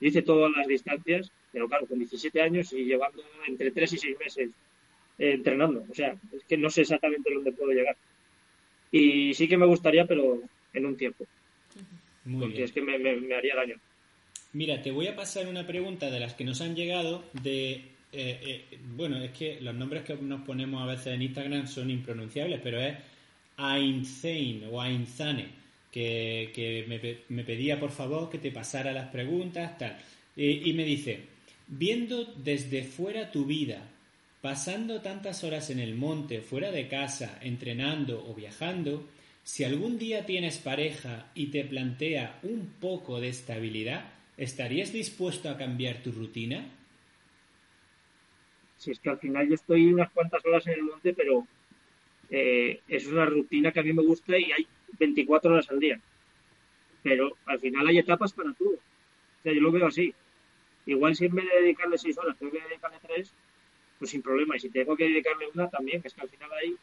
Hice 0.00 0.22
todas 0.22 0.50
las 0.56 0.66
distancias, 0.66 1.30
pero 1.52 1.68
claro, 1.68 1.86
con 1.86 1.98
17 1.98 2.40
años 2.40 2.72
y 2.72 2.84
llevando 2.84 3.22
entre 3.46 3.70
3 3.70 3.92
y 3.92 3.98
6 3.98 4.18
meses 4.18 4.50
eh, 5.18 5.32
entrenando. 5.32 5.84
O 5.90 5.94
sea, 5.94 6.16
es 6.32 6.44
que 6.44 6.56
no 6.56 6.70
sé 6.70 6.80
exactamente 6.80 7.32
dónde 7.34 7.52
puedo 7.52 7.72
llegar. 7.72 7.96
Y 8.90 9.34
sí 9.34 9.46
que 9.46 9.58
me 9.58 9.66
gustaría, 9.66 10.06
pero 10.06 10.40
en 10.72 10.86
un 10.86 10.96
tiempo. 10.96 11.26
porque 12.40 12.64
es 12.64 12.72
que 12.72 12.80
me, 12.80 12.94
haría 13.34 13.54
daño. 13.54 13.76
Mira, 14.54 14.80
te 14.80 14.92
voy 14.92 15.08
a 15.08 15.16
pasar 15.16 15.46
una 15.46 15.66
pregunta 15.66 16.10
de 16.10 16.20
las 16.20 16.32
que 16.32 16.44
nos 16.44 16.62
han 16.62 16.74
llegado 16.74 17.22
de... 17.42 17.93
Eh, 18.14 18.40
eh, 18.70 18.78
bueno, 18.94 19.20
es 19.22 19.32
que 19.32 19.60
los 19.60 19.74
nombres 19.74 20.04
que 20.04 20.14
nos 20.16 20.42
ponemos 20.42 20.82
a 20.82 20.86
veces 20.86 21.08
en 21.08 21.22
Instagram 21.22 21.66
son 21.66 21.90
impronunciables, 21.90 22.60
pero 22.62 22.80
es 22.80 22.96
Ainzain 23.56 24.64
o 24.70 24.80
Ainzane, 24.80 25.46
que, 25.90 26.84
me, 27.28 27.44
pedía 27.44 27.78
por 27.78 27.90
favor 27.90 28.30
que 28.30 28.38
te 28.38 28.50
pasara 28.50 28.92
las 28.92 29.08
preguntas, 29.08 29.78
tal. 29.78 29.96
y 30.36 30.72
me 30.72 30.84
dice, 30.84 31.20
viendo 31.68 32.24
desde 32.36 32.84
fuera 32.84 33.30
tu 33.30 33.44
vida, 33.44 33.82
pasando 34.40 35.00
tantas 35.00 35.42
horas 35.42 35.70
en 35.70 35.78
el 35.78 35.94
monte, 35.94 36.40
fuera 36.40 36.70
de 36.70 36.88
casa, 36.88 37.38
entrenando 37.40 38.26
o 38.28 38.34
viajando, 38.34 39.08
si 39.42 39.64
algún 39.64 39.98
día 39.98 40.26
tienes 40.26 40.58
pareja 40.58 41.30
y 41.34 41.46
te 41.46 41.64
plantea 41.64 42.40
un 42.42 42.74
poco 42.80 43.20
de 43.20 43.28
estabilidad, 43.28 44.04
¿estarías 44.36 44.92
dispuesto 44.92 45.48
a 45.48 45.56
cambiar 45.56 46.02
tu 46.02 46.12
rutina? 46.12 46.66
Si 48.76 48.90
es 48.90 49.00
que 49.00 49.10
al 49.10 49.18
final 49.18 49.48
yo 49.48 49.54
estoy 49.54 49.92
unas 49.92 50.10
cuantas 50.10 50.44
horas 50.44 50.66
en 50.66 50.74
el 50.74 50.82
monte, 50.82 51.14
pero 51.14 51.46
eh, 52.30 52.80
es 52.88 53.06
una 53.06 53.26
rutina 53.26 53.72
que 53.72 53.80
a 53.80 53.82
mí 53.82 53.92
me 53.92 54.02
gusta 54.02 54.38
y 54.38 54.52
hay 54.52 54.66
24 54.98 55.52
horas 55.52 55.70
al 55.70 55.80
día. 55.80 56.00
Pero 57.02 57.36
al 57.46 57.60
final 57.60 57.86
hay 57.86 57.98
etapas 57.98 58.32
para 58.32 58.52
todo. 58.54 58.74
O 58.74 59.42
sea, 59.42 59.52
yo 59.52 59.60
lo 59.60 59.72
veo 59.72 59.86
así. 59.86 60.14
Igual 60.86 61.14
si 61.14 61.26
en 61.26 61.34
vez 61.34 61.46
de 61.46 61.62
dedicarle 61.62 61.98
6 61.98 62.18
horas 62.18 62.36
tengo 62.38 62.52
que 62.52 62.60
dedicarle 62.60 62.98
3, 63.06 63.34
pues 63.98 64.10
sin 64.10 64.22
problema. 64.22 64.56
Y 64.56 64.60
si 64.60 64.70
tengo 64.70 64.96
que 64.96 65.04
dedicarle 65.04 65.48
una 65.54 65.68
también, 65.68 66.02
que 66.02 66.08
es 66.08 66.14
que 66.14 66.20
al 66.20 66.28
final 66.28 66.50
ahí 66.52 66.76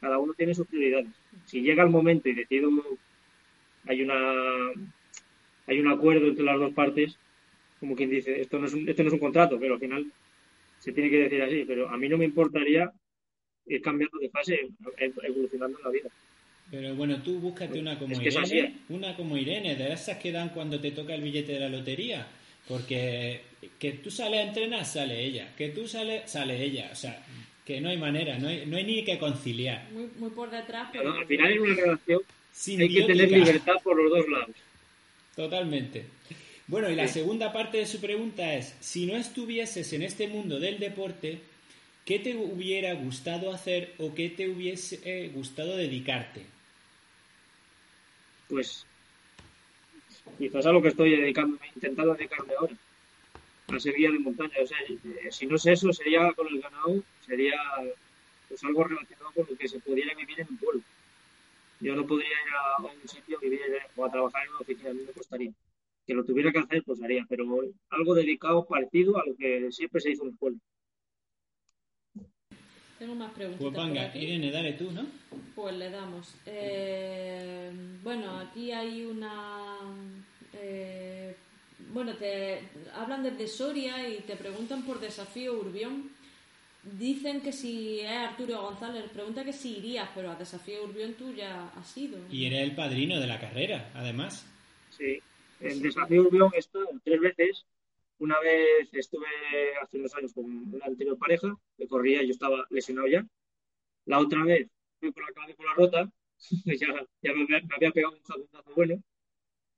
cada 0.00 0.18
uno 0.18 0.34
tiene 0.34 0.54
sus 0.54 0.66
prioridades. 0.66 1.08
Si 1.44 1.60
llega 1.62 1.82
el 1.82 1.90
momento 1.90 2.28
y 2.28 2.34
decido, 2.34 2.70
hay 3.86 4.02
una 4.02 4.72
hay 5.66 5.80
un 5.80 5.88
acuerdo 5.88 6.26
entre 6.26 6.44
las 6.44 6.58
dos 6.58 6.72
partes, 6.72 7.18
como 7.78 7.94
quien 7.94 8.10
dice, 8.10 8.40
esto 8.40 8.58
no 8.58 8.66
es 8.66 8.74
un, 8.74 8.88
esto 8.88 9.02
no 9.02 9.08
es 9.08 9.12
un 9.12 9.20
contrato, 9.20 9.58
pero 9.60 9.74
al 9.74 9.80
final 9.80 10.10
se 10.78 10.92
tiene 10.92 11.10
que 11.10 11.18
decir 11.18 11.42
así. 11.42 11.64
Pero 11.66 11.88
a 11.88 11.96
mí 11.96 12.08
no 12.08 12.18
me 12.18 12.24
importaría 12.24 12.90
ir 13.66 13.82
cambiando 13.82 14.18
de 14.18 14.28
fase, 14.30 14.68
evolucionando 15.22 15.78
en 15.78 15.84
la 15.84 15.90
vida. 15.90 16.08
Pero 16.70 16.94
bueno, 16.94 17.22
tú 17.22 17.38
búscate 17.38 17.80
una 17.80 17.98
como 17.98 18.20
Irene, 18.20 18.58
¿eh? 18.58 18.74
una 18.90 19.16
como 19.16 19.36
Irene, 19.36 19.74
de 19.74 19.92
esas 19.92 20.18
que 20.18 20.32
dan 20.32 20.50
cuando 20.50 20.78
te 20.78 20.90
toca 20.90 21.14
el 21.14 21.22
billete 21.22 21.52
de 21.52 21.60
la 21.60 21.68
lotería. 21.68 22.26
Porque 22.66 23.40
que 23.78 23.92
tú 23.92 24.10
sales 24.10 24.40
a 24.40 24.48
entrenar, 24.48 24.84
sale 24.84 25.24
ella. 25.24 25.54
Que 25.56 25.70
tú 25.70 25.88
sales, 25.88 26.30
sale 26.30 26.62
ella. 26.62 26.90
O 26.92 26.94
sea, 26.94 27.24
que 27.64 27.80
no 27.80 27.88
hay 27.88 27.96
manera, 27.96 28.38
no 28.38 28.48
hay, 28.48 28.66
no 28.66 28.76
hay 28.76 28.84
ni 28.84 29.04
que 29.04 29.18
conciliar. 29.18 29.88
Muy, 29.92 30.08
muy 30.18 30.30
por 30.30 30.50
detrás. 30.50 30.90
Pero... 30.92 31.12
al 31.12 31.26
final 31.26 31.52
en 31.52 31.60
una 31.60 31.74
relación 31.74 32.20
hay 32.66 32.88
que 32.88 33.02
tener 33.04 33.30
libertad 33.30 33.74
por 33.82 33.96
los 33.96 34.10
dos 34.10 34.28
lados. 34.28 34.56
Totalmente. 35.34 36.04
Bueno, 36.68 36.90
y 36.90 36.94
la 36.94 37.08
segunda 37.08 37.50
parte 37.50 37.78
de 37.78 37.86
su 37.86 37.98
pregunta 37.98 38.54
es, 38.54 38.76
si 38.80 39.06
no 39.06 39.16
estuvieses 39.16 39.90
en 39.94 40.02
este 40.02 40.28
mundo 40.28 40.60
del 40.60 40.78
deporte, 40.78 41.40
¿qué 42.04 42.18
te 42.18 42.36
hubiera 42.36 42.92
gustado 42.92 43.52
hacer 43.52 43.94
o 43.98 44.14
qué 44.14 44.28
te 44.28 44.50
hubiese 44.50 45.00
eh, 45.02 45.30
gustado 45.34 45.78
dedicarte? 45.78 46.44
Pues 48.48 48.84
quizás 50.36 50.66
a 50.66 50.72
lo 50.72 50.82
que 50.82 50.88
estoy 50.88 51.16
dedicando, 51.16 51.58
intentando 51.74 52.14
dedicarme 52.14 52.52
ahora, 52.60 52.74
a 53.68 53.80
ser 53.80 53.94
guía 53.94 54.10
de 54.10 54.18
montaña. 54.18 54.52
O 54.62 54.66
sea, 54.66 54.76
eh, 54.88 55.28
si 55.30 55.46
no 55.46 55.56
es 55.56 55.64
eso, 55.64 55.90
sería 55.94 56.30
con 56.32 56.48
el 56.48 56.60
ganado, 56.60 57.02
sería 57.26 57.56
pues 58.46 58.62
algo 58.64 58.84
relacionado 58.84 59.32
con 59.32 59.46
lo 59.48 59.56
que 59.56 59.68
se 59.68 59.78
pudiera 59.80 60.14
vivir 60.14 60.40
en 60.40 60.48
un 60.50 60.58
pueblo. 60.58 60.82
Yo 61.80 61.96
no 61.96 62.06
podría 62.06 62.28
ir 62.28 62.52
a, 62.54 62.82
un 62.82 63.08
sitio 63.08 63.38
vivir 63.40 63.60
o 63.96 64.04
a 64.04 64.10
trabajar 64.10 64.44
en 64.44 64.50
una 64.50 64.60
oficina, 64.60 64.90
a 64.90 64.92
mí 64.92 65.02
me 65.06 65.12
costaría. 65.12 65.52
Que 66.08 66.14
lo 66.14 66.24
tuviera 66.24 66.50
que 66.50 66.60
hacer, 66.60 66.82
pues 66.84 67.02
haría, 67.02 67.26
pero 67.28 67.44
algo 67.90 68.14
dedicado 68.14 68.64
parecido 68.64 69.18
a 69.18 69.26
lo 69.26 69.36
que 69.36 69.70
siempre 69.70 70.00
se 70.00 70.12
hizo 70.12 70.22
en 70.22 70.30
el 70.30 70.36
pueblo. 70.36 70.58
Tengo 72.98 73.14
más 73.14 73.30
preguntas. 73.32 73.60
Pues 73.60 73.74
venga, 73.74 74.16
Irene, 74.16 74.50
dale 74.50 74.72
tú, 74.72 74.90
¿no? 74.90 75.06
Pues 75.54 75.76
le 75.76 75.90
damos. 75.90 76.34
Eh, 76.46 77.70
bueno, 78.02 78.38
aquí 78.38 78.72
hay 78.72 79.04
una. 79.04 79.76
Eh, 80.54 81.36
bueno, 81.92 82.14
te 82.14 82.62
hablan 82.94 83.22
desde 83.22 83.46
Soria 83.46 84.08
y 84.08 84.20
te 84.20 84.36
preguntan 84.36 84.86
por 84.86 85.00
Desafío 85.00 85.60
Urbión. 85.60 86.10
Dicen 86.98 87.42
que 87.42 87.52
si 87.52 88.00
es 88.00 88.10
Arturo 88.10 88.62
González, 88.62 89.04
pregunta 89.12 89.44
que 89.44 89.52
si 89.52 89.76
irías, 89.76 90.08
pero 90.14 90.30
a 90.30 90.36
Desafío 90.36 90.84
Urbión 90.84 91.12
tú 91.18 91.34
ya 91.34 91.68
has 91.76 91.94
ido. 91.98 92.18
Y 92.30 92.46
eres 92.46 92.62
el 92.62 92.74
padrino 92.74 93.20
de 93.20 93.26
la 93.26 93.38
carrera, 93.38 93.90
además. 93.94 94.46
Sí, 94.96 95.20
en 95.60 95.82
Desafío 95.82 96.22
Urbión 96.22 96.50
he 96.54 96.58
estado 96.58 96.88
tres 97.04 97.20
veces 97.20 97.66
una 98.18 98.38
vez 98.40 98.92
estuve 98.92 99.26
hace 99.80 99.98
unos 99.98 100.14
años 100.14 100.32
con 100.32 100.44
una 100.44 100.86
anterior 100.86 101.16
pareja, 101.18 101.56
que 101.76 101.86
corría 101.86 102.22
y 102.22 102.26
yo 102.26 102.32
estaba 102.32 102.66
lesionado 102.70 103.06
ya. 103.06 103.26
La 104.06 104.18
otra 104.18 104.44
vez 104.44 104.68
fui 104.98 105.12
con 105.12 105.22
la 105.24 105.32
clavícula 105.32 105.74
rota, 105.74 106.12
ya, 106.64 107.06
ya 107.22 107.32
me, 107.32 107.46
había 107.74 107.92
pegado 107.92 108.14
un 108.14 108.22
jabonazo 108.22 108.74
bueno. 108.74 109.02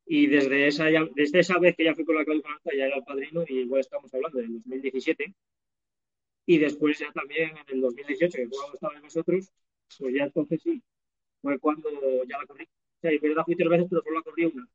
Y 0.06 0.26
desde 0.26 0.66
esa, 0.66 0.86
desde 1.14 1.40
esa 1.40 1.58
vez 1.58 1.76
que 1.76 1.84
ya 1.84 1.94
fui 1.94 2.04
con 2.04 2.16
la 2.16 2.24
clavícula 2.24 2.54
rota, 2.54 2.70
ya 2.76 2.86
era 2.86 2.96
el 2.96 3.04
padrino, 3.04 3.44
y 3.46 3.60
igual 3.60 3.80
estamos 3.80 4.12
hablando 4.14 4.38
del 4.38 4.54
2017. 4.54 5.34
Y 6.46 6.58
después 6.58 6.98
ya 6.98 7.12
también 7.12 7.56
en 7.56 7.74
el 7.74 7.80
2018, 7.82 8.38
que 8.38 8.48
cuando 8.48 8.74
estaba 8.74 8.94
en 8.96 9.02
nosotros, 9.02 9.52
pues 9.98 10.14
ya 10.14 10.24
entonces 10.24 10.60
sí, 10.62 10.82
fue 11.42 11.58
cuando 11.58 11.90
ya 12.24 12.38
la 12.38 12.46
corrí. 12.46 12.64
O 12.64 13.00
sea, 13.02 13.10
en 13.10 13.20
verdad 13.20 13.44
fui 13.44 13.56
tres 13.56 13.68
veces, 13.68 13.86
pero 13.90 14.02
solo 14.02 14.16
la 14.16 14.22
corrí 14.22 14.44
una. 14.46 14.68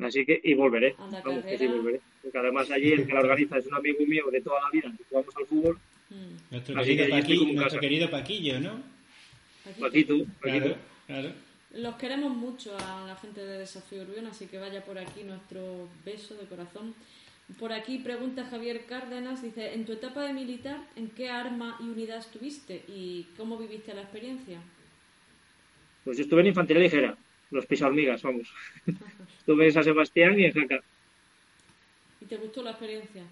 Así 0.00 0.24
que, 0.24 0.40
y 0.42 0.54
volveré. 0.54 0.94
Vamos, 0.96 1.44
que 1.44 1.58
sí, 1.58 1.66
volveré. 1.66 2.00
Porque 2.22 2.38
además 2.38 2.70
allí 2.70 2.92
el 2.92 3.06
que 3.06 3.12
la 3.12 3.20
organiza 3.20 3.58
es 3.58 3.66
un 3.66 3.74
amigo 3.74 3.98
mío 4.06 4.24
de 4.30 4.40
toda 4.40 4.60
la 4.62 4.70
vida, 4.70 4.92
que 4.96 5.04
jugamos 5.08 5.36
al 5.36 5.46
fútbol. 5.46 5.78
Mm. 6.10 6.52
Nuestro, 6.52 6.74
querido, 6.82 7.10
Paquillo, 7.10 7.52
nuestro 7.52 7.80
querido 7.80 8.10
Paquillo, 8.10 8.60
¿no? 8.60 8.82
Paquito, 9.80 10.14
Paquito. 10.40 10.76
Claro, 11.06 11.32
Los 11.72 11.96
queremos 11.96 12.34
mucho 12.34 12.76
a 12.78 13.06
la 13.06 13.16
gente 13.16 13.44
de 13.44 13.58
Desafío 13.58 14.02
Urbión, 14.02 14.26
así 14.26 14.46
que 14.46 14.58
vaya 14.58 14.84
por 14.84 14.98
aquí 14.98 15.24
nuestro 15.24 15.88
beso 16.04 16.34
de 16.34 16.46
corazón. 16.46 16.94
Por 17.58 17.72
aquí 17.72 17.98
pregunta 17.98 18.46
Javier 18.46 18.84
Cárdenas, 18.86 19.42
dice, 19.42 19.74
en 19.74 19.84
tu 19.84 19.92
etapa 19.92 20.22
de 20.22 20.32
militar, 20.32 20.80
¿en 20.96 21.08
qué 21.08 21.30
arma 21.30 21.78
y 21.80 21.84
unidad 21.84 22.18
estuviste 22.18 22.82
y 22.88 23.26
cómo 23.36 23.56
viviste 23.56 23.94
la 23.94 24.02
experiencia? 24.02 24.60
Pues 26.04 26.18
yo 26.18 26.24
estuve 26.24 26.42
en 26.42 26.48
infantería 26.48 26.82
ligera 26.82 27.16
los 27.50 27.82
hormigas, 27.82 28.22
vamos. 28.22 28.52
Estuve 29.38 29.66
en 29.66 29.72
San 29.72 29.84
Sebastián 29.84 30.38
y 30.38 30.44
en 30.44 30.52
Jaca. 30.52 30.82
¿Y 32.20 32.26
te 32.26 32.36
gustó 32.36 32.62
la 32.62 32.70
experiencia? 32.70 33.24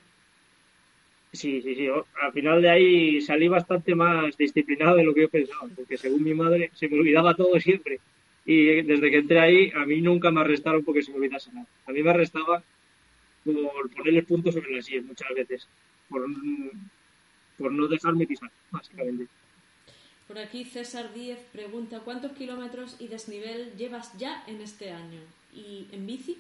Sí, 1.33 1.61
sí, 1.61 1.75
sí. 1.75 1.89
Al 2.23 2.33
final 2.33 2.63
de 2.63 2.71
ahí 2.71 3.21
salí 3.21 3.49
bastante 3.49 3.95
más 3.95 4.37
disciplinado 4.37 4.97
de 4.97 5.05
lo 5.05 5.13
que 5.13 5.23
yo 5.23 5.29
pensaba, 5.29 5.69
porque 5.75 5.99
según 5.99 6.23
mi 6.23 6.35
madre 6.35 6.71
se 6.75 6.89
me 6.89 6.99
olvidaba 6.99 7.35
todo 7.35 7.59
siempre. 7.61 8.01
Y 8.47 8.83
desde 8.83 9.11
que 9.11 9.19
entré 9.19 9.41
ahí, 9.41 9.73
a 9.75 9.85
mí 9.85 10.01
nunca 10.01 10.31
me 10.31 10.41
arrestaron 10.41 10.85
porque 10.85 11.03
se 11.03 11.11
me 11.11 11.19
olvidase 11.19 11.53
nada. 11.53 11.67
A 11.87 11.93
mí 11.93 12.03
me 12.03 12.11
arrestaba 12.11 12.63
por 13.45 13.91
ponerle 13.91 14.23
puntos 14.23 14.55
sobre 14.55 14.75
las 14.75 14.87
sillas 14.87 15.05
muchas 15.05 15.29
veces, 15.35 15.69
por, 16.09 16.25
por 17.59 17.73
no 17.73 17.87
dejarme 17.87 18.27
pisar, 18.27 18.51
básicamente. 18.71 19.27
Por 20.27 20.39
aquí 20.41 20.65
César 20.65 21.15
Díez 21.15 21.39
pregunta 21.53 22.01
¿cuántos 22.01 22.33
kilómetros 22.33 22.97
y 22.99 23.07
desnivel 23.07 23.73
llevas 23.77 24.17
ya 24.19 24.43
en 24.49 24.61
este 24.61 24.91
año? 24.91 25.21
¿Y 25.55 25.87
en 25.93 26.07
bici? 26.07 26.37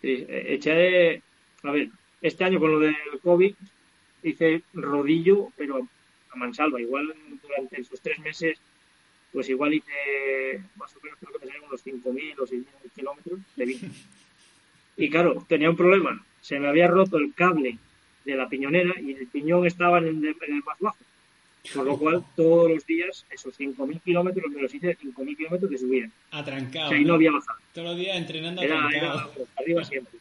Sí, 0.00 0.24
eh, 0.26 0.54
eché, 0.54 1.22
a 1.62 1.70
ver, 1.70 1.90
este 2.22 2.44
año 2.44 2.58
con 2.58 2.72
lo 2.72 2.80
del 2.80 2.96
COVID 3.22 3.54
hice 4.22 4.62
rodillo, 4.72 5.50
pero 5.56 5.86
a 6.30 6.36
mansalva. 6.36 6.80
Igual 6.80 7.14
durante 7.42 7.80
esos 7.80 8.00
tres 8.00 8.18
meses, 8.20 8.58
pues 9.30 9.50
igual 9.50 9.74
hice 9.74 10.62
más 10.76 10.96
o 10.96 11.00
menos 11.02 11.18
creo 11.20 11.32
que 11.32 11.38
me 11.40 11.46
salieron 11.46 11.68
unos 11.68 11.84
5.000 11.84 12.38
o 12.38 12.46
6.000 12.46 12.64
kilómetros 12.94 13.40
de 13.54 13.64
bici. 13.66 13.90
Y 14.96 15.10
claro, 15.10 15.44
tenía 15.46 15.68
un 15.70 15.76
problema. 15.76 16.24
Se 16.40 16.58
me 16.58 16.68
había 16.68 16.88
roto 16.88 17.18
el 17.18 17.34
cable 17.34 17.78
de 18.24 18.34
la 18.34 18.48
piñonera 18.48 18.98
y 19.00 19.12
el 19.12 19.26
piñón 19.26 19.66
estaba 19.66 19.98
en 19.98 20.06
el, 20.06 20.36
en 20.40 20.54
el 20.54 20.62
más 20.64 20.78
bajo. 20.80 20.96
Por 21.74 21.84
lo 21.84 21.96
cual, 21.96 22.24
todos 22.34 22.70
los 22.70 22.84
días, 22.84 23.24
esos 23.30 23.58
5.000 23.58 24.00
kilómetros 24.02 24.50
me 24.50 24.62
los 24.62 24.74
hice 24.74 24.88
de 24.88 24.98
5.000 24.98 25.36
kilómetros 25.36 25.70
de 25.70 25.78
subida. 25.78 26.10
Atrancado. 26.32 26.86
O 26.86 26.88
sea, 26.88 26.98
ahí 26.98 27.04
no 27.04 27.14
había 27.14 27.30
bajado. 27.30 27.58
Todos 27.72 27.88
los 27.88 27.96
días 27.96 28.16
entrenando 28.16 28.62
era, 28.62 28.84
atrancado. 28.84 29.32
Era, 29.36 29.46
arriba 29.56 29.84
siempre. 29.84 30.18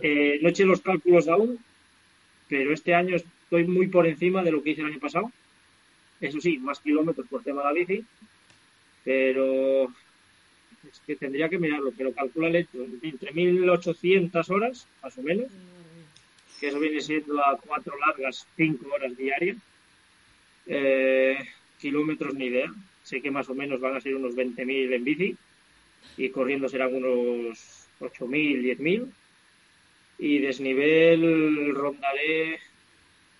Eh, 0.00 0.38
no 0.42 0.48
eché 0.48 0.64
los 0.64 0.80
cálculos 0.80 1.28
aún, 1.28 1.58
pero 2.48 2.72
este 2.72 2.94
año 2.94 3.16
estoy 3.16 3.64
muy 3.64 3.88
por 3.88 4.06
encima 4.06 4.42
de 4.42 4.52
lo 4.52 4.62
que 4.62 4.70
hice 4.70 4.80
el 4.80 4.88
año 4.88 4.98
pasado. 4.98 5.30
Eso 6.20 6.40
sí, 6.40 6.58
más 6.58 6.80
kilómetros 6.80 7.26
por 7.28 7.42
tema 7.42 7.60
de 7.62 7.66
la 7.66 7.72
bici, 7.72 8.04
pero 9.04 9.84
es 9.84 11.00
que 11.06 11.16
tendría 11.16 11.48
que 11.48 11.58
mirarlo, 11.58 11.92
pero 11.96 12.12
calculale 12.12 12.66
entre 13.02 13.32
1800 13.32 14.50
horas, 14.50 14.86
más 15.02 15.18
o 15.18 15.22
menos, 15.22 15.48
que 16.58 16.68
eso 16.68 16.78
viene 16.78 17.00
siendo 17.00 17.38
a 17.44 17.58
cuatro 17.58 17.98
largas, 17.98 18.46
cinco 18.56 18.86
horas 18.94 19.16
diarias. 19.16 19.56
Eh, 20.66 21.38
kilómetros 21.78 22.34
ni 22.34 22.46
idea. 22.46 22.72
Sé 23.02 23.20
que 23.20 23.30
más 23.30 23.48
o 23.48 23.54
menos 23.54 23.80
van 23.80 23.96
a 23.96 24.00
ser 24.00 24.14
unos 24.14 24.34
20.000 24.34 24.94
en 24.94 25.04
bici 25.04 25.36
y 26.16 26.28
corriendo 26.30 26.68
serán 26.68 26.94
unos 26.94 27.86
8.000, 28.00 28.78
10.000. 28.78 29.06
Y 30.18 30.38
desnivel 30.38 31.74
rondaré 31.74 32.60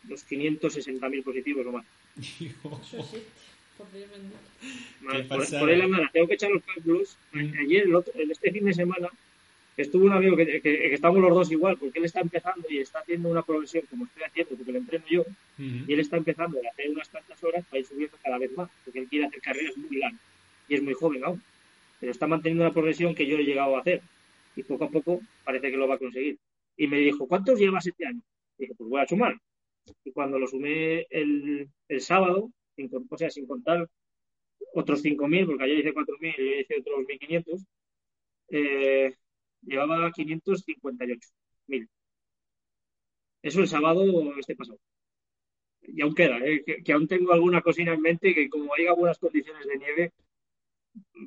los 0.08 0.26
560.000 0.28 1.22
positivos 1.22 1.66
o 1.66 1.72
más. 1.72 1.86
por, 5.28 5.58
por, 5.58 5.70
ahí 5.70 5.76
la 5.78 6.10
tengo 6.12 6.28
que 6.28 6.34
echar 6.34 6.50
los 6.50 6.62
cálculos. 6.62 7.16
Ayer, 7.32 7.88
el 8.14 8.30
este 8.30 8.52
fin 8.52 8.64
de 8.64 8.74
semana, 8.74 9.08
estuvo 9.76 10.06
un 10.06 10.12
amigo 10.12 10.36
que, 10.36 10.60
que, 10.60 10.94
estamos 10.94 11.20
los 11.20 11.34
dos 11.34 11.50
igual, 11.50 11.76
porque 11.78 11.98
él 11.98 12.04
está 12.04 12.20
empezando 12.20 12.66
y 12.68 12.78
está 12.78 13.00
haciendo 13.00 13.28
una 13.28 13.42
progresión 13.42 13.84
como 13.90 14.04
estoy 14.04 14.22
haciendo, 14.22 14.56
porque 14.56 14.72
lo 14.72 14.78
entreno 14.78 15.04
yo, 15.08 15.24
y 15.58 15.92
él 15.92 16.00
está 16.00 16.16
empezando 16.16 16.58
a 16.58 16.70
hacer 16.70 16.90
unas 16.90 17.08
tantas 17.08 17.42
horas 17.42 17.64
para 17.66 17.80
ir 17.80 17.86
subiendo 17.86 18.16
cada 18.22 18.38
vez 18.38 18.52
más, 18.56 18.70
porque 18.84 19.00
él 19.00 19.08
quiere 19.08 19.26
hacer 19.26 19.40
carreras 19.40 19.76
muy 19.76 19.96
largas 19.98 20.20
y 20.68 20.74
es 20.74 20.82
muy 20.82 20.94
joven 20.94 21.24
aún, 21.24 21.42
pero 22.00 22.12
está 22.12 22.26
manteniendo 22.26 22.64
una 22.64 22.72
progresión 22.72 23.14
que 23.14 23.26
yo 23.26 23.36
he 23.36 23.44
llegado 23.44 23.76
a 23.76 23.80
hacer 23.80 24.02
y 24.56 24.62
poco 24.62 24.84
a 24.84 24.90
poco 24.90 25.20
parece 25.44 25.70
que 25.70 25.76
lo 25.76 25.88
va 25.88 25.96
a 25.96 25.98
conseguir. 25.98 26.38
Y 26.76 26.86
me 26.86 26.98
dijo, 26.98 27.26
¿cuántos 27.26 27.58
llevas 27.58 27.86
este 27.86 28.06
año? 28.06 28.20
Y 28.58 28.62
dije, 28.62 28.74
pues 28.76 28.90
voy 28.90 29.00
a 29.00 29.06
sumar. 29.06 29.36
Y 30.04 30.12
cuando 30.12 30.38
lo 30.38 30.46
sumé 30.46 31.06
el, 31.10 31.68
el 31.88 32.00
sábado, 32.00 32.50
sin, 32.76 32.90
o 33.08 33.16
sea, 33.16 33.30
sin 33.30 33.46
contar 33.46 33.88
otros 34.74 35.04
5.000, 35.04 35.46
porque 35.46 35.64
ayer 35.64 35.78
hice 35.78 35.94
4.000 35.94 36.34
y 36.38 36.42
hoy 36.42 36.60
hice 36.60 36.80
otros 36.80 37.00
1.500, 37.06 37.66
eh, 38.50 39.14
llevaba 39.66 40.10
558.000. 40.10 41.88
Eso 43.42 43.60
el 43.60 43.68
sábado 43.68 44.04
este 44.38 44.56
pasado. 44.56 44.78
Y 45.82 46.00
aún 46.00 46.14
queda, 46.14 46.38
¿eh? 46.38 46.64
que, 46.64 46.92
aún 46.92 47.06
tengo 47.06 47.32
alguna 47.32 47.60
cocina 47.60 47.92
en 47.92 48.00
mente 48.00 48.34
que 48.34 48.48
como 48.48 48.72
hay 48.74 48.86
algunas 48.86 49.18
condiciones 49.18 49.66
de 49.66 49.78
nieve, 49.78 50.12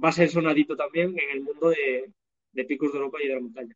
va 0.04 0.10
a 0.10 0.14
ser 0.14 0.30
sonadito 0.30 0.76
también 0.76 1.16
en 1.18 1.30
el 1.30 1.42
mundo 1.42 1.70
de, 1.70 2.66
picos 2.66 2.92
de 2.92 2.98
Europa 2.98 3.20
y 3.22 3.28
de 3.28 3.34
la 3.36 3.40
montaña. 3.40 3.76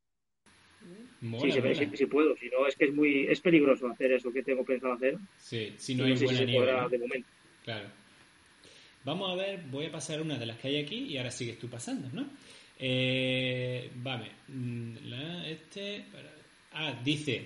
sí, 1.39 1.51
sí, 1.93 2.05
puedo, 2.07 2.35
si 2.35 2.49
no 2.49 2.65
es 2.65 2.75
que 2.75 2.85
es 2.85 2.93
muy 2.93 3.27
es 3.27 3.39
peligroso 3.41 3.87
hacer 3.87 4.11
eso 4.13 4.31
que 4.31 4.41
tengo 4.41 4.65
pensado 4.65 4.93
hacer. 4.93 5.17
Sí, 5.37 5.73
si 5.77 5.93
no 5.93 6.05
hay 6.05 6.15
buena 6.15 6.43
nieve. 6.43 6.89
De 6.89 6.97
momento. 6.97 7.29
Claro. 7.63 7.89
Vamos 9.03 9.31
a 9.31 9.35
ver, 9.35 9.63
voy 9.69 9.85
a 9.85 9.91
pasar 9.91 10.21
una 10.21 10.37
de 10.37 10.45
las 10.45 10.57
que 10.57 10.67
hay 10.67 10.77
aquí 10.77 10.95
y 10.95 11.17
ahora 11.17 11.31
sigues 11.31 11.59
tú 11.59 11.67
pasando, 11.67 12.09
¿no? 12.11 12.27
Eh, 12.83 13.91
vale, 13.97 14.31
mm, 14.47 14.95
este, 15.45 16.03
ah, 16.73 16.99
dice, 17.03 17.45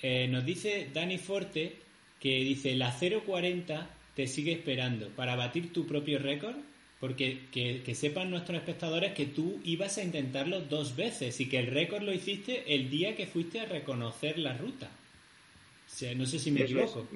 eh, 0.00 0.28
nos 0.28 0.44
dice 0.46 0.90
Dani 0.94 1.18
Forte 1.18 1.74
que 2.20 2.36
dice 2.38 2.76
la 2.76 2.92
040 2.92 3.90
te 4.14 4.28
sigue 4.28 4.52
esperando 4.52 5.08
para 5.08 5.34
batir 5.34 5.72
tu 5.72 5.86
propio 5.88 6.20
récord, 6.20 6.54
porque 7.00 7.40
que, 7.50 7.94
sepan 7.96 8.30
nuestros 8.30 8.58
espectadores 8.58 9.12
que 9.12 9.26
tú 9.26 9.60
ibas 9.64 9.98
a 9.98 10.04
intentarlo 10.04 10.60
dos 10.60 10.94
veces 10.94 11.40
y 11.40 11.48
que 11.48 11.58
el 11.58 11.66
récord 11.66 12.04
lo 12.04 12.12
hiciste 12.12 12.74
el 12.74 12.88
día 12.90 13.16
que 13.16 13.26
fuiste 13.26 13.58
a 13.58 13.66
reconocer 13.66 14.38
la 14.38 14.56
ruta. 14.56 14.88
O 15.86 15.90
sea, 15.96 16.14
no 16.14 16.26
sé 16.26 16.38
si 16.38 16.52
me 16.52 16.62
equivoco. 16.62 17.06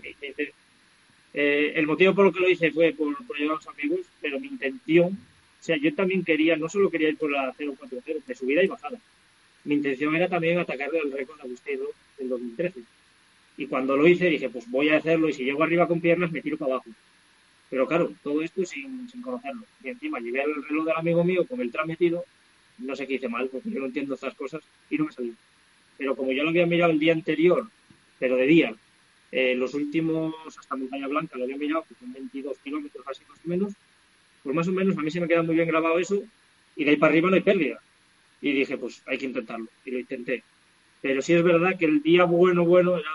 Eh, 1.35 1.73
el 1.77 1.87
motivo 1.87 2.15
por 2.15 2.25
lo 2.25 2.33
que 2.33 2.41
lo 2.41 2.51
hice 2.51 2.73
fue 2.73 2.93
por, 2.93 3.25
por 3.27 3.39
llevar 3.39 3.53
a 3.53 3.65
los 3.65 3.69
amigos, 3.69 4.01
pero 4.21 4.41
mi 4.41 4.49
intención 4.49 5.17
o 5.61 5.65
sea, 5.65 5.77
yo 5.77 5.95
también 5.95 6.25
quería, 6.25 6.57
no 6.57 6.69
solo 6.69 6.91
quería 6.91 7.09
ir 7.09 7.17
por 7.17 7.31
la 7.31 7.53
040, 7.53 8.23
de 8.27 8.35
subida 8.35 8.63
y 8.63 8.69
bajada. 8.69 8.99
Mi 9.65 9.75
intención 9.75 10.15
era 10.15 10.29
también 10.29 10.59
atacarle 10.59 11.01
el 11.01 11.13
récord 11.13 11.41
Agustero 11.41 11.85
del 12.17 12.29
2013. 12.29 12.81
Y 13.57 13.67
cuando 13.67 13.97
lo 13.97 14.07
hice 14.07 14.27
dije, 14.27 14.49
pues 14.49 14.71
voy 14.71 14.89
a 14.91 14.99
hacerlo 14.99 15.29
y 15.29 15.33
si 15.33 15.45
llego 15.45 15.63
arriba 15.63 15.89
con 15.89 16.01
piernas 16.01 16.31
me 16.31 16.41
tiro 16.41 16.57
para 16.57 16.75
abajo. 16.75 16.91
Pero 17.69 17.87
claro, 17.87 18.13
todo 18.23 18.41
esto 18.43 18.65
sin, 18.65 19.11
sin 19.11 19.21
conocerlo. 19.21 19.65
Y 19.83 19.89
encima 19.89 20.21
llegué 20.21 20.43
al 20.43 20.63
reloj 20.65 20.87
del 20.87 20.97
amigo 20.97 21.25
mío 21.25 21.45
con 21.47 21.61
el 21.61 21.73
tram 21.73 21.89
metido, 21.89 22.25
no 22.79 22.95
sé 22.95 23.07
qué 23.07 23.15
hice 23.15 23.29
mal, 23.29 23.49
porque 23.49 23.71
yo 23.71 23.81
no 23.81 23.87
entiendo 23.87 24.15
estas 24.15 24.35
cosas 24.35 24.63
y 24.89 24.97
no 24.97 25.07
me 25.07 25.13
salió. 25.13 25.33
Pero 25.99 26.15
como 26.15 26.33
yo 26.33 26.45
lo 26.45 26.51
había 26.51 26.67
mirado 26.67 26.93
el 26.93 27.01
día 27.01 27.13
anterior, 27.13 27.69
pero 28.21 28.37
de 28.37 28.47
día, 28.47 28.75
eh, 29.33 29.55
los 29.57 29.75
últimos, 29.75 30.35
hasta 30.57 30.77
Montaña 30.77 31.09
Blanca, 31.09 31.37
lo 31.37 31.45
había 31.45 31.57
mirado, 31.57 31.85
que 31.87 31.95
son 31.97 32.13
22 32.13 32.59
kilómetros 32.61 33.07
así 33.07 33.23
más 33.29 33.39
o 33.45 33.49
menos, 33.49 33.73
pues 34.43 34.55
más 34.55 34.69
o 34.69 34.73
menos 34.73 34.97
a 34.97 35.03
mí 35.03 35.11
se 35.11 35.21
me 35.21 35.29
queda 35.29 35.43
muy 35.43 35.55
bien 35.55 35.69
grabado 35.69 35.99
eso 35.99 36.23
y 36.77 36.85
de 36.85 36.91
ahí 36.91 36.97
para 36.97 37.11
arriba 37.11 37.31
no 37.31 37.37
hay 37.37 37.43
pérdida. 37.43 37.81
Y 38.41 38.53
dije, 38.53 38.79
pues 38.79 39.03
hay 39.07 39.19
que 39.19 39.27
intentarlo. 39.27 39.69
Y 39.85 39.91
lo 39.91 39.99
intenté. 39.99 40.45
Pero 41.01 41.23
sí 41.23 41.35
es 41.35 41.43
verdad 41.43 41.77
que 41.79 41.87
el 41.87 42.03
día 42.03 42.25
bueno, 42.25 42.65
bueno, 42.65 42.97
era, 42.97 43.11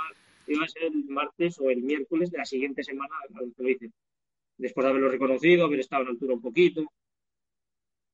iba 0.47 0.65
a 0.65 0.67
ser 0.67 0.83
el 0.83 1.05
martes 1.05 1.59
o 1.59 1.69
el 1.69 1.81
miércoles 1.81 2.31
de 2.31 2.39
la 2.39 2.45
siguiente 2.45 2.83
semana, 2.83 3.15
lo 3.57 3.69
hice. 3.69 3.89
Después 4.57 4.83
de 4.83 4.89
haberlo 4.89 5.09
reconocido, 5.09 5.65
haber 5.65 5.79
estado 5.79 6.03
en 6.03 6.09
altura 6.09 6.33
un 6.33 6.41
poquito. 6.41 6.85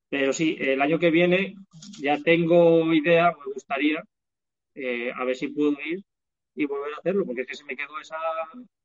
Pero 0.09 0.33
sí, 0.33 0.55
el 0.59 0.81
año 0.81 0.99
que 0.99 1.11
viene 1.11 1.55
ya 1.99 2.17
tengo 2.21 2.91
idea, 2.93 3.31
me 3.31 3.53
gustaría, 3.53 4.03
eh, 4.75 5.11
a 5.15 5.23
ver 5.23 5.35
si 5.35 5.49
puedo 5.49 5.77
ir 5.85 6.03
y 6.55 6.65
volver 6.65 6.93
a 6.93 6.97
hacerlo, 6.97 7.25
porque 7.25 7.41
es 7.41 7.47
que 7.47 7.55
se 7.55 7.65
me 7.65 7.75
quedó 7.75 7.99
esa, 7.99 8.17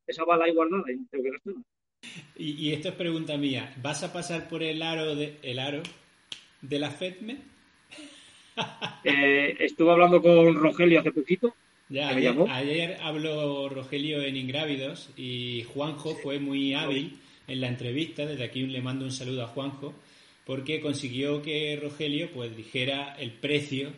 esa 0.07 0.25
bala 0.25 0.45
ahí 0.45 0.55
guardada 0.55 0.85
y 0.93 1.05
tengo 1.07 1.25
que 1.25 1.31
gastarla. 1.31 1.63
Y, 2.37 2.73
esto 2.73 2.89
es 2.89 2.95
pregunta 2.95 3.37
mía. 3.37 3.75
¿Vas 3.83 4.03
a 4.03 4.13
pasar 4.13 4.49
por 4.49 4.63
el 4.63 4.83
aro 4.83 5.15
de, 5.15 5.39
el 5.43 5.59
aro 5.59 5.83
de 6.63 6.79
la 6.79 6.91
FEDME? 6.91 7.39
Eh, 9.03 9.57
estuve 9.59 9.91
hablando 9.91 10.23
con 10.23 10.55
Rogelio 10.55 11.01
hace 11.01 11.11
poquito. 11.11 11.55
Ya, 11.89 12.09
ayer, 12.09 12.97
habló 13.03 13.69
Rogelio 13.69 14.23
en 14.23 14.37
Ingrávidos 14.37 15.11
y 15.17 15.65
Juanjo 15.65 16.15
fue 16.15 16.39
muy 16.39 16.73
hábil 16.73 17.19
en 17.47 17.61
la 17.61 17.69
entrevista. 17.69 18.25
Desde 18.25 18.45
aquí 18.45 18.63
le 18.63 18.81
mando 18.81 19.05
un 19.05 19.13
saludo 19.13 19.43
a 19.43 19.49
Juanjo 19.49 19.93
porque 20.47 20.81
consiguió 20.81 21.43
que 21.43 21.79
Rogelio 21.83 22.31
pues 22.33 22.57
dijera 22.57 23.17
el 23.19 23.33
precio 23.33 23.93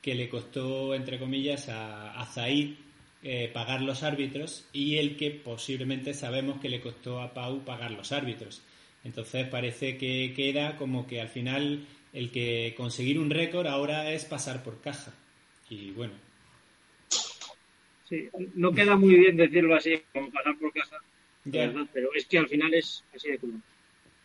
que 0.00 0.14
le 0.14 0.28
costó, 0.28 0.94
entre 0.94 1.18
comillas, 1.18 1.68
a, 1.68 2.12
a 2.12 2.24
Zaid 2.26 2.76
eh, 3.22 3.50
pagar 3.52 3.82
los 3.82 4.02
árbitros 4.02 4.68
y 4.72 4.98
el 4.98 5.16
que 5.16 5.30
posiblemente 5.30 6.14
sabemos 6.14 6.60
que 6.60 6.68
le 6.68 6.80
costó 6.80 7.20
a 7.20 7.34
Pau 7.34 7.64
pagar 7.64 7.90
los 7.90 8.12
árbitros. 8.12 8.62
Entonces 9.04 9.46
parece 9.48 9.96
que 9.98 10.32
queda 10.34 10.76
como 10.76 11.06
que 11.06 11.20
al 11.20 11.28
final 11.28 11.86
el 12.12 12.30
que 12.30 12.74
conseguir 12.76 13.18
un 13.18 13.30
récord 13.30 13.66
ahora 13.66 14.12
es 14.12 14.24
pasar 14.24 14.62
por 14.62 14.80
caja. 14.80 15.12
Y 15.68 15.90
bueno. 15.90 16.14
Sí, 18.08 18.28
no 18.54 18.72
queda 18.72 18.96
muy 18.96 19.16
bien 19.16 19.36
decirlo 19.36 19.74
así, 19.74 20.00
como 20.12 20.30
pasar 20.30 20.56
por 20.58 20.72
caja, 20.72 21.02
pero 21.92 22.08
es 22.14 22.26
que 22.26 22.38
al 22.38 22.48
final 22.48 22.72
es 22.74 23.04
así 23.14 23.30
de 23.30 23.38
común. 23.38 23.62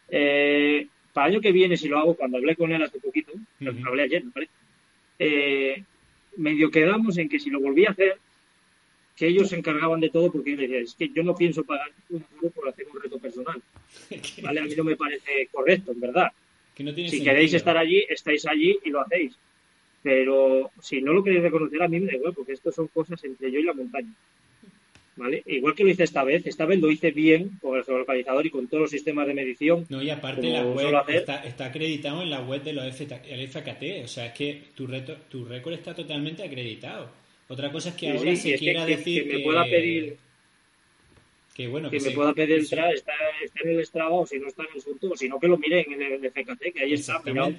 Eh, 0.10 0.88
para 1.14 1.28
el 1.28 1.34
año 1.34 1.42
que 1.42 1.52
viene, 1.52 1.78
si 1.78 1.88
lo 1.88 1.98
hago, 1.98 2.16
cuando 2.16 2.38
hablé 2.38 2.56
con 2.56 2.72
él 2.72 2.84
hace 2.84 3.00
poquito, 3.00 3.32
hablé 3.86 4.04
ayer, 4.04 4.24
parece, 4.34 4.52
eh, 5.20 5.84
medio 6.38 6.70
quedamos 6.70 7.18
en 7.18 7.28
que 7.28 7.40
si 7.40 7.50
lo 7.50 7.60
volví 7.60 7.86
a 7.86 7.92
hacer, 7.92 8.18
que 9.22 9.28
ellos 9.28 9.50
se 9.50 9.56
encargaban 9.56 10.00
de 10.00 10.10
todo 10.10 10.32
porque 10.32 10.58
yo 10.58 10.78
es 10.78 10.96
que 10.96 11.10
yo 11.10 11.22
no 11.22 11.36
pienso 11.36 11.64
pagar 11.64 11.92
un 12.10 12.26
duro 12.34 12.50
por 12.56 12.68
hacer 12.68 12.88
un 12.92 13.00
reto 13.00 13.20
personal. 13.20 13.62
¿Vale? 14.42 14.60
A 14.60 14.64
mí 14.64 14.74
no 14.76 14.84
me 14.84 14.96
parece 14.96 15.48
correcto, 15.52 15.92
en 15.92 16.00
verdad. 16.00 16.32
si 16.76 17.24
queréis 17.24 17.54
estar 17.54 17.78
allí, 17.78 18.04
estáis 18.10 18.48
allí 18.48 18.80
y 18.84 18.90
lo 18.90 19.02
hacéis. 19.02 19.36
Pero 20.02 20.72
si 20.82 21.04
no 21.04 21.14
lo 21.14 21.24
queréis 21.24 21.44
reconocer, 21.44 21.84
a 21.84 21.88
mí 21.88 22.00
me 22.00 22.08
da 22.08 22.16
igual, 22.16 22.34
porque 22.34 22.54
esto 22.54 22.72
son 22.72 22.88
cosas 22.88 23.24
entre 23.24 23.52
yo 23.52 23.60
y 23.60 23.64
la 23.64 23.74
montaña. 23.74 24.12
¿Vale? 25.18 25.44
Igual 25.46 25.76
que 25.76 25.84
lo 25.84 25.92
hice 25.92 26.04
esta 26.06 26.24
vez, 26.24 26.48
esta 26.48 26.66
vez 26.66 26.80
lo 26.80 26.90
hice 26.90 27.12
bien 27.12 27.60
con 27.62 27.78
el 27.78 27.84
geolocalizador 27.84 28.44
y 28.48 28.50
con 28.50 28.66
todos 28.66 28.82
los 28.82 28.90
sistemas 28.90 29.28
de 29.28 29.36
medición. 29.36 29.86
No, 29.90 30.02
y 30.02 30.10
aparte 30.10 30.50
la 30.50 30.66
web 30.66 30.96
está, 31.10 31.44
está, 31.44 31.66
acreditado 31.68 32.24
en 32.24 32.32
la 32.32 32.42
web 32.42 32.64
de 32.64 32.74
los 32.74 32.92
FKT, 32.96 34.04
o 34.04 34.08
sea, 34.08 34.26
es 34.26 34.34
que 34.34 34.64
tu, 34.74 34.88
reto, 34.88 35.16
tu 35.30 35.46
récord 35.46 35.74
está 35.74 35.94
totalmente 35.94 36.42
acreditado. 36.42 37.21
Otra 37.52 37.70
cosa 37.70 37.90
es 37.90 37.96
que 37.96 38.10
ahora 38.10 38.34
se 38.38 38.58
quiera 38.58 38.86
decir 38.86 39.28
que, 39.28 39.38
me 39.38 39.44
pueda 39.44 39.66
pedir 39.66 40.18
que 41.54 41.68
bueno 41.68 41.90
que, 41.90 42.00
me 42.00 42.12
pueda 42.12 42.34
pedir 42.34 42.60
está, 42.60 42.90
está, 42.94 43.12
en 43.62 43.70
el 43.72 43.86
Strava 43.86 44.16
o 44.16 44.26
si 44.26 44.40
no 44.40 44.48
está 44.48 44.64
en 44.64 44.70
el 44.74 44.82
Surto, 44.82 45.18
sino 45.18 45.38
que 45.38 45.50
lo 45.50 45.58
miren 45.58 45.92
en 45.92 46.02
el 46.02 46.32
FKT, 46.32 46.74
que 46.74 46.80
ahí 46.82 46.94
está 46.94 47.22
mirado 47.24 47.54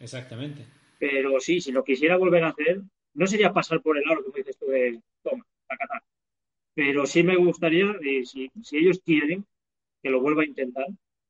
Exactamente. 0.00 0.64
Pero 0.98 1.38
sí, 1.40 1.60
si 1.60 1.72
lo 1.72 1.84
quisiera 1.84 2.16
volver 2.16 2.42
a 2.44 2.48
hacer, 2.48 2.80
no 3.12 3.26
sería 3.26 3.52
pasar 3.52 3.82
por 3.82 3.98
el 3.98 4.08
aro, 4.08 4.24
como 4.24 4.34
dices 4.34 4.56
tú, 4.56 4.64
de 4.64 4.98
toma, 5.22 5.44
Tacatá. 5.68 6.02
Pero 6.74 7.04
sí 7.04 7.22
me 7.22 7.36
gustaría, 7.36 7.84
y 8.00 8.24
si, 8.24 8.50
si 8.62 8.78
ellos 8.78 9.02
quieren, 9.04 9.44
que 10.02 10.08
lo 10.08 10.22
vuelva 10.22 10.40
a 10.42 10.46
intentar 10.46 10.86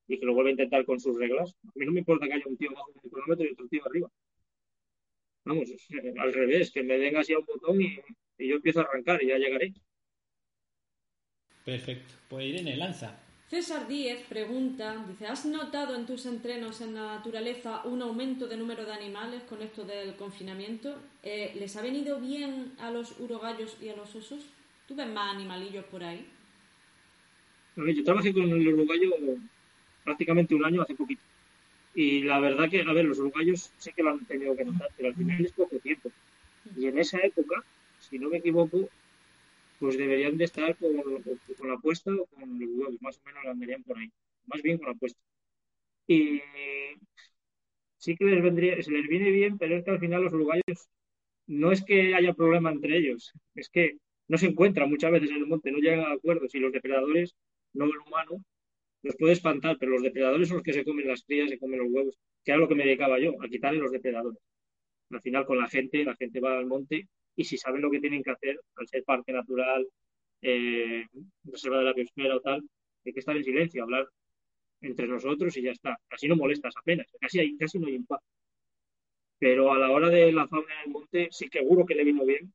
y 0.06 0.20
que 0.20 0.24
lo 0.24 0.34
vuelva 0.34 0.50
a 0.50 0.52
intentar 0.52 0.84
con 0.84 1.00
sus 1.00 1.18
reglas. 1.18 1.52
A 1.64 1.72
mí 1.74 1.84
no 1.84 1.90
me 1.90 1.98
importa 1.98 2.28
que 2.28 2.34
haya 2.34 2.46
un 2.46 2.56
tío 2.56 2.70
bajo 2.70 2.92
un 2.94 3.10
kilómetro 3.10 3.44
y 3.44 3.52
otro 3.52 3.66
tío 3.66 3.82
arriba. 3.84 4.08
Vamos, 5.48 5.70
al 6.18 6.32
revés, 6.34 6.70
que 6.70 6.82
me 6.82 6.98
den 6.98 7.16
así 7.16 7.32
a 7.32 7.38
un 7.38 7.46
botón 7.46 7.80
y, 7.80 7.96
yo 8.38 8.56
empiezo 8.56 8.80
a 8.80 8.82
arrancar 8.82 9.22
y 9.22 9.28
ya 9.28 9.38
llegaré. 9.38 9.72
Perfecto. 11.64 12.14
Pues 12.28 12.44
Irene, 12.44 12.76
lanza. 12.76 13.18
César 13.48 13.88
Díez 13.88 14.26
pregunta, 14.28 15.02
dice, 15.08 15.26
¿has 15.26 15.46
notado 15.46 15.96
en 15.96 16.04
tus 16.04 16.26
entrenos 16.26 16.82
en 16.82 16.94
la 16.94 17.16
naturaleza 17.16 17.82
un 17.84 18.02
aumento 18.02 18.46
de 18.46 18.58
número 18.58 18.84
de 18.84 18.92
animales 18.92 19.42
con 19.44 19.62
esto 19.62 19.84
del 19.84 20.16
confinamiento? 20.16 20.94
Eh, 21.22 21.54
¿Les 21.58 21.74
ha 21.76 21.82
venido 21.82 22.20
bien 22.20 22.74
a 22.78 22.90
los 22.90 23.18
urogallos 23.18 23.78
y 23.80 23.88
a 23.88 23.96
los 23.96 24.14
osos? 24.14 24.50
¿Tú 24.86 24.94
ves 24.94 25.08
más 25.08 25.34
animalillos 25.34 25.86
por 25.86 26.04
ahí? 26.04 26.26
yo 27.74 28.04
trabajé 28.04 28.34
con 28.34 28.42
el 28.42 28.68
urogallo 28.68 29.12
prácticamente 30.04 30.54
un 30.54 30.64
año 30.66 30.82
hace 30.82 30.94
poquito. 30.94 31.22
Y 32.02 32.22
la 32.22 32.38
verdad 32.40 32.70
que, 32.70 32.82
a 32.82 32.92
ver, 32.92 33.04
los 33.06 33.18
uruguayos 33.18 33.72
sí 33.76 33.92
que 33.92 34.02
lo 34.04 34.10
han 34.10 34.24
tenido 34.24 34.54
que 34.56 34.64
notar, 34.64 34.88
pero 34.96 35.08
al 35.08 35.16
final 35.16 35.44
es 35.44 35.52
poco 35.52 35.78
tiempo. 35.80 36.10
Y 36.76 36.86
en 36.86 36.98
esa 36.98 37.18
época, 37.20 37.64
si 37.98 38.18
no 38.18 38.28
me 38.30 38.38
equivoco, 38.38 38.88
pues 39.80 39.98
deberían 39.98 40.36
de 40.38 40.44
estar 40.44 40.76
con, 40.76 40.96
con 41.58 41.68
la 41.68 41.74
apuesta 41.74 42.12
o 42.12 42.26
con 42.26 42.58
los 42.60 42.70
huevos, 42.76 43.02
más 43.02 43.18
o 43.18 43.22
menos 43.26 43.44
lo 43.44 43.50
andarían 43.52 43.82
por 43.84 43.98
ahí. 43.98 44.10
Más 44.46 44.62
bien 44.62 44.78
con 44.78 44.86
la 44.88 44.92
apuesta. 44.94 45.20
Y 46.08 46.40
sí 47.96 48.16
que 48.16 48.24
les 48.24 48.42
vendría, 48.42 48.82
se 48.82 48.90
les 48.90 49.06
viene 49.08 49.30
bien, 49.30 49.58
pero 49.58 49.76
es 49.76 49.84
que 49.84 49.90
al 49.90 50.00
final 50.00 50.22
los 50.22 50.32
uruguayos 50.32 50.88
no 51.46 51.72
es 51.72 51.84
que 51.84 52.14
haya 52.14 52.34
problema 52.34 52.70
entre 52.72 52.98
ellos, 52.98 53.32
es 53.54 53.68
que 53.70 53.98
no 54.28 54.38
se 54.38 54.46
encuentran 54.48 54.90
muchas 54.90 55.12
veces 55.12 55.30
en 55.30 55.38
el 55.38 55.46
monte, 55.46 55.72
no 55.72 55.78
llegan 55.78 56.00
a 56.00 56.12
acuerdos 56.12 56.54
y 56.54 56.60
los 56.60 56.72
depredadores, 56.72 57.36
no 57.74 57.86
el 57.86 57.98
humano, 58.06 58.44
los 59.02 59.16
puede 59.16 59.32
espantar, 59.32 59.76
pero 59.78 59.92
los 59.92 60.02
depredadores 60.02 60.48
son 60.48 60.58
los 60.58 60.64
que 60.64 60.72
se 60.72 60.84
comen 60.84 61.08
las 61.08 61.22
crías, 61.22 61.50
se 61.50 61.58
comen 61.58 61.80
los 61.80 61.88
huevos, 61.90 62.18
que 62.44 62.52
era 62.52 62.60
lo 62.60 62.68
que 62.68 62.74
me 62.74 62.84
dedicaba 62.84 63.18
yo, 63.18 63.32
a 63.42 63.48
quitarle 63.48 63.78
los 63.80 63.92
depredadores. 63.92 64.38
Al 65.10 65.20
final 65.22 65.46
con 65.46 65.58
la 65.58 65.68
gente, 65.68 66.04
la 66.04 66.16
gente 66.16 66.40
va 66.40 66.58
al 66.58 66.66
monte 66.66 67.08
y 67.36 67.44
si 67.44 67.56
saben 67.56 67.82
lo 67.82 67.90
que 67.90 68.00
tienen 68.00 68.22
que 68.22 68.30
hacer, 68.30 68.60
al 68.76 68.88
ser 68.88 69.04
parque 69.04 69.32
natural, 69.32 69.86
eh, 70.42 71.06
reserva 71.44 71.78
de 71.78 71.84
la 71.84 71.92
biosfera 71.92 72.36
o 72.36 72.40
tal, 72.40 72.62
hay 73.04 73.12
que 73.12 73.20
estar 73.20 73.36
en 73.36 73.44
silencio, 73.44 73.82
hablar 73.82 74.08
entre 74.80 75.06
nosotros 75.06 75.56
y 75.56 75.62
ya 75.62 75.72
está. 75.72 75.98
Así 76.10 76.28
no 76.28 76.36
molestas 76.36 76.74
apenas, 76.76 77.06
casi, 77.20 77.40
hay, 77.40 77.56
casi 77.56 77.78
no 77.78 77.86
hay 77.86 77.94
impacto. 77.94 78.26
Pero 79.38 79.72
a 79.72 79.78
la 79.78 79.90
hora 79.90 80.08
de 80.10 80.32
la 80.32 80.48
fauna 80.48 80.74
en 80.74 80.88
el 80.88 80.92
monte, 80.92 81.28
sí 81.30 81.48
que 81.48 81.60
seguro 81.60 81.86
que 81.86 81.94
le 81.94 82.04
vino 82.04 82.24
bien, 82.24 82.52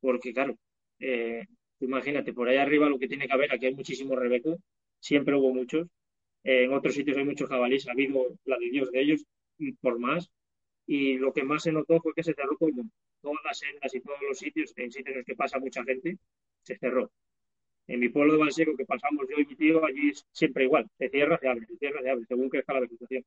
porque 0.00 0.32
claro, 0.32 0.56
eh, 1.00 1.46
imagínate, 1.80 2.32
por 2.32 2.48
ahí 2.48 2.58
arriba 2.58 2.88
lo 2.88 2.98
que 2.98 3.08
tiene 3.08 3.26
que 3.26 3.32
haber, 3.32 3.52
aquí 3.52 3.66
hay 3.66 3.74
muchísimos 3.74 4.18
rebecos, 4.18 4.58
siempre 5.00 5.34
hubo 5.36 5.52
muchos. 5.52 5.88
Eh, 6.44 6.64
en 6.64 6.72
otros 6.72 6.94
sitios 6.94 7.16
hay 7.16 7.24
muchos 7.24 7.48
jabalíes, 7.48 7.88
ha 7.88 7.92
habido 7.92 8.26
la 8.44 8.58
de 8.58 8.70
Dios 8.70 8.90
de 8.90 9.00
ellos, 9.00 9.24
por 9.80 9.98
más. 9.98 10.30
Y 10.86 11.18
lo 11.18 11.32
que 11.32 11.44
más 11.44 11.62
se 11.64 11.72
notó 11.72 12.00
fue 12.00 12.14
que 12.14 12.22
se 12.22 12.34
cerró 12.34 12.56
como 12.56 12.90
todas 13.20 13.38
las 13.44 13.58
sendas 13.58 13.94
y 13.94 14.00
todos 14.00 14.18
los 14.26 14.38
sitios, 14.38 14.72
en 14.76 14.90
sitios 14.90 15.12
en 15.12 15.18
los 15.18 15.26
que 15.26 15.34
pasa 15.34 15.58
mucha 15.58 15.84
gente, 15.84 16.18
se 16.62 16.78
cerró. 16.78 17.10
En 17.86 18.00
mi 18.00 18.08
pueblo 18.10 18.34
de 18.34 18.40
Valseco, 18.40 18.76
que 18.76 18.84
pasamos 18.84 19.26
yo 19.28 19.40
y 19.40 19.46
mi 19.46 19.56
tío, 19.56 19.84
allí 19.84 20.10
es 20.10 20.26
siempre 20.32 20.64
igual. 20.64 20.86
Se 20.98 21.08
cierra, 21.08 21.38
se 21.38 21.48
abre, 21.48 21.66
se 21.66 21.76
cierra, 21.78 22.02
se 22.02 22.10
abre, 22.10 22.24
según 22.26 22.48
crezca 22.50 22.74
la 22.74 22.80
vegetación. 22.80 23.24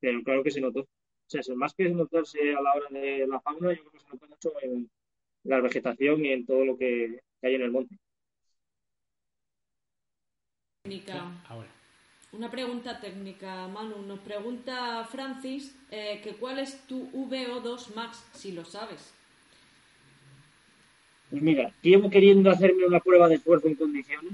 Pero 0.00 0.22
claro 0.22 0.42
que 0.42 0.50
se 0.50 0.60
notó. 0.60 0.80
O 0.80 0.88
sea, 1.26 1.42
más 1.54 1.74
que 1.74 1.88
notarse 1.88 2.54
a 2.54 2.60
la 2.60 2.74
hora 2.74 2.88
de 2.90 3.26
la 3.26 3.40
fauna, 3.40 3.72
yo 3.72 3.80
creo 3.80 3.92
que 3.92 4.00
se 4.00 4.08
notó 4.10 4.26
mucho 4.28 4.52
en 4.62 4.90
la 5.44 5.60
vegetación 5.60 6.24
y 6.24 6.32
en 6.32 6.46
todo 6.46 6.64
lo 6.64 6.76
que 6.76 7.20
hay 7.42 7.54
en 7.54 7.62
el 7.62 7.72
monte. 7.72 7.96
Ahora. 11.48 11.68
Una 12.32 12.50
pregunta 12.50 12.98
técnica, 12.98 13.68
Manu. 13.68 14.02
Nos 14.02 14.18
pregunta 14.18 15.04
Francis 15.04 15.78
eh, 15.92 16.20
que 16.24 16.32
cuál 16.32 16.58
es 16.58 16.84
tu 16.88 17.08
VO2 17.12 17.94
max, 17.94 18.28
si 18.32 18.50
lo 18.50 18.64
sabes. 18.64 19.14
Pues 21.30 21.40
mira, 21.40 21.72
llevo 21.82 22.10
queriendo 22.10 22.50
hacerme 22.50 22.84
una 22.84 22.98
prueba 22.98 23.28
de 23.28 23.36
esfuerzo 23.36 23.68
en 23.68 23.76
condiciones, 23.76 24.32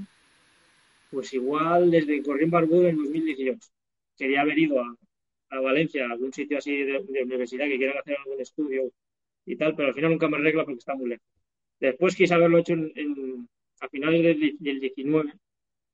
pues 1.10 1.34
igual 1.34 1.90
desde 1.90 2.22
corrí 2.22 2.44
en 2.44 2.50
Barbudo 2.50 2.88
en 2.88 2.96
2018. 2.96 3.68
Quería 4.16 4.40
haber 4.40 4.58
ido 4.58 4.80
a, 4.80 5.60
Valencia, 5.60 6.06
a 6.06 6.12
algún 6.12 6.32
sitio 6.32 6.56
así 6.56 6.82
de, 6.82 6.96
universidad 7.24 7.66
que 7.66 7.76
quieran 7.76 7.98
hacer 7.98 8.16
algún 8.24 8.40
estudio 8.40 8.90
y 9.44 9.54
tal, 9.56 9.76
pero 9.76 9.88
al 9.88 9.94
final 9.94 10.12
nunca 10.12 10.28
me 10.28 10.38
arregla 10.38 10.64
porque 10.64 10.78
está 10.78 10.94
muy 10.94 11.10
lejos. 11.10 11.26
Después 11.78 12.16
quise 12.16 12.32
haberlo 12.32 12.56
hecho 12.56 12.72
en, 12.72 13.46
a 13.80 13.88
finales 13.90 14.22
del, 14.22 14.56
del 14.58 14.80
19 14.80 15.34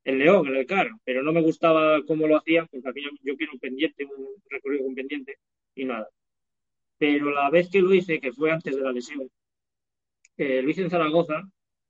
en 0.05 0.19
León, 0.19 0.55
el 0.55 0.67
CAR, 0.67 0.91
pero 1.05 1.23
no 1.23 1.33
me 1.33 1.43
gustaba 1.43 2.03
cómo 2.07 2.27
lo 2.27 2.37
hacían, 2.37 2.69
porque 2.69 2.89
al 2.89 2.95
final 2.95 3.19
yo 3.23 3.37
quiero 3.37 3.55
un 3.55 3.59
pendiente, 3.59 4.05
un 4.05 4.29
recorrido 4.51 4.85
con 4.85 4.95
pendiente, 4.95 5.39
y 5.75 5.85
nada. 5.85 6.09
Pero 6.99 7.31
la 7.31 7.51
vez 7.51 7.71
que 7.71 7.81
lo 7.81 7.93
hice, 7.95 8.21
que 8.21 8.33
fue 8.33 8.53
antes 8.53 8.77
de 8.77 8.83
la 8.83 8.93
lesión, 8.93 9.29
eh, 10.37 10.63
lo 10.63 10.71
hice 10.71 10.83
en 10.83 10.91
Zaragoza 10.91 11.43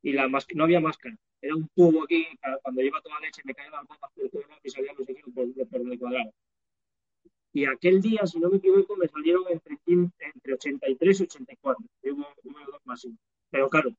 y 0.03 0.13
la 0.13 0.29
no 0.29 0.65
había 0.65 0.81
máscara. 0.81 1.17
Era 1.41 1.57
un 1.57 1.69
tubo 1.75 2.05
aquí, 2.05 2.27
cuando 2.63 2.83
lleva 2.83 3.01
toda 3.03 3.17
la 3.17 3.27
leche 3.27 3.43
me 3.45 3.55
caían 3.55 3.73
las 3.73 3.87
botas 3.87 4.11
por 4.15 4.31
todo 4.31 4.43
y 4.63 4.71
salían 4.71 4.97
los 4.97 5.09
equipos 5.09 5.35
por, 5.35 5.69
por 5.69 5.81
donde 5.81 5.99
cuadrado. 5.99 6.33
Y 7.53 7.67
aquel 7.67 8.01
día, 8.01 8.27
si 8.27 8.39
no 8.41 8.51
me 8.51 8.57
equivoco, 8.57 8.97
me 8.97 9.07
salieron 9.09 9.45
entre, 9.51 9.79
entre 9.87 10.55
83 10.55 11.21
y 11.21 11.23
84. 11.25 11.85
Hubo 12.03 12.27
uno 12.45 12.59
o 12.67 12.71
dos 12.73 12.81
máximo. 12.85 13.17
Pero 13.51 13.69
claro, 13.69 13.95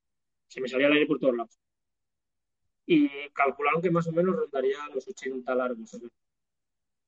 se 0.47 0.59
me 0.61 0.67
salía 0.67 0.87
el 0.87 0.93
aire 0.93 1.05
por 1.05 1.19
todos 1.19 1.37
lados 1.37 1.57
y 2.85 3.09
calcularon 3.33 3.81
que 3.81 3.91
más 3.91 4.07
o 4.07 4.11
menos 4.11 4.35
rondaría 4.35 4.77
los 4.93 5.07
80 5.07 5.55
largos. 5.55 5.97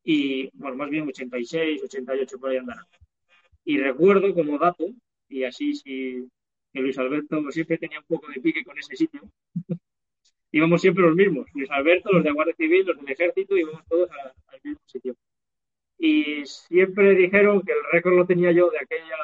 Y, 0.03 0.49
bueno, 0.53 0.77
más 0.77 0.89
bien 0.89 1.07
86, 1.07 1.83
88 1.83 2.39
por 2.39 2.49
ahí 2.49 2.57
andará. 2.57 2.87
Y 3.65 3.77
recuerdo 3.77 4.33
como 4.33 4.57
dato, 4.57 4.85
y 5.27 5.43
así 5.43 5.75
si 5.75 6.27
que 6.73 6.79
Luis 6.81 6.97
Alberto 6.97 7.43
siempre 7.51 7.77
tenía 7.77 7.99
un 7.99 8.05
poco 8.05 8.31
de 8.31 8.41
pique 8.41 8.63
con 8.63 8.77
ese 8.77 8.95
sitio, 8.95 9.21
íbamos 10.51 10.81
siempre 10.81 11.03
los 11.03 11.15
mismos, 11.15 11.47
Luis 11.53 11.69
Alberto, 11.71 12.11
los 12.11 12.23
de 12.23 12.31
Guardia 12.31 12.55
Civil, 12.55 12.85
los 12.85 12.97
del 12.97 13.09
Ejército, 13.09 13.57
íbamos 13.57 13.85
todos 13.87 14.09
al 14.47 14.59
mismo 14.63 14.81
sitio. 14.85 15.15
Y 15.97 16.45
siempre 16.45 17.15
dijeron 17.15 17.61
que 17.61 17.71
el 17.71 17.79
récord 17.91 18.15
lo 18.15 18.25
tenía 18.25 18.51
yo 18.51 18.69
de, 18.69 18.77
aquella, 18.79 19.17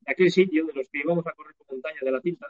de 0.00 0.12
aquel 0.12 0.30
sitio, 0.30 0.66
de 0.66 0.74
los 0.74 0.88
que 0.88 0.98
íbamos 0.98 1.26
a 1.26 1.32
correr 1.32 1.54
por 1.56 1.72
montaña 1.72 1.98
de 2.02 2.12
la 2.12 2.20
cinta, 2.20 2.46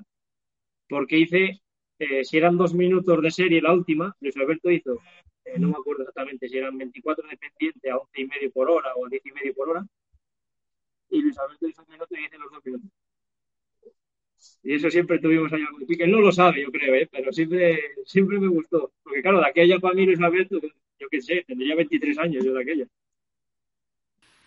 porque 0.89 1.19
hice 1.19 1.63
eh, 2.03 2.25
si 2.25 2.37
eran 2.37 2.57
dos 2.57 2.75
minutos 2.75 3.23
de 3.23 3.31
serie 3.31 3.63
la 3.63 3.73
última, 3.73 4.15
Luis 4.21 4.37
Alberto 4.37 4.71
hizo, 4.71 5.01
eh, 5.45 5.59
no 5.59 5.69
me 5.69 5.75
acuerdo 5.75 6.03
exactamente 6.03 6.49
si 6.49 6.59
eran 6.59 6.77
24 6.77 7.29
de 7.29 7.37
pendiente 7.37 7.91
a 7.91 7.97
11 7.97 8.21
y 8.21 8.27
medio 8.27 8.51
por 8.51 8.71
hora 8.71 8.95
o 8.97 9.07
a 9.07 9.09
10 9.09 9.27
y 9.27 9.33
medio 9.33 9.55
por 9.55 9.69
hora, 9.71 9.87
y 11.11 11.21
Luis 11.21 11.39
Alberto 11.39 11.69
hizo 11.69 11.83
un 11.83 11.93
minuto 11.93 12.15
y 12.17 12.25
hice 12.25 12.39
los 12.39 12.51
dos 12.51 12.65
minutos. 12.65 12.91
Y 14.65 14.75
eso 14.75 14.91
siempre 14.91 15.19
tuvimos 15.19 15.53
ahí 15.53 15.63
algún 15.63 15.87
pique. 15.87 16.05
Él 16.05 16.11
no 16.11 16.21
lo 16.21 16.33
sabe, 16.33 16.63
yo 16.63 16.71
creo, 16.73 16.95
¿eh? 16.95 17.09
pero 17.11 17.33
siempre, 17.33 17.79
siempre 18.05 18.41
me 18.41 18.49
gustó. 18.49 18.93
Porque 19.03 19.23
claro, 19.23 19.41
de 19.41 19.47
aquella 19.47 19.79
para 19.79 19.95
mí 19.95 20.05
Luis 20.05 20.21
Alberto, 20.21 20.59
yo 20.99 21.09
qué 21.09 21.21
sé, 21.21 21.45
tendría 21.47 21.77
23 21.77 22.19
años 22.19 22.45
yo 22.45 22.53
de 22.53 22.63
aquella. 22.63 22.87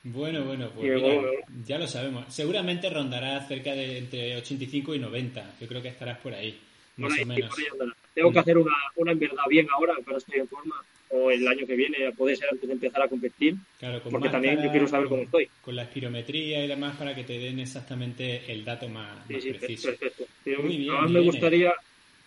Bueno, 0.03 0.45
bueno, 0.45 0.69
pues 0.75 1.01
ya 1.65 1.79
lo 1.79 1.87
sabemos. 1.87 2.25
Seguramente 2.33 2.91
rondará 2.91 3.41
cerca 3.41 3.73
de 3.73 3.97
entre 3.97 4.37
85 4.37 4.93
y 4.93 4.99
90. 4.99 5.55
Yo 5.59 5.67
creo 5.67 5.81
que 5.81 5.87
estarás 5.87 6.19
por 6.19 6.33
ahí. 6.33 6.59
Tengo 8.13 8.31
que 8.31 8.39
hacer 8.39 8.57
una, 8.57 8.75
una 8.95 9.11
en 9.11 9.19
verdad 9.19 9.43
bien 9.49 9.67
ahora, 9.71 9.95
pero 10.03 10.17
estoy 10.17 10.39
en 10.39 10.47
forma. 10.47 10.75
O 11.09 11.29
el 11.29 11.47
año 11.47 11.67
que 11.67 11.75
viene, 11.75 12.11
puede 12.13 12.35
ser 12.35 12.49
antes 12.51 12.67
de 12.67 12.73
empezar 12.73 13.01
a 13.01 13.07
competir. 13.07 13.55
porque 14.09 14.29
también 14.29 14.61
yo 14.61 14.71
quiero 14.71 14.87
saber 14.87 15.07
cómo 15.07 15.23
estoy. 15.23 15.49
Con 15.61 15.75
la 15.75 15.83
espirometría 15.83 16.63
y 16.63 16.67
demás 16.67 16.97
para 16.97 17.13
que 17.13 17.23
te 17.23 17.37
den 17.37 17.59
exactamente 17.59 18.51
el 18.51 18.65
dato 18.65 18.89
más, 18.89 19.25
sí, 19.27 19.39
sí, 19.39 19.53
preciso. 19.53 19.89
Perfecto. 19.89 20.25
Muy 20.63 20.77
bien, 20.77 21.11
me 21.11 21.21
gustaría, 21.21 21.73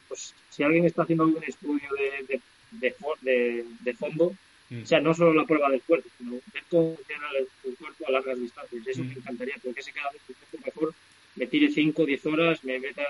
pues, 0.06 0.34
si 0.50 0.62
alguien 0.62 0.84
está 0.84 1.02
haciendo 1.02 1.24
algún 1.24 1.42
estudio 1.44 1.88
de, 1.98 2.40
de, 2.78 2.94
de, 3.22 3.64
de 3.80 3.94
fondo, 3.94 4.32
mm. 4.70 4.82
o 4.82 4.86
sea, 4.86 5.00
no 5.00 5.12
solo 5.12 5.34
la 5.34 5.44
prueba 5.44 5.70
del 5.70 5.82
cuerpo, 5.82 6.08
sino 6.16 6.32
ver 6.32 6.62
cómo 6.70 6.94
funciona 6.94 7.26
el, 7.38 7.74
cuerpo 7.76 8.06
a 8.06 8.12
largas 8.12 8.38
distancias. 8.38 8.86
Eso 8.86 9.02
me 9.02 9.14
mm. 9.14 9.18
encantaría, 9.18 9.54
porque 9.62 9.80
ese 9.80 9.92
cada 9.92 10.10
vez 10.12 10.22
mejor 10.64 10.94
me 11.34 11.46
tire 11.46 11.70
5 11.70 12.02
o 12.02 12.06
10 12.06 12.26
horas, 12.26 12.64
me 12.64 12.78
meta 12.78 13.02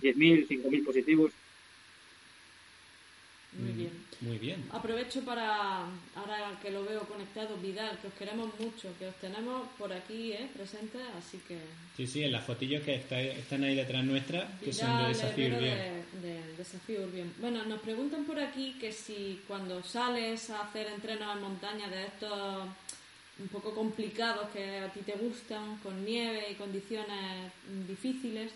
10.000, 0.00 0.48
5.000 0.48 0.84
positivos. 0.84 1.32
Muy 3.52 3.72
bien. 3.72 3.90
Muy 4.20 4.38
bien. 4.38 4.64
Aprovecho 4.70 5.24
para, 5.24 5.86
ahora 6.14 6.58
que 6.62 6.70
lo 6.70 6.84
veo 6.84 7.00
conectado, 7.00 7.56
Vidal, 7.56 7.98
que 8.00 8.08
os 8.08 8.14
queremos 8.14 8.48
mucho, 8.60 8.94
que 8.98 9.06
os 9.06 9.16
tenemos 9.16 9.66
por 9.78 9.92
aquí 9.92 10.32
¿eh? 10.32 10.46
presentes, 10.54 11.00
así 11.16 11.40
que... 11.48 11.58
Sí, 11.96 12.06
sí, 12.06 12.22
en 12.22 12.32
las 12.32 12.44
fotillos 12.44 12.82
que 12.82 12.96
están 12.96 13.64
ahí 13.64 13.74
detrás 13.74 14.04
nuestra, 14.04 14.46
que 14.62 14.72
son 14.72 15.02
de 15.02 15.08
Desafío 15.08 15.46
Urbión. 15.46 15.78
De, 16.22 16.54
Desafío 16.58 17.02
Urbión. 17.02 17.32
Bueno, 17.40 17.64
nos 17.64 17.80
preguntan 17.80 18.24
por 18.24 18.38
aquí 18.38 18.76
que 18.78 18.92
si 18.92 19.40
cuando 19.48 19.82
sales 19.82 20.50
a 20.50 20.62
hacer 20.62 20.88
entrenos 20.88 21.34
en 21.34 21.42
montaña 21.42 21.88
de 21.88 22.06
estos 22.06 22.68
un 23.38 23.48
poco 23.48 23.74
complicados 23.74 24.50
que 24.50 24.80
a 24.80 24.92
ti 24.92 25.00
te 25.00 25.12
gustan, 25.12 25.78
con 25.78 26.04
nieve 26.04 26.44
y 26.50 26.54
condiciones 26.56 27.52
difíciles, 27.88 28.52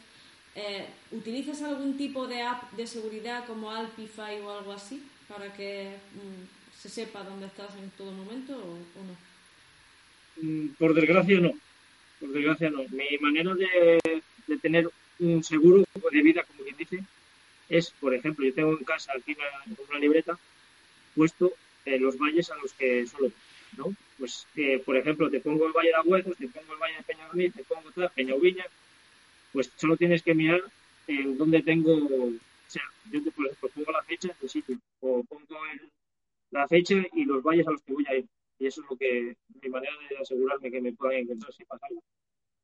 eh, 0.54 0.86
¿Utilizas 1.10 1.62
algún 1.62 1.96
tipo 1.96 2.26
de 2.28 2.42
app 2.42 2.72
de 2.72 2.86
seguridad 2.86 3.44
como 3.46 3.70
Alpify 3.70 4.40
o 4.40 4.50
algo 4.50 4.72
así 4.72 5.02
para 5.28 5.52
que 5.52 5.96
mm, 6.14 6.80
se 6.80 6.88
sepa 6.88 7.24
dónde 7.24 7.46
estás 7.46 7.74
en 7.76 7.90
todo 7.90 8.12
momento 8.12 8.52
o, 8.56 9.04
no? 9.04 9.16
Mm, 10.36 10.68
por 10.78 10.94
desgracia 10.94 11.40
no. 11.40 11.52
Por 12.20 12.30
desgracia 12.30 12.70
no. 12.70 12.84
Mi 12.90 13.18
manera 13.20 13.54
de, 13.54 14.22
tener 14.62 14.88
un 15.18 15.42
seguro 15.42 15.84
de 16.12 16.22
vida, 16.22 16.44
como 16.44 16.62
quien 16.62 16.76
dice, 16.76 17.04
es, 17.68 17.90
por 17.90 18.14
ejemplo, 18.14 18.44
yo 18.44 18.54
tengo 18.54 18.72
en 18.72 18.84
casa 18.84 19.12
aquí 19.16 19.36
una 19.88 19.98
libreta 19.98 20.38
puesto 21.16 21.52
eh, 21.84 21.98
los 21.98 22.16
valles 22.16 22.50
a 22.50 22.56
los 22.56 22.72
que 22.74 23.06
solo, 23.06 23.30
¿no? 23.76 23.94
Pues, 24.18 24.46
eh, 24.56 24.80
por 24.84 24.96
ejemplo, 24.96 25.30
te 25.30 25.40
pongo 25.40 25.66
el 25.66 25.72
Valle 25.72 25.88
de 25.88 25.94
Agüezos, 25.94 26.36
te 26.36 26.48
pongo 26.48 26.72
el 26.72 26.78
Valle 26.78 26.96
de 26.96 27.02
Peñarmil, 27.02 27.52
te 27.52 27.64
pongo 27.64 27.90
Peñauviña, 28.14 28.64
pues 29.54 29.70
solo 29.76 29.96
tienes 29.96 30.20
que 30.24 30.34
mirar 30.34 30.60
en 31.06 31.38
dónde 31.38 31.62
tengo, 31.62 31.94
o 31.94 32.32
sea, 32.66 32.82
yo 33.12 33.22
te, 33.22 33.30
por 33.30 33.46
ejemplo, 33.46 33.70
pongo 33.72 33.92
la 33.92 34.02
fecha 34.02 34.36
del 34.40 34.50
sitio, 34.50 34.76
o 34.98 35.22
pongo 35.22 35.56
la 36.50 36.66
fecha 36.66 36.96
y 37.12 37.24
los 37.24 37.40
valles 37.40 37.66
a 37.68 37.70
los 37.70 37.82
que 37.82 37.92
voy 37.92 38.04
a 38.08 38.16
ir. 38.16 38.26
Y 38.58 38.66
eso 38.66 38.82
es 38.82 38.90
lo 38.90 38.96
que, 38.96 39.36
mi 39.62 39.68
manera 39.68 39.92
de 40.10 40.16
asegurarme 40.16 40.72
que 40.72 40.80
me 40.80 40.92
puedan 40.92 41.18
encontrar 41.18 41.52
sin 41.52 41.66
pasar. 41.66 41.88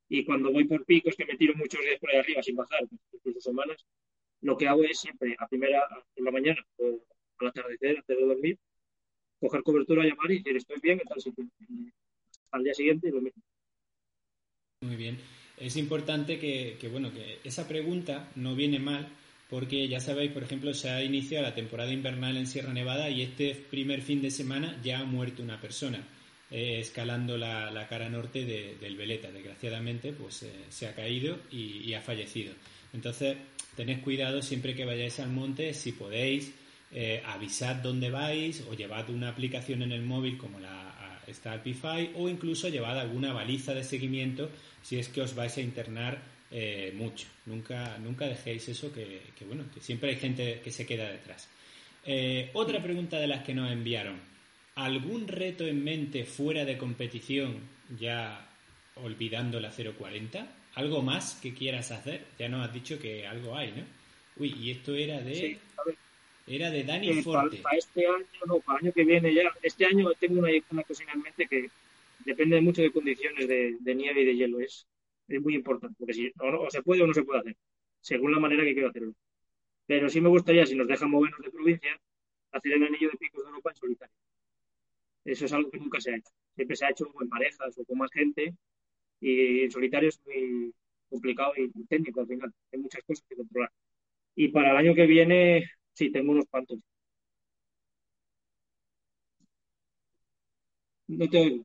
Y 0.09 0.24
cuando 0.24 0.51
voy 0.51 0.64
por 0.64 0.84
picos, 0.84 1.14
que 1.14 1.24
me 1.24 1.36
tiro 1.36 1.55
muchos 1.55 1.80
días 1.80 2.01
por 2.01 2.11
ahí 2.11 2.18
arriba 2.18 2.43
sin 2.43 2.57
bajar, 2.57 2.80
incluso 3.12 3.41
semanas, 3.41 3.86
lo 4.41 4.59
que 4.59 4.66
hago 4.66 4.82
es 4.82 4.99
siempre 4.99 5.36
a 5.38 5.47
primera, 5.47 5.86
por 6.14 6.24
la 6.24 6.32
mañana 6.32 6.66
o 6.78 6.99
al 7.38 7.47
atardecer, 7.47 7.99
antes 7.99 8.18
de 8.18 8.26
dormir, 8.26 8.59
coger 9.38 9.62
cobertura, 9.62 10.03
llamar 10.03 10.32
y 10.32 10.38
decir 10.38 10.57
estoy 10.57 10.80
bien 10.80 10.99
en 11.01 11.07
tal 11.07 11.20
sitio. 11.20 11.45
al 12.51 12.64
día 12.64 12.74
siguiente 12.74 13.12
lo 13.12 13.20
mismo. 13.20 13.41
Muy 14.80 14.97
bien. 14.97 15.39
Es 15.61 15.76
importante 15.76 16.38
que, 16.38 16.88
bueno, 16.90 17.12
que 17.12 17.38
esa 17.44 17.68
pregunta 17.68 18.30
no 18.34 18.54
viene 18.54 18.78
mal 18.78 19.08
porque 19.50 19.88
ya 19.88 20.00
sabéis, 20.00 20.32
por 20.32 20.42
ejemplo, 20.42 20.72
se 20.72 20.88
ha 20.88 21.02
iniciado 21.02 21.44
la 21.44 21.54
temporada 21.54 21.92
invernal 21.92 22.36
en 22.36 22.46
Sierra 22.46 22.72
Nevada 22.72 23.11
y 23.11 23.22
este 23.22 23.54
primer 23.68 24.00
fin 24.00 24.22
de 24.22 24.30
semana 24.30 24.80
ya 24.82 25.00
ha 25.00 25.04
muerto 25.04 25.42
una 25.42 25.61
persona 25.61 25.98
eh, 26.50 26.78
escalando 26.80 27.36
la, 27.36 27.86
cara 27.90 28.08
norte 28.08 28.44
del 28.44 28.96
Veleta. 28.96 29.30
Desgraciadamente, 29.30 30.12
pues 30.12 30.44
eh, 30.44 30.52
se 30.70 30.86
ha 30.86 30.94
caído 30.94 31.36
y, 31.50 31.92
ha 31.92 32.00
fallecido. 32.00 32.54
Entonces, 32.94 33.36
tened 33.76 34.00
cuidado 34.00 34.40
siempre 34.40 34.74
que 34.74 34.86
vayáis 34.86 35.20
al 35.20 35.30
monte, 35.30 35.74
si 35.74 35.92
podéis, 35.92 36.54
eh, 36.92 37.22
avisad 37.26 37.76
dónde 37.76 38.11
vais 38.11 38.64
o 38.68 38.74
llevad 38.74 39.11
una 39.11 39.28
aplicación 39.28 39.82
en 39.82 39.92
el 39.92 40.02
móvil 40.02 40.38
como 40.38 40.58
la 40.58 40.89
Starpify 41.35 42.12
o 42.16 42.28
incluso 42.28 42.68
llevad 42.68 42.99
alguna 42.99 43.33
baliza 43.33 43.74
de 43.74 43.85
seguimiento 43.85 44.51
si 44.83 44.99
es 44.99 45.09
que 45.09 45.22
os 45.22 45.35
vais 45.35 45.57
a 45.57 45.61
internar 45.61 46.22
eh, 46.51 46.93
mucho. 46.97 47.26
Nunca, 47.47 47.97
nunca 47.99 48.26
dejéis 48.26 48.68
eso 48.68 48.93
que, 48.93 49.22
bueno, 49.47 49.64
que 49.72 49.81
siempre 49.81 50.11
hay 50.11 50.16
gente 50.16 50.61
que 50.62 50.70
se 50.70 50.87
queda 50.87 51.11
detrás. 51.11 51.49
Eh, 52.05 52.51
otra 52.55 52.83
pregunta 52.83 53.18
de 53.18 53.26
las 53.26 53.45
que 53.45 53.55
nos 53.55 53.70
enviaron. 53.70 54.18
¿Algún 54.74 55.28
reto 55.28 55.66
en 55.66 55.85
mente 55.85 56.24
fuera 56.24 56.64
de 56.64 56.78
competición 56.78 57.61
ya 57.99 58.49
olvidando 58.97 59.61
la 59.61 59.70
040? 59.70 60.47
¿Algo 60.74 61.03
más 61.03 61.35
que 61.43 61.55
quieras 61.55 61.91
hacer? 61.91 62.24
Ya 62.39 62.49
nos 62.49 62.66
has 62.66 62.72
dicho 62.72 62.99
que 62.99 63.26
algo 63.26 63.57
hay, 63.57 63.72
¿no? 63.72 63.85
Uy, 64.37 64.55
y 64.59 64.70
esto 64.70 64.95
era 64.95 65.20
de... 65.20 65.59
Era 66.47 66.70
de 66.70 66.84
Dani 66.84 67.11
eh, 67.11 67.22
Forte. 67.22 67.59
Para, 67.59 67.76
este 67.76 68.07
año, 68.07 68.26
no, 68.47 68.61
para 68.61 68.78
el 68.78 68.86
año 68.86 68.93
que 68.93 69.05
viene 69.05 69.32
ya. 69.32 69.43
Este 69.62 69.86
año 69.86 70.11
tengo 70.18 70.41
una, 70.41 70.51
una 70.70 70.82
cocina 70.82 71.12
en 71.12 71.22
mente 71.22 71.47
que 71.47 71.70
depende 72.24 72.61
mucho 72.61 72.82
de 72.82 72.91
condiciones 72.91 73.47
de, 73.49 73.95
nieve 73.95 74.22
y 74.22 74.24
de 74.24 74.36
hielo. 74.36 74.61
Es, 74.61 74.86
es 75.28 75.41
muy 75.41 75.55
importante, 75.55 75.97
porque 75.99 76.14
si 76.14 76.32
o, 76.38 76.70
se 76.70 76.82
puede 76.82 77.03
o 77.03 77.07
no 77.07 77.14
se 77.14 77.22
puede 77.22 77.41
hacer, 77.41 77.57
según 78.01 78.32
la 78.32 78.41
manera 78.41 78.64
que 78.64 78.72
quiero 78.72 78.88
hacerlo. 78.88 79.14
Pero 79.86 80.09
sí 80.09 80.20
me 80.20 80.28
gustaría, 80.28 80.66
si 80.66 80.74
nos 80.74 80.88
dejan 80.88 81.11
movernos 81.11 81.41
de 81.41 81.51
provincia, 81.51 82.01
hacer 82.53 82.72
el 82.72 82.82
anillo 82.84 83.11
de 83.11 83.18
picos 83.18 83.43
de 83.43 83.49
Europa 83.49 83.70
en 83.70 83.76
solitario. 83.76 84.14
Eso 85.24 85.45
es 85.45 85.53
algo 85.53 85.70
que 85.70 85.78
nunca 85.78 86.01
se 86.01 86.12
ha 86.12 86.16
hecho. 86.16 86.30
Siempre 86.55 86.76
se 86.76 86.84
ha 86.86 86.91
hecho 86.91 87.07
en 87.20 87.28
parejas 87.28 87.78
o 87.78 87.84
con 87.84 87.99
más 87.99 88.11
gente 88.11 88.55
y 89.20 89.62
en 89.64 89.70
solitario 89.70 90.09
es 90.09 90.20
muy 90.26 90.74
complicado 91.09 91.53
y 91.57 91.68
técnico 91.86 92.20
al 92.20 92.26
final. 92.26 92.53
Hay 92.72 92.78
muchas 92.80 93.03
cosas 93.05 93.24
que 93.28 93.36
controlar. 93.36 93.70
Y 94.34 94.49
para 94.49 94.70
el 94.70 94.76
año 94.76 94.95
que 94.95 95.07
viene, 95.07 95.70
sí, 96.01 96.11
tengo 96.11 96.32
unos 96.32 96.46
cuantos. 96.51 96.78
No 101.09 101.28
te 101.28 101.38
oigo. 101.38 101.64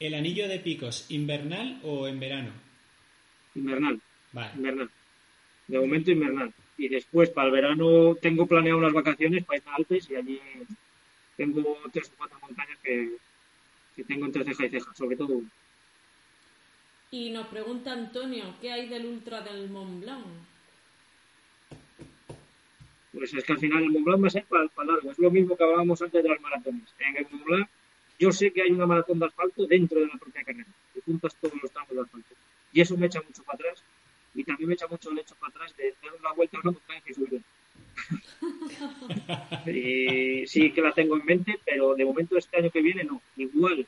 ¿El 0.00 0.14
anillo 0.14 0.48
de 0.48 0.58
picos 0.58 1.06
invernal 1.10 1.78
o 1.84 2.08
en 2.08 2.18
verano? 2.18 2.50
Invernal. 3.54 4.00
Invernal. 4.56 4.90
De 5.68 5.78
momento 5.78 6.10
invernal. 6.10 6.52
Y 6.76 6.88
después 6.88 7.30
para 7.30 7.46
el 7.48 7.52
verano 7.52 8.16
tengo 8.16 8.46
planeado 8.46 8.78
unas 8.78 8.94
vacaciones 8.94 9.44
para 9.44 9.58
ir 9.58 9.68
a 9.68 9.74
Alpes 9.76 10.10
y 10.10 10.16
allí 10.16 10.40
tengo 11.36 11.76
tres 11.92 12.10
o 12.12 12.16
cuatro 12.16 12.38
montañas 12.40 12.78
que, 12.82 13.16
tengo 14.08 14.24
entre 14.24 14.44
ceja 14.44 14.64
y 14.64 14.70
ceja, 14.70 14.94
sobre 14.94 15.14
todo 15.14 15.42
Y 17.10 17.30
nos 17.30 17.46
pregunta 17.48 17.92
Antonio, 17.92 18.54
¿qué 18.62 18.72
hay 18.72 18.88
del 18.88 19.04
ultra 19.04 19.42
del 19.42 19.68
Mont 19.68 20.00
Blanc? 20.00 20.49
Pues 23.12 23.34
es 23.34 23.44
que 23.44 23.52
al 23.52 23.58
final 23.58 23.82
el 23.82 23.90
Mont 23.90 24.04
Blanc 24.04 24.22
va 24.22 24.26
a 24.28 24.30
ser 24.30 24.44
para, 24.44 24.68
para 24.68 24.92
largo. 24.92 25.10
Es 25.10 25.18
lo 25.18 25.30
mismo 25.30 25.56
que 25.56 25.64
hablábamos 25.64 26.00
antes 26.00 26.22
de 26.22 26.28
las 26.28 26.40
maratones. 26.40 26.94
En 26.98 27.16
el 27.16 27.26
Mont 27.30 27.44
Blanc 27.44 27.68
yo 28.20 28.30
sé 28.30 28.52
que 28.52 28.60
hay 28.60 28.70
una 28.70 28.86
maratón 28.86 29.18
de 29.18 29.26
asfalto 29.26 29.66
dentro 29.66 29.98
de 29.98 30.06
la 30.06 30.18
propia 30.18 30.44
carrera, 30.44 30.66
que 30.92 31.00
juntas 31.00 31.34
todos 31.40 31.54
los 31.62 31.72
tramos 31.72 31.94
de 31.94 32.00
asfalto. 32.02 32.34
Y 32.70 32.82
eso 32.82 32.94
me 32.98 33.06
echa 33.06 33.22
mucho 33.22 33.42
para 33.42 33.56
atrás. 33.56 33.82
Y 34.34 34.44
también 34.44 34.68
me 34.68 34.74
echa 34.74 34.86
mucho 34.86 35.10
el 35.10 35.18
hecho 35.18 35.34
para 35.36 35.48
atrás 35.48 35.74
de 35.78 35.94
dar 36.02 36.12
una 36.20 36.32
vuelta 36.34 36.58
a 36.58 36.60
una 36.60 36.72
montaña 36.72 37.02
y 37.08 37.14
subir. 37.14 37.42
y 39.66 40.46
sí 40.46 40.70
que 40.70 40.82
la 40.82 40.92
tengo 40.92 41.16
en 41.16 41.24
mente, 41.24 41.58
pero 41.64 41.94
de 41.94 42.04
momento 42.04 42.36
este 42.36 42.58
año 42.58 42.70
que 42.70 42.82
viene 42.82 43.04
no. 43.04 43.22
Igual, 43.36 43.86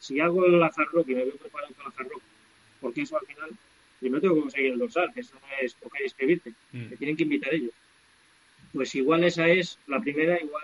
si 0.00 0.18
hago 0.18 0.44
el 0.46 0.60
Rock 0.60 1.08
y 1.08 1.14
me 1.14 1.24
voy 1.24 1.38
preparando 1.38 1.76
para 1.76 1.90
el 1.90 2.10
Rock, 2.10 2.22
porque 2.80 3.02
eso 3.02 3.16
al 3.18 3.26
final, 3.26 3.50
primero 4.00 4.20
tengo 4.20 4.34
que 4.34 4.40
conseguir 4.40 4.72
el 4.72 4.78
dorsal, 4.80 5.14
que 5.14 5.20
eso 5.20 5.36
no 5.36 5.46
es 5.62 5.74
coger 5.74 6.02
y 6.02 6.06
escribirte, 6.06 6.50
mm. 6.72 6.90
me 6.90 6.96
tienen 6.96 7.16
que 7.16 7.22
invitar 7.22 7.54
ellos. 7.54 7.72
Pues 8.72 8.94
igual 8.94 9.24
esa 9.24 9.48
es 9.48 9.78
la 9.86 10.00
primera, 10.00 10.40
igual 10.40 10.62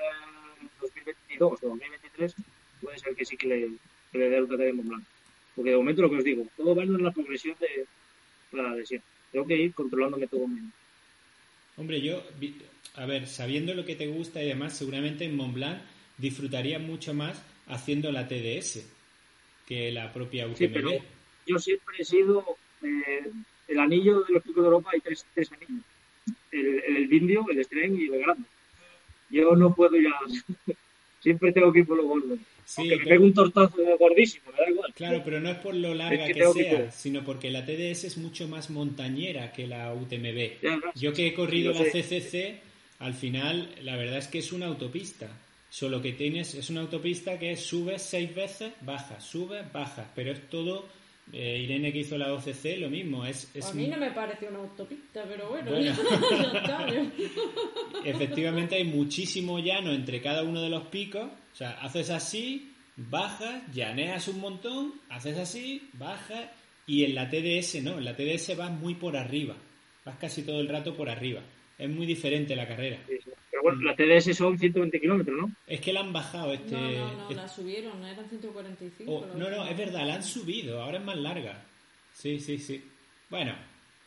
2022 0.80 1.52
o 1.62 1.68
2023 1.68 2.34
puede 2.80 2.98
ser 2.98 3.14
que 3.14 3.24
sí 3.24 3.36
que 3.36 3.48
le, 3.48 3.68
que 4.12 4.18
le 4.18 4.28
dé 4.28 4.36
el 4.38 4.48
de 4.48 4.72
Mont 4.72 4.88
Blanc. 4.88 5.04
Porque 5.54 5.70
de 5.70 5.76
momento 5.76 6.02
lo 6.02 6.10
que 6.10 6.16
os 6.16 6.24
digo, 6.24 6.46
todo 6.56 6.74
va 6.74 6.82
en 6.82 7.02
la 7.02 7.10
progresión 7.10 7.56
de 7.58 7.86
la 8.52 8.70
adhesión. 8.70 9.02
Tengo 9.32 9.46
que 9.46 9.56
ir 9.56 9.74
controlándome 9.74 10.26
todo 10.26 10.46
mismo. 10.46 10.70
Hombre, 11.76 12.00
yo, 12.00 12.22
a 12.94 13.06
ver, 13.06 13.26
sabiendo 13.26 13.74
lo 13.74 13.84
que 13.84 13.96
te 13.96 14.06
gusta 14.06 14.42
y 14.42 14.48
demás, 14.48 14.76
seguramente 14.76 15.24
en 15.24 15.36
Mont 15.36 15.54
Blanc 15.54 15.80
disfrutaría 16.18 16.78
mucho 16.78 17.12
más 17.14 17.42
haciendo 17.66 18.12
la 18.12 18.28
TDS 18.28 18.86
que 19.66 19.90
la 19.92 20.12
propia 20.12 20.46
UTMB. 20.46 20.56
Sí, 20.56 20.68
pero 20.68 20.90
yo 21.46 21.58
siempre 21.58 21.96
he 21.98 22.04
sido 22.04 22.56
eh, 22.82 23.30
el 23.68 23.78
anillo 23.78 24.20
de 24.20 24.34
los 24.34 24.42
picos 24.42 24.62
de 24.62 24.68
Europa, 24.68 24.90
hay 24.92 25.00
tres, 25.00 25.26
tres 25.34 25.50
anillos. 25.52 25.84
El, 26.52 26.82
el, 26.96 27.06
Vindio, 27.08 27.44
el 27.50 27.64
Stren 27.64 28.00
y 28.00 28.04
el 28.04 28.20
Grande. 28.20 28.44
Yo 29.30 29.56
no 29.56 29.74
puedo 29.74 29.96
ya... 29.96 30.12
siempre 31.26 31.52
tengo 31.52 31.72
que 31.72 31.80
ir 31.80 31.86
por 31.86 31.96
lo 31.96 32.06
gordo. 32.06 32.38
Sí, 32.64 32.84
me 32.84 32.98
pego 32.98 33.24
un 33.24 33.34
tortazo 33.34 33.76
gordísimo, 33.98 34.44
me 34.52 34.64
da 34.64 34.70
igual. 34.70 34.92
Claro, 34.94 35.22
pero 35.24 35.40
no 35.40 35.50
es 35.50 35.58
por 35.58 35.74
lo 35.74 35.94
larga 35.94 36.26
que, 36.26 36.34
sea, 36.34 36.90
sino 36.90 37.24
porque 37.24 37.50
la 37.50 37.64
TDS 37.64 38.04
es 38.04 38.18
mucho 38.18 38.46
más 38.48 38.70
montañera 38.70 39.52
que 39.52 39.66
la 39.66 39.92
UTMB. 39.92 40.94
Yo 40.94 41.12
que 41.12 41.28
he 41.28 41.34
corrido 41.34 41.72
la 41.72 41.84
CCC, 41.84 42.60
al 43.00 43.14
final, 43.14 43.68
la 43.82 43.96
verdad 43.96 44.18
es 44.18 44.28
que 44.28 44.38
es 44.38 44.52
una 44.52 44.66
autopista. 44.66 45.28
Solo 45.68 46.00
que 46.00 46.12
tienes, 46.12 46.54
es 46.54 46.70
una 46.70 46.82
autopista 46.82 47.38
que 47.38 47.56
subes 47.56 48.02
seis 48.02 48.34
veces, 48.34 48.72
bajas, 48.82 49.24
subes, 49.24 49.70
bajas, 49.72 50.06
pero 50.14 50.32
es 50.32 50.48
todo 50.48 50.86
eh, 51.32 51.58
Irene 51.58 51.92
que 51.92 52.00
hizo 52.00 52.16
la 52.16 52.32
OCC, 52.32 52.78
lo 52.78 52.88
mismo. 52.88 53.26
Es, 53.26 53.50
a 53.62 53.72
mí 53.72 53.88
no 53.88 53.96
me 53.96 54.12
parece 54.12 54.48
una 54.48 54.60
autopista, 54.60 55.24
pero 55.28 55.50
bueno, 55.50 55.72
Efectivamente 58.04 58.76
hay 58.76 58.84
muchísimo 58.84 59.58
llano 59.58 59.92
entre 59.92 60.20
cada 60.20 60.42
uno 60.42 60.62
de 60.62 60.70
los 60.70 60.86
picos. 60.86 61.24
O 61.24 61.56
sea, 61.56 61.72
haces 61.80 62.10
así, 62.10 62.74
bajas, 62.96 63.62
llaneas 63.72 64.28
un 64.28 64.40
montón, 64.40 64.94
haces 65.08 65.38
así, 65.38 65.88
bajas. 65.94 66.50
Y 66.86 67.04
en 67.04 67.16
la 67.16 67.28
TDS 67.28 67.82
no, 67.82 67.98
en 67.98 68.04
la 68.04 68.14
TDS 68.14 68.56
vas 68.56 68.70
muy 68.70 68.94
por 68.94 69.16
arriba. 69.16 69.56
Vas 70.04 70.16
casi 70.18 70.42
todo 70.42 70.60
el 70.60 70.68
rato 70.68 70.94
por 70.94 71.10
arriba. 71.10 71.40
Es 71.76 71.90
muy 71.90 72.06
diferente 72.06 72.54
la 72.54 72.68
carrera. 72.68 72.98
Bueno, 73.66 73.82
la 73.82 73.96
TDS 73.96 74.36
son 74.36 74.56
120 74.56 75.00
kilómetros, 75.00 75.36
¿no? 75.36 75.52
Es 75.66 75.80
que 75.80 75.92
la 75.92 75.98
han 75.98 76.12
bajado 76.12 76.52
este... 76.52 76.70
No, 76.70 76.88
no, 76.88 77.28
no, 77.28 77.30
la 77.34 77.48
subieron, 77.48 78.04
eran 78.04 78.28
145. 78.28 79.26
no, 79.34 79.50
no, 79.50 79.66
es 79.66 79.76
verdad, 79.76 80.06
la 80.06 80.14
han 80.14 80.22
subido, 80.22 80.80
ahora 80.80 80.98
es 80.98 81.04
más 81.04 81.16
larga. 81.16 81.64
Sí, 82.12 82.38
sí, 82.38 82.58
sí. 82.58 82.84
Bueno. 83.28 83.56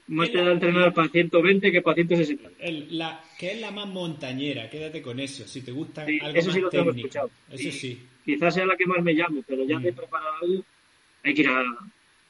Más 0.07 0.31
te 0.31 0.41
da 0.41 0.53
entrenar 0.53 0.93
para 0.93 1.09
120 1.09 1.73
que 1.73 1.81
para 1.81 1.95
160. 1.95 2.51
El, 2.57 2.97
la, 2.97 3.21
que 3.37 3.51
es 3.51 3.59
la 3.59 3.71
más 3.71 3.87
montañera, 3.87 4.69
quédate 4.69 5.01
con 5.01 5.19
eso, 5.19 5.45
si 5.45 5.61
te 5.61 5.73
gusta 5.73 6.05
sí, 6.05 6.19
algo 6.21 6.39
eso 6.39 6.53
sí 6.53 6.61
lo 6.61 6.69
tengo 6.69 6.91
escuchado. 6.91 7.29
Eso 7.51 7.69
sí. 7.69 8.01
Quizás 8.23 8.53
sea 8.53 8.65
la 8.65 8.77
que 8.77 8.85
más 8.85 9.03
me 9.03 9.13
llame, 9.13 9.43
pero 9.45 9.65
ya 9.65 9.77
me 9.77 9.89
he 9.89 9.91
mm. 9.91 9.95
preparado 9.95 10.35
algo. 10.41 10.63
Hay 11.21 11.33
que 11.33 11.41
ir 11.41 11.49
a, 11.49 11.59
a 11.59 11.65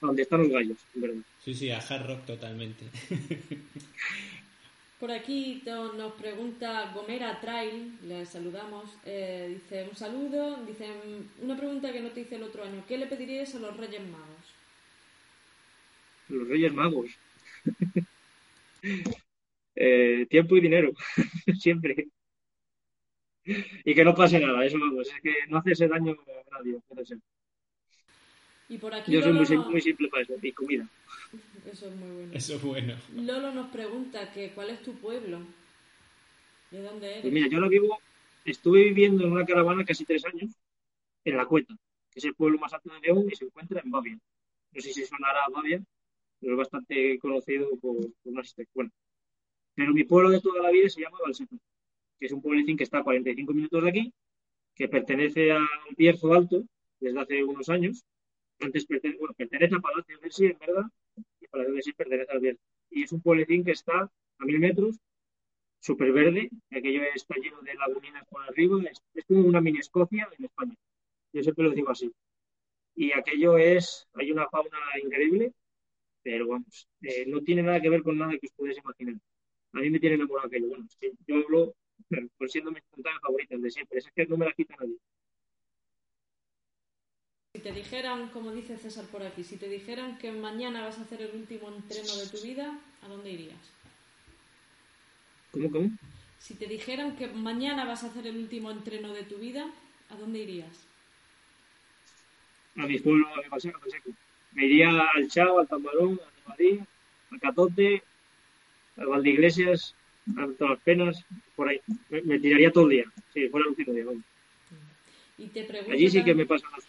donde 0.02 0.24
están 0.24 0.42
los 0.42 0.50
gallos, 0.50 0.78
en 0.96 1.02
verdad. 1.02 1.22
Sí, 1.46 1.54
sí, 1.54 1.70
a 1.70 1.78
hard 1.78 2.08
rock 2.08 2.26
totalmente. 2.26 2.86
Por 5.00 5.12
aquí 5.12 5.64
nos 5.66 6.14
pregunta 6.14 6.92
Gomera 6.94 7.40
Trail, 7.40 7.98
le 8.04 8.26
saludamos, 8.26 8.98
eh, 9.06 9.48
dice 9.54 9.88
un 9.90 9.96
saludo, 9.96 10.58
dice 10.66 10.88
una 11.42 11.56
pregunta 11.56 11.94
que 11.94 12.02
no 12.02 12.10
te 12.10 12.22
hice 12.22 12.36
el 12.36 12.44
otro 12.44 12.66
año, 12.66 12.84
¿qué 12.86 12.98
le 12.98 13.08
pedirías 13.08 13.56
a 13.56 13.60
los 13.60 13.78
Reyes 13.78 14.02
Magos? 14.02 14.54
Los 16.28 16.48
Reyes 16.48 16.74
Magos. 16.74 17.12
Eh, 19.82 20.26
tiempo 20.30 20.58
y 20.58 20.62
dinero, 20.62 20.92
siempre. 21.60 22.10
Y 23.46 23.96
que 23.96 24.04
no 24.04 24.14
pase 24.14 24.38
nada, 24.38 24.66
eso 24.66 24.78
vamos, 24.78 25.08
es 25.08 25.22
que 25.22 25.34
no 25.48 25.60
hace 25.60 25.72
ese 25.72 25.88
daño 25.88 26.12
a 26.12 26.58
nadie, 26.58 26.78
puede 26.86 27.06
ser. 27.06 27.20
Y 28.70 28.78
por 28.78 28.94
aquí 28.94 29.12
Yo 29.12 29.22
soy 29.22 29.34
Lolo 29.34 29.46
muy, 29.46 29.58
nos- 29.58 29.68
muy 29.70 29.82
simple 29.82 30.08
para 30.10 30.24
eso, 30.24 30.36
y 30.42 30.52
comida. 30.52 30.88
Eso 31.66 31.88
es 31.88 31.96
muy 31.96 32.10
bueno. 32.12 32.34
Eso 32.34 32.56
es 32.56 32.64
bueno. 32.64 32.96
Lolo 33.16 33.52
nos 33.54 33.72
pregunta 33.72 34.32
que 34.32 34.52
cuál 34.52 34.70
es 34.70 34.82
tu 34.84 34.94
pueblo. 34.94 35.40
¿De 36.72 36.82
dónde 36.84 37.10
eres? 37.10 37.22
Pues 37.22 37.34
mira, 37.34 37.48
yo 37.48 37.58
ahora 37.58 37.70
vivo, 37.70 37.98
estuve 38.46 38.84
viviendo 38.86 39.24
en 39.26 39.32
una 39.32 39.46
caravana 39.46 39.84
casi 39.84 40.06
tres 40.06 40.24
años 40.26 40.52
en 41.26 41.36
La 41.38 41.46
Cueta, 41.46 41.74
que 42.12 42.20
es 42.20 42.26
el 42.26 42.36
pueblo 42.36 42.60
más 42.60 42.72
alto 42.74 42.92
de 42.94 43.00
León 43.00 43.26
y 43.32 43.36
se 43.36 43.46
encuentra 43.46 43.82
en 43.84 43.90
Bavia. 43.90 44.18
No 44.72 44.82
sé 44.82 44.94
si 44.94 45.04
sonará 45.06 45.46
a 45.46 45.50
Bavia, 45.50 45.82
pero 46.40 46.54
es 46.54 46.58
bastante 46.60 47.18
conocido 47.20 47.70
por, 47.82 47.98
por 48.24 48.44
historias. 48.46 48.72
Bueno, 48.76 48.92
pero 49.74 49.94
mi 49.94 50.04
pueblo 50.04 50.30
de 50.30 50.42
toda 50.42 50.62
la 50.62 50.70
vida 50.70 50.90
se 50.90 51.02
llama 51.02 51.18
Valseca, 51.24 51.56
que 52.20 52.26
es 52.28 52.32
un 52.32 52.42
pueblecín 52.42 52.78
que 52.78 52.84
está 52.84 53.00
a 53.00 53.04
45 53.04 53.54
minutos 53.54 53.84
de 53.84 53.90
aquí, 53.90 54.14
que 54.76 54.88
pertenece 54.88 55.52
al 55.52 55.66
Bierzo 55.98 56.34
Alto 56.34 56.64
desde 57.00 57.20
hace 57.20 57.44
unos 57.44 57.68
años. 57.70 58.04
Antes 58.60 58.86
pertene- 58.88 59.18
bueno, 59.18 59.34
pertenece 59.36 59.76
a 59.76 59.80
Palacio 59.80 60.18
de 60.20 60.32
Sí, 60.32 60.46
en 60.46 60.60
verdad, 60.60 60.86
y 61.42 61.48
Palacio 61.48 61.74
de 61.76 61.82
Sí 61.82 61.94
pertenece 61.94 62.32
al 62.32 62.40
Bierzo. 62.40 62.62
Y 62.92 63.04
es 63.04 63.12
un 63.12 63.22
pueblecín 63.22 63.64
que 63.66 63.72
está 63.72 64.12
a 64.40 64.46
mil 64.46 64.60
metros 64.60 64.98
súper 65.80 66.12
verde, 66.14 66.50
aquello 66.72 67.04
está 67.16 67.36
lleno 67.38 67.62
de 67.62 67.76
laguninas 67.76 68.26
por 68.30 68.44
arriba, 68.44 68.82
es, 68.92 69.02
es 69.14 69.26
como 69.26 69.42
una 69.48 69.62
mini 69.62 69.80
Escocia 69.80 70.30
en 70.38 70.46
España. 70.46 70.76
Yo 71.34 71.44
siempre 71.44 71.66
lo 71.66 71.72
digo 71.72 71.92
así. 71.92 72.12
Y 72.96 73.12
aquello 73.14 73.58
es, 73.58 74.08
hay 74.14 74.32
una 74.32 74.48
fauna 74.50 74.80
increíble, 75.04 75.54
pero 76.24 76.48
vamos, 76.48 76.88
eh, 77.04 77.26
no 77.28 77.42
tiene 77.44 77.64
nada 77.64 77.82
que 77.82 77.90
ver 77.90 78.04
con 78.04 78.18
nada 78.18 78.34
que 78.40 78.48
os 78.48 78.54
podáis 78.54 78.78
imaginar. 78.80 79.16
A 79.74 79.80
mí 79.82 79.90
me 79.92 80.00
tiene 80.00 80.16
enamorado 80.18 80.48
aquello. 80.48 80.70
Bueno, 80.70 80.88
yo 81.28 81.36
hablo 81.38 81.76
por 82.38 82.50
siendo 82.50 82.72
mis 82.72 82.84
montañas 82.96 83.22
favoritas 83.22 83.62
de 83.62 83.72
siempre, 83.72 84.00
es 84.00 84.08
que 84.16 84.28
no 84.28 84.38
me 84.38 84.46
la 84.48 84.54
quita 84.54 84.76
nadie. 84.80 84.98
Si 87.60 87.64
te 87.64 87.74
dijeran, 87.74 88.30
como 88.30 88.54
dice 88.54 88.78
César 88.78 89.04
por 89.08 89.22
aquí, 89.22 89.44
si 89.44 89.58
te 89.58 89.68
dijeran 89.68 90.18
que 90.18 90.32
mañana 90.32 90.82
vas 90.82 90.98
a 90.98 91.02
hacer 91.02 91.22
el 91.24 91.36
último 91.36 91.68
entreno 91.68 92.16
de 92.16 92.28
tu 92.28 92.42
vida, 92.42 92.80
¿a 93.02 93.08
dónde 93.10 93.32
irías? 93.32 93.60
¿Cómo, 95.52 95.70
cómo? 95.70 95.90
Si 96.38 96.54
te 96.54 96.68
dijeran 96.68 97.18
que 97.18 97.28
mañana 97.28 97.84
vas 97.84 98.06
a 98.06 98.08
hacer 98.08 98.28
el 98.28 98.38
último 98.38 98.72
entreno 98.72 99.12
de 99.12 99.24
tu 99.24 99.36
vida, 99.40 99.70
¿a 100.08 100.16
dónde 100.16 100.40
irías? 100.40 100.88
A 102.78 102.88
mi 102.88 102.98
pueblo, 102.98 103.28
a 103.28 103.42
mi 103.42 103.50
paseo, 103.50 103.74
a 103.76 103.80
Paseco. 103.82 104.12
Me 104.54 104.66
iría 104.66 104.92
al 105.14 105.28
Chao, 105.28 105.60
al 105.60 105.68
Tambarón, 105.68 106.12
al 106.12 106.48
Madrid, 106.48 106.80
al 107.30 107.40
Catote, 107.42 108.04
al 108.96 109.08
Valdeiglesias, 109.08 109.96
a 110.38 110.48
todas 110.58 110.76
las 110.76 110.80
penas, 110.84 111.26
por 111.58 111.68
ahí. 111.68 111.82
Me, 112.08 112.22
me 112.22 112.40
tiraría 112.40 112.72
todo 112.72 112.86
el 112.86 112.92
día, 112.92 113.12
si 113.34 113.50
fuera 113.50 113.66
el 113.66 113.72
último 113.72 113.92
día. 113.92 114.06
vamos. 114.06 114.24
Y 115.38 115.48
te 115.48 115.64
pregunto 115.64 115.94
Allí 115.94 116.10
sí 116.10 116.24
que 116.24 116.36
me 116.36 116.46
pasan 116.46 116.70
las 116.72 116.86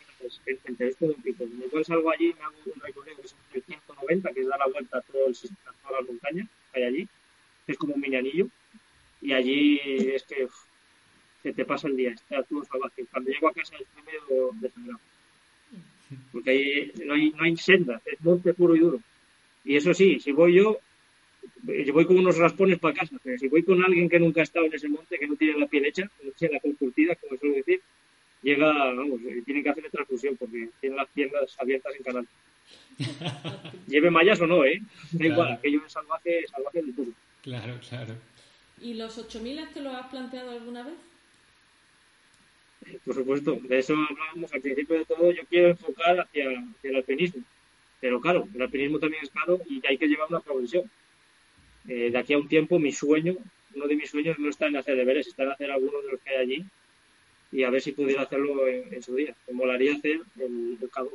en- 0.47 0.59
entre 0.65 0.89
esto 0.89 1.07
y 1.07 1.09
un 1.11 1.23
pico. 1.23 1.45
Igual 1.45 1.85
salgo 1.85 2.11
allí 2.11 2.35
me 2.35 2.43
hago 2.45 2.57
un 2.75 2.81
recorrido 2.81 3.17
que 3.17 3.27
es 3.27 3.37
el 3.55 3.63
190, 3.63 4.33
que 4.33 4.41
es 4.41 4.47
dar 4.49 4.59
la 4.59 4.67
vuelta 4.67 4.99
a, 4.99 5.03
todo 5.03 5.27
el, 5.27 5.35
a 5.35 5.73
todas 5.83 6.01
las 6.01 6.09
montañas 6.09 6.49
que 6.73 6.79
hay 6.81 6.85
allí. 6.87 7.09
Es 7.67 7.77
como 7.79 7.95
un 7.95 8.01
mini 8.01 8.17
anillo. 8.17 8.49
Y 9.23 9.33
allí 9.33 9.79
es 10.15 10.23
que 10.25 10.45
uf, 10.45 10.55
se 11.43 11.53
te 11.53 11.65
pasa 11.65 11.89
el 11.89 11.97
día, 11.97 12.11
está 12.13 12.43
todo 12.43 12.65
salvaje. 12.65 13.05
Cuando 13.11 13.31
llego 13.31 13.49
a 13.49 13.53
casa 13.53 13.75
estoy 13.77 14.03
medio 14.03 14.51
desangrado. 14.61 15.01
Porque 16.33 16.51
ahí 16.51 16.93
no 17.05 17.15
hay, 17.15 17.31
no 17.31 17.43
hay 17.45 17.57
senda, 17.57 18.01
es 18.05 18.21
monte 18.21 18.53
puro 18.55 18.75
y 18.75 18.81
duro. 18.81 19.01
Y 19.65 19.77
eso 19.77 19.95
sí, 19.95 20.19
si 20.19 20.33
voy 20.33 20.55
yo, 20.55 20.79
yo 21.63 21.93
voy 21.93 22.05
con 22.07 22.19
unos 22.19 22.37
raspones 22.37 22.79
para 22.79 22.95
casa, 22.95 23.17
pero 23.23 23.39
si 23.39 23.47
voy 23.49 23.63
con 23.63 23.83
alguien 23.85 24.09
que 24.09 24.19
nunca 24.19 24.41
ha 24.41 24.45
estado 24.45 24.67
en 24.67 24.75
ese 24.75 24.89
monte, 24.89 25.19
que 25.19 25.29
no 25.29 25.37
tiene 25.37 25.59
la 25.59 25.67
piel 25.69 25.85
hecha, 25.87 26.09
que 26.19 26.27
no 26.27 26.33
tiene 26.33 26.55
la 26.55 26.61
piel 26.61 26.77
curtida, 26.77 27.15
como 27.17 27.37
suelo 27.39 27.55
decir, 27.55 27.81
llega, 28.43 28.73
vamos, 28.93 29.21
tienen 29.45 29.63
que 29.63 29.71
hacerle 29.71 29.91
transfusión 29.91 30.37
porque 30.37 30.69
tiene 30.81 30.97
las 30.97 31.09
piernas 31.11 31.55
abiertas 31.59 31.95
en 31.97 32.03
canal. 32.03 32.27
Lleve 33.89 34.11
mallas 34.11 34.41
o 34.41 34.47
no, 34.47 34.65
¿eh? 34.65 34.81
Da 35.13 35.19
Claro. 35.19 35.33
igual, 35.33 35.53
aquello 35.53 35.83
es 35.87 35.93
salvaje, 35.93 36.47
salvaje 36.47 36.83
de 36.83 36.93
todo. 36.93 37.07
Claro, 37.43 37.79
claro. 37.89 38.15
¿Y 38.81 38.95
los 38.95 39.19
8000 39.19 39.69
te 39.75 39.81
lo 39.83 39.91
has 39.91 40.07
planteado 40.09 40.51
alguna 40.53 40.85
vez? 40.85 40.95
Eh, 42.87 42.99
Por 43.05 43.15
supuesto, 43.15 43.59
de 43.63 43.79
eso 43.79 43.95
hablábamos 43.95 44.53
al 44.53 44.61
principio 44.61 44.99
de 44.99 45.05
todo, 45.05 45.31
yo 45.33 45.43
quiero 45.49 45.69
enfocar 45.69 46.21
hacia, 46.21 46.49
hacia 46.51 46.91
el 46.91 46.97
alpinismo. 46.97 47.43
Pero 48.01 48.21
claro, 48.21 48.49
el 48.55 48.63
alpinismo 48.63 48.99
también 48.99 49.23
es 49.23 49.31
caro 49.31 49.61
y 49.69 49.85
hay 49.87 49.99
que 49.99 50.07
llevar 50.09 50.29
una 50.31 50.41
progresión. 50.41 50.91
Eh, 51.89 52.11
de 52.11 52.19
aquí 52.19 52.33
a 52.35 52.39
un 52.39 52.49
tiempo, 52.49 52.79
mi 52.79 52.93
sueño, 52.93 53.37
uno 53.75 53.87
de 53.87 53.97
mis 53.97 54.11
sueños 54.11 54.39
no 54.39 54.49
está 54.49 54.67
en 54.67 54.77
hacer 54.77 54.97
deberes, 54.97 55.27
está 55.27 55.43
en 55.45 55.51
hacer 55.51 55.71
algunos 55.71 56.05
de 56.05 56.13
los 56.13 56.21
que 56.21 56.31
hay 56.31 56.37
allí 56.37 56.65
y 57.53 57.63
a 57.65 57.71
ver 57.71 57.83
si 57.83 57.93
pudiera 57.93 58.23
hacerlo 58.23 58.67
en, 58.69 58.93
en 58.95 59.03
su 59.03 59.15
día. 59.15 59.35
Me 59.49 59.55
molaría 59.55 59.95
hacer 59.95 60.21
el, 60.39 60.79
el 60.81 60.91
K2. 60.91 61.11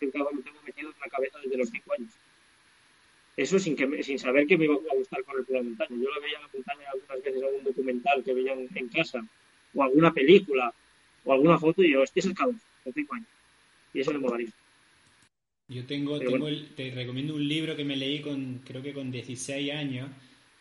El 0.00 0.12
K2 0.12 0.32
lo 0.34 0.42
tengo 0.42 0.62
metido 0.66 0.90
en 0.90 0.96
la 1.00 1.08
cabeza 1.08 1.38
desde 1.42 1.56
los 1.56 1.68
5 1.70 1.92
años. 1.92 2.10
Eso 3.36 3.58
sin, 3.58 3.76
que, 3.76 4.02
sin 4.02 4.18
saber 4.18 4.46
que 4.46 4.56
me 4.56 4.64
iba 4.64 4.74
a 4.74 4.96
gustar 4.96 5.22
correr 5.24 5.44
por 5.44 5.56
la 5.56 5.62
montaña. 5.62 5.90
Yo 5.90 6.10
lo 6.10 6.20
veía 6.20 6.36
en 6.38 6.42
la 6.42 6.48
montaña 6.52 6.86
algunas 6.92 7.22
veces 7.22 7.42
algún 7.42 7.64
documental 7.64 8.24
que 8.24 8.32
veía 8.34 8.52
en, 8.54 8.68
en 8.74 8.88
casa 8.88 9.26
o 9.74 9.82
alguna 9.82 10.12
película 10.12 10.72
o 11.24 11.32
alguna 11.32 11.58
foto 11.58 11.82
y 11.82 11.92
yo, 11.92 12.02
este 12.02 12.20
es 12.20 12.26
el 12.26 12.34
K2, 12.34 12.54
con 12.84 12.92
5 12.92 13.14
años. 13.14 13.28
Y 13.92 14.00
eso 14.00 14.12
me 14.12 14.18
molaría. 14.18 14.48
Yo 15.68 15.84
tengo, 15.84 16.18
Pero 16.18 16.30
tengo 16.30 16.44
bueno. 16.44 16.56
el- 16.56 16.74
te 16.74 16.90
recomiendo 16.92 17.34
un 17.34 17.46
libro 17.46 17.76
que 17.76 17.84
me 17.84 17.96
leí 17.96 18.20
con, 18.20 18.60
creo 18.64 18.82
que 18.82 18.92
con 18.94 19.10
16 19.10 19.72
años, 19.72 20.08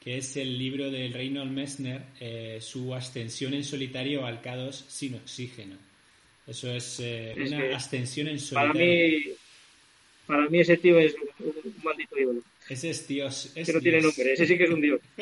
que 0.05 0.19
es 0.19 0.37
el 0.37 0.59
libro 0.59 0.91
del 0.91 1.11
Reinhold 1.11 1.51
Messner, 1.51 2.03
eh, 2.19 2.59
su 2.61 2.93
ascensión 2.93 3.55
en 3.55 3.63
solitario 3.63 4.23
al 4.23 4.39
K2 4.39 4.71
sin 4.71 5.15
oxígeno. 5.15 5.77
Eso 6.45 6.71
es 6.71 6.99
eh, 6.99 7.33
Es 7.35 7.51
una 7.51 7.75
ascensión 7.75 8.27
en 8.27 8.37
Para 8.37 8.71
solitario. 8.71 9.17
mí, 9.17 9.33
para 10.27 10.47
mí 10.47 10.59
ese 10.59 10.77
tío 10.77 10.99
es 10.99 11.15
un, 11.39 11.75
maldito 11.83 12.19
ídolo. 12.19 12.43
Ese 12.69 12.91
es 12.91 13.07
Dios. 13.07 13.51
Es 13.55 13.65
Que 13.65 13.73
no 13.73 13.81
tiene 13.81 13.99
nombre, 13.99 14.33
ese 14.33 14.45
sí 14.45 14.55
que 14.55 14.65
es 14.65 14.69
un 14.69 14.81
dios. 14.81 15.01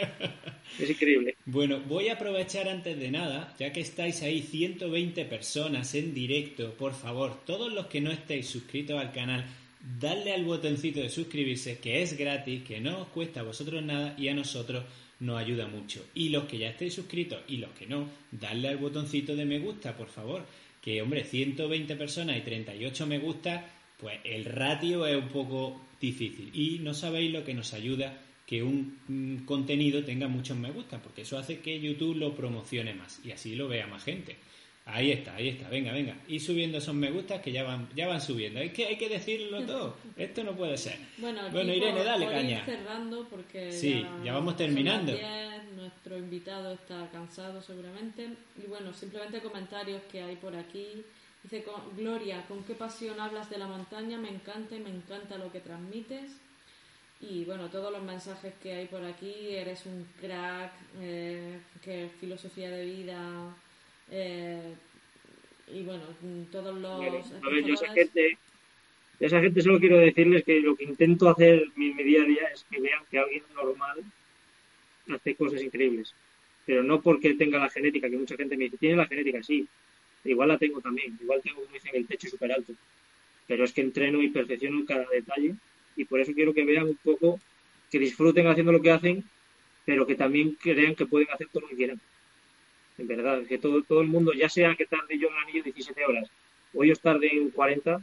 Es 0.79 0.89
increíble. 0.89 1.35
Bueno, 1.45 1.79
voy 1.87 2.07
a 2.09 2.13
aprovechar 2.13 2.67
antes 2.67 2.99
de 2.99 3.11
nada, 3.11 3.55
ya 3.59 3.71
que 3.71 3.79
estáis 3.79 4.23
ahí 4.23 4.41
120 4.41 5.23
personas 5.25 5.93
en 5.93 6.15
directo, 6.15 6.73
por 6.73 6.93
favor, 6.95 7.45
todos 7.45 7.71
los 7.71 7.85
que 7.85 8.01
no 8.01 8.11
estéis 8.11 8.47
suscritos 8.47 8.99
al 8.99 9.13
canal, 9.13 9.45
dadle 9.83 10.33
al 10.33 10.45
botoncito 10.45 11.01
de 11.01 11.09
suscribirse, 11.09 11.79
que 11.79 12.01
es 12.01 12.17
gratis, 12.17 12.63
que 12.63 12.79
no 12.79 13.01
os 13.01 13.07
cuesta 13.09 13.41
a 13.41 13.43
vosotros 13.43 13.83
nada 13.83 14.15
y 14.17 14.29
a 14.29 14.33
nosotros 14.33 14.83
nos 15.19 15.39
ayuda 15.39 15.67
mucho. 15.67 16.05
Y 16.15 16.29
los 16.29 16.45
que 16.45 16.57
ya 16.57 16.69
estéis 16.69 16.93
suscritos 16.93 17.41
y 17.47 17.57
los 17.57 17.71
que 17.71 17.87
no, 17.87 18.07
dadle 18.31 18.69
al 18.69 18.77
botoncito 18.77 19.35
de 19.35 19.45
me 19.45 19.59
gusta, 19.59 19.95
por 19.95 20.07
favor. 20.07 20.45
Que, 20.81 21.01
hombre, 21.01 21.23
120 21.23 21.95
personas 21.95 22.37
y 22.37 22.41
38 22.41 23.07
me 23.07 23.19
gusta, 23.19 23.69
pues 23.97 24.19
el 24.23 24.45
ratio 24.45 25.05
es 25.05 25.15
un 25.15 25.29
poco 25.29 25.81
difícil. 25.99 26.49
Y 26.53 26.79
no 26.79 26.93
sabéis 26.93 27.31
lo 27.31 27.43
que 27.43 27.53
nos 27.53 27.73
ayuda 27.73 28.21
que 28.45 28.63
un 28.63 28.99
mm, 29.07 29.45
contenido 29.45 30.03
tenga 30.03 30.27
muchos 30.27 30.57
me 30.57 30.71
gusta, 30.71 31.01
porque 31.01 31.21
eso 31.21 31.37
hace 31.37 31.59
que 31.59 31.79
YouTube 31.79 32.17
lo 32.17 32.35
promocione 32.35 32.93
más 32.93 33.21
y 33.23 33.31
así 33.31 33.55
lo 33.55 33.67
vea 33.67 33.87
más 33.87 34.03
gente. 34.03 34.35
Ahí 34.85 35.11
está, 35.11 35.35
ahí 35.35 35.47
está, 35.47 35.69
venga, 35.69 35.93
venga. 35.93 36.13
Y 36.27 36.41
subiendo 36.41 36.77
esos 36.77 36.93
me 36.93 37.09
gustas 37.09 37.41
que 37.41 37.53
ya 37.53 37.63
van, 37.63 37.87
ya 37.95 38.05
van 38.07 38.19
subiendo. 38.19 38.59
Es 38.59 38.73
que 38.73 38.85
hay 38.85 38.97
que 38.97 39.07
decirlo 39.07 39.63
todo. 39.65 39.95
Esto 40.17 40.43
no 40.43 40.55
puede 40.57 40.77
ser. 40.77 40.97
Bueno, 41.17 41.47
Irene, 41.47 41.91
por- 41.93 42.03
dale 42.05 42.25
por 42.25 42.33
ir 42.35 42.39
caña. 42.41 42.65
cerrando 42.65 43.27
porque 43.29 43.71
Sí, 43.71 44.05
ya 44.25 44.33
vamos 44.33 44.57
terminando. 44.57 45.13
son 45.13 45.21
las 45.21 45.61
10, 45.63 45.73
nuestro 45.77 46.17
invitado 46.17 46.73
está 46.73 47.09
cansado 47.11 47.61
seguramente. 47.61 48.27
Y 48.61 48.67
bueno, 48.67 48.93
simplemente 48.93 49.39
comentarios 49.39 50.01
que 50.11 50.21
hay 50.21 50.35
por 50.35 50.53
aquí. 50.55 50.85
Dice 51.43 51.63
con- 51.63 51.95
Gloria, 51.95 52.43
¿con 52.47 52.63
qué 52.65 52.73
pasión 52.73 53.19
hablas 53.21 53.49
de 53.49 53.57
la 53.59 53.67
montaña? 53.67 54.17
Me 54.17 54.29
encanta 54.29 54.75
y 54.75 54.79
me 54.79 54.89
encanta 54.89 55.37
lo 55.37 55.49
que 55.49 55.61
transmites. 55.61 56.29
Y 57.21 57.45
bueno, 57.45 57.69
todos 57.69 57.89
los 57.89 58.03
mensajes 58.03 58.53
que 58.61 58.73
hay 58.73 58.85
por 58.87 59.03
aquí, 59.05 59.33
eres 59.55 59.85
un 59.85 60.05
crack, 60.19 60.73
eh, 60.99 61.57
que 61.81 62.09
filosofía 62.19 62.69
de 62.69 62.83
vida, 62.85 63.55
eh, 64.15 64.75
y 65.69 65.81
bueno, 65.81 66.03
todos 66.51 66.79
los... 66.79 67.31
A 67.43 67.49
ver, 67.49 67.63
yo 67.63 67.73
esa 67.73 67.91
gente, 67.93 68.37
esa 69.19 69.41
gente 69.41 69.61
solo 69.61 69.79
quiero 69.79 69.97
decirles 69.97 70.43
que 70.43 70.59
lo 70.59 70.75
que 70.75 70.83
intento 70.83 71.29
hacer 71.29 71.65
mi, 71.75 71.93
mi 71.93 72.03
día 72.03 72.21
a 72.21 72.25
día 72.25 72.47
es 72.53 72.63
que 72.69 72.79
vean 72.79 73.01
que 73.09 73.17
alguien 73.17 73.43
normal 73.55 74.03
hace 75.09 75.35
cosas 75.35 75.63
increíbles. 75.63 76.13
Pero 76.65 76.83
no 76.83 77.01
porque 77.01 77.33
tenga 77.33 77.57
la 77.57 77.69
genética, 77.69 78.07
que 78.07 78.17
mucha 78.17 78.37
gente 78.37 78.55
me 78.55 78.65
dice, 78.65 78.77
tiene 78.77 78.97
la 78.97 79.07
genética, 79.07 79.41
sí. 79.41 79.67
Igual 80.23 80.49
la 80.49 80.59
tengo 80.59 80.79
también, 80.79 81.17
igual 81.19 81.41
tengo, 81.41 81.61
como 81.61 81.73
dicen, 81.73 81.91
el 81.95 82.05
techo 82.05 82.29
súper 82.29 82.51
alto. 82.51 82.73
Pero 83.47 83.63
es 83.63 83.73
que 83.73 83.81
entreno 83.81 84.21
y 84.21 84.29
perfecciono 84.29 84.85
cada 84.85 85.07
detalle 85.09 85.55
y 85.95 86.05
por 86.05 86.19
eso 86.19 86.33
quiero 86.33 86.53
que 86.53 86.63
vean 86.63 86.85
un 86.85 86.99
poco, 87.03 87.39
que 87.89 87.97
disfruten 87.97 88.45
haciendo 88.47 88.71
lo 88.71 88.81
que 88.81 88.91
hacen, 88.91 89.23
pero 89.85 90.05
que 90.05 90.15
también 90.15 90.55
crean 90.61 90.95
que 90.95 91.07
pueden 91.07 91.29
hacer 91.31 91.47
todo 91.51 91.61
lo 91.61 91.69
que 91.69 91.75
quieran. 91.75 91.99
En 92.97 93.07
verdad, 93.07 93.43
que 93.47 93.57
todo, 93.57 93.81
todo 93.83 94.01
el 94.01 94.07
mundo, 94.07 94.33
ya 94.33 94.49
sea 94.49 94.75
que 94.75 94.85
tarde 94.85 95.17
yo 95.17 95.27
en 95.27 95.33
el 95.33 95.41
anillo 95.41 95.63
17 95.63 96.05
horas 96.05 96.29
o 96.73 96.83
ellos 96.83 96.99
tarden 96.99 97.49
40, 97.51 98.01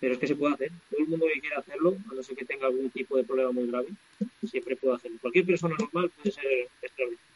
pero 0.00 0.14
es 0.14 0.18
que 0.18 0.26
se 0.26 0.36
puede 0.36 0.54
hacer. 0.54 0.70
Todo 0.90 1.00
el 1.00 1.08
mundo 1.08 1.26
que 1.32 1.40
quiera 1.40 1.58
hacerlo, 1.58 1.96
a 2.10 2.14
no 2.14 2.22
ser 2.22 2.36
que 2.36 2.44
tenga 2.44 2.66
algún 2.66 2.90
tipo 2.90 3.16
de 3.16 3.24
problema 3.24 3.52
muy 3.52 3.66
grave, 3.66 3.88
siempre 4.48 4.76
puede 4.76 4.96
hacerlo. 4.96 5.18
Cualquier 5.20 5.46
persona 5.46 5.76
normal 5.78 6.10
puede 6.10 6.32
ser 6.32 6.44
extraordinario. 6.82 7.26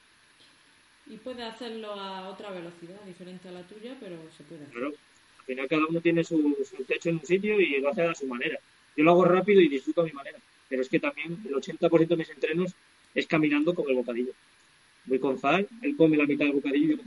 Y 1.07 1.17
puede 1.17 1.43
hacerlo 1.43 1.93
a 1.95 2.29
otra 2.29 2.51
velocidad, 2.51 3.01
diferente 3.05 3.49
a 3.49 3.53
la 3.53 3.63
tuya, 3.63 3.97
pero 3.99 4.17
se 4.37 4.45
puede 4.45 4.63
hacer. 4.63 4.75
Claro, 4.75 4.95
al 5.39 5.45
final 5.45 5.69
cada 5.69 5.87
uno 5.87 6.01
tiene 6.01 6.23
su, 6.23 6.57
su 6.65 6.85
techo 6.85 7.09
en 7.09 7.17
un 7.17 7.27
sitio 7.27 7.61
y 7.61 7.81
lo 7.81 7.91
hace 7.91 8.03
a 8.03 8.15
su 8.15 8.27
manera. 8.27 8.59
Yo 8.97 9.05
lo 9.05 9.11
hago 9.13 9.25
rápido 9.25 9.61
y 9.61 9.69
disfruto 9.69 10.03
a 10.03 10.05
mi 10.05 10.13
manera, 10.13 10.39
pero 10.69 10.83
es 10.83 10.89
que 10.89 11.01
también 11.01 11.39
el 11.47 11.55
80% 11.55 12.07
de 12.07 12.17
mis 12.17 12.31
entrenos 12.31 12.75
es 13.15 13.27
caminando 13.27 13.75
con 13.75 13.89
el 13.89 13.97
bocadillo. 13.97 14.33
Voy 15.07 15.18
con 15.18 15.38
Zar, 15.38 15.66
él 15.82 15.96
come 15.96 16.16
la 16.16 16.26
mitad 16.26 16.44
del 16.44 16.55
bocadillo 16.55 16.94
y 16.94 16.96
yo. 16.96 17.03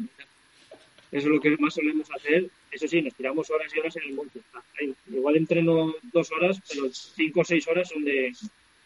Eso 1.12 1.28
es 1.28 1.34
lo 1.34 1.40
que 1.40 1.56
más 1.58 1.76
solemos 1.76 2.10
hacer. 2.12 2.50
Eso 2.72 2.88
sí, 2.88 3.02
nos 3.02 3.14
tiramos 3.14 3.50
horas 3.52 3.72
y 3.74 3.80
horas 3.80 3.96
en 3.98 4.04
el 4.04 4.14
monte. 4.14 4.42
Igual 5.12 5.38
entreno 5.38 5.94
dos 6.12 6.32
horas, 6.32 6.60
pero 6.68 6.90
cinco 6.92 7.42
o 7.42 7.46
seis 7.46 7.68
horas 7.68 7.90
son 7.90 8.04
de, 8.04 8.34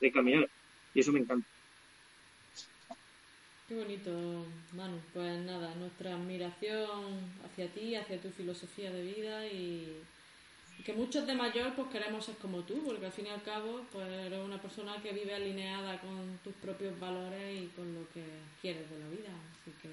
de 0.01 0.11
caminar. 0.11 0.49
Y 0.93 0.99
eso 0.99 1.13
me 1.13 1.19
encanta. 1.19 1.47
Qué 3.67 3.75
bonito, 3.75 4.11
Manu. 4.73 4.99
Pues 5.13 5.39
nada, 5.41 5.73
nuestra 5.75 6.15
admiración 6.15 7.19
hacia 7.45 7.67
ti, 7.69 7.95
hacia 7.95 8.19
tu 8.19 8.29
filosofía 8.31 8.91
de 8.91 9.01
vida 9.01 9.47
y 9.47 10.01
que 10.86 10.93
muchos 10.93 11.25
de 11.28 11.34
mayor 11.36 11.73
pues 11.75 11.88
queremos 11.89 12.25
ser 12.25 12.36
como 12.36 12.59
tú, 12.61 12.82
porque 12.86 13.05
al 13.07 13.11
fin 13.11 13.25
y 13.25 13.30
al 13.30 13.41
cabo 13.43 13.82
pues 13.91 14.07
eres 14.07 14.39
una 14.39 14.61
persona 14.61 14.95
que 15.01 15.11
vive 15.11 15.34
alineada 15.36 15.99
con 15.99 16.39
tus 16.43 16.53
propios 16.55 16.97
valores 16.99 17.63
y 17.63 17.67
con 17.75 17.93
lo 17.93 18.01
que 18.13 18.23
quieres 18.61 18.89
de 18.89 18.99
la 18.99 19.07
vida. 19.09 19.30
Así 19.61 19.71
que 19.82 19.89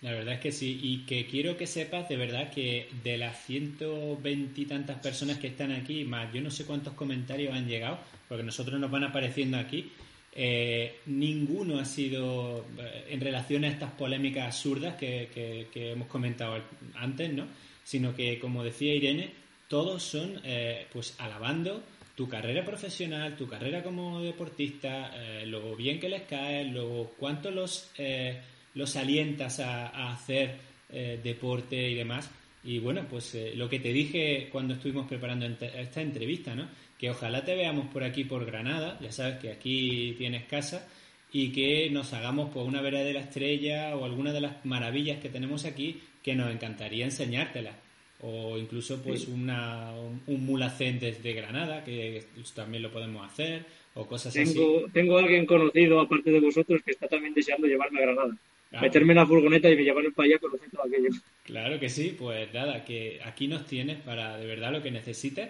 La 0.00 0.12
verdad 0.12 0.34
es 0.34 0.40
que 0.40 0.52
sí, 0.52 0.78
y 0.80 0.98
que 1.06 1.26
quiero 1.26 1.56
que 1.56 1.66
sepas 1.66 2.08
de 2.08 2.16
verdad 2.16 2.52
que 2.52 2.88
de 3.02 3.18
las 3.18 3.44
120 3.46 4.60
y 4.60 4.64
tantas 4.66 5.00
personas 5.00 5.38
que 5.38 5.48
están 5.48 5.72
aquí, 5.72 6.04
más 6.04 6.32
yo 6.32 6.40
no 6.40 6.50
sé 6.52 6.64
cuántos 6.64 6.94
comentarios 6.94 7.52
han 7.52 7.66
llegado, 7.66 7.98
porque 8.28 8.44
nosotros 8.44 8.78
nos 8.78 8.90
van 8.92 9.02
apareciendo 9.04 9.58
aquí, 9.58 9.90
eh, 10.34 11.00
ninguno 11.06 11.80
ha 11.80 11.84
sido 11.84 12.64
eh, 12.78 13.06
en 13.08 13.20
relación 13.20 13.64
a 13.64 13.68
estas 13.68 13.90
polémicas 13.92 14.46
absurdas 14.46 14.94
que, 14.94 15.30
que- 15.34 15.66
que 15.72 15.90
hemos 15.92 16.06
comentado 16.06 16.62
antes, 16.94 17.32
¿no? 17.32 17.46
Sino 17.82 18.14
que, 18.14 18.38
como 18.38 18.62
decía 18.62 18.94
Irene, 18.94 19.32
todos 19.68 20.02
son 20.02 20.40
eh, 20.44 20.86
pues 20.92 21.14
alabando 21.18 21.82
tu 22.18 22.28
carrera 22.28 22.64
profesional, 22.64 23.36
tu 23.36 23.46
carrera 23.46 23.80
como 23.80 24.20
deportista, 24.20 25.12
eh, 25.14 25.46
lo 25.46 25.76
bien 25.76 26.00
que 26.00 26.08
les 26.08 26.22
cae, 26.22 26.64
lo 26.64 27.12
cuánto 27.16 27.52
los, 27.52 27.92
eh, 27.96 28.40
los 28.74 28.96
alientas 28.96 29.60
a, 29.60 30.10
hacer 30.12 30.56
eh, 30.90 31.20
deporte 31.22 31.90
y 31.90 31.94
demás. 31.94 32.28
Y 32.64 32.80
bueno, 32.80 33.06
pues 33.08 33.36
eh, 33.36 33.52
lo 33.54 33.68
que 33.68 33.78
te 33.78 33.92
dije 33.92 34.48
cuando 34.50 34.74
estuvimos 34.74 35.06
preparando 35.06 35.46
esta 35.46 36.00
entrevista, 36.00 36.56
¿no? 36.56 36.68
Que 36.98 37.10
ojalá 37.10 37.44
te 37.44 37.54
veamos 37.54 37.86
por 37.86 38.02
aquí, 38.02 38.24
por 38.24 38.44
Granada, 38.44 38.98
ya 39.00 39.12
sabes 39.12 39.38
que 39.38 39.52
aquí 39.52 40.16
tienes 40.18 40.44
casa, 40.46 40.88
y 41.32 41.52
que 41.52 41.88
nos 41.90 42.12
hagamos 42.14 42.50
por 42.50 42.66
una 42.66 42.80
vera 42.80 43.00
de 43.04 43.12
la 43.12 43.20
estrella 43.20 43.96
o 43.96 44.04
alguna 44.04 44.32
de 44.32 44.40
las 44.40 44.64
maravillas 44.64 45.20
que 45.20 45.28
tenemos 45.28 45.64
aquí, 45.64 46.02
que 46.22 46.34
nos 46.34 46.52
encantaría 46.52 47.04
enseñártelas. 47.04 47.76
O 48.20 48.58
incluso 48.58 49.00
pues 49.02 49.28
una, 49.28 49.92
un, 49.92 50.20
un 50.26 50.44
mulacén 50.46 50.98
desde 50.98 51.32
Granada, 51.34 51.84
que 51.84 52.24
también 52.54 52.82
lo 52.82 52.90
podemos 52.90 53.24
hacer, 53.24 53.64
o 53.94 54.06
cosas 54.06 54.36
así. 54.36 54.52
Tengo, 54.54 54.86
tengo 54.92 55.16
a 55.18 55.20
alguien 55.22 55.46
conocido, 55.46 56.00
aparte 56.00 56.30
de 56.30 56.40
vosotros, 56.40 56.82
que 56.84 56.90
está 56.92 57.06
también 57.06 57.32
deseando 57.34 57.66
llevarme 57.68 58.00
a 58.00 58.02
Granada. 58.02 58.36
Ah, 58.72 58.80
Meterme 58.82 59.12
en 59.12 59.16
la 59.18 59.26
furgoneta 59.26 59.70
y 59.70 59.76
me 59.76 59.84
llevarme 59.84 60.10
para 60.10 60.26
allá 60.26 60.38
todo 60.38 60.52
aquello. 60.84 61.08
Claro 61.44 61.80
que 61.80 61.88
sí, 61.88 62.14
pues 62.18 62.52
nada, 62.52 62.84
que 62.84 63.20
aquí 63.24 63.48
nos 63.48 63.66
tienes 63.66 63.98
para 64.00 64.36
de 64.36 64.46
verdad 64.46 64.72
lo 64.72 64.82
que 64.82 64.90
necesites. 64.90 65.48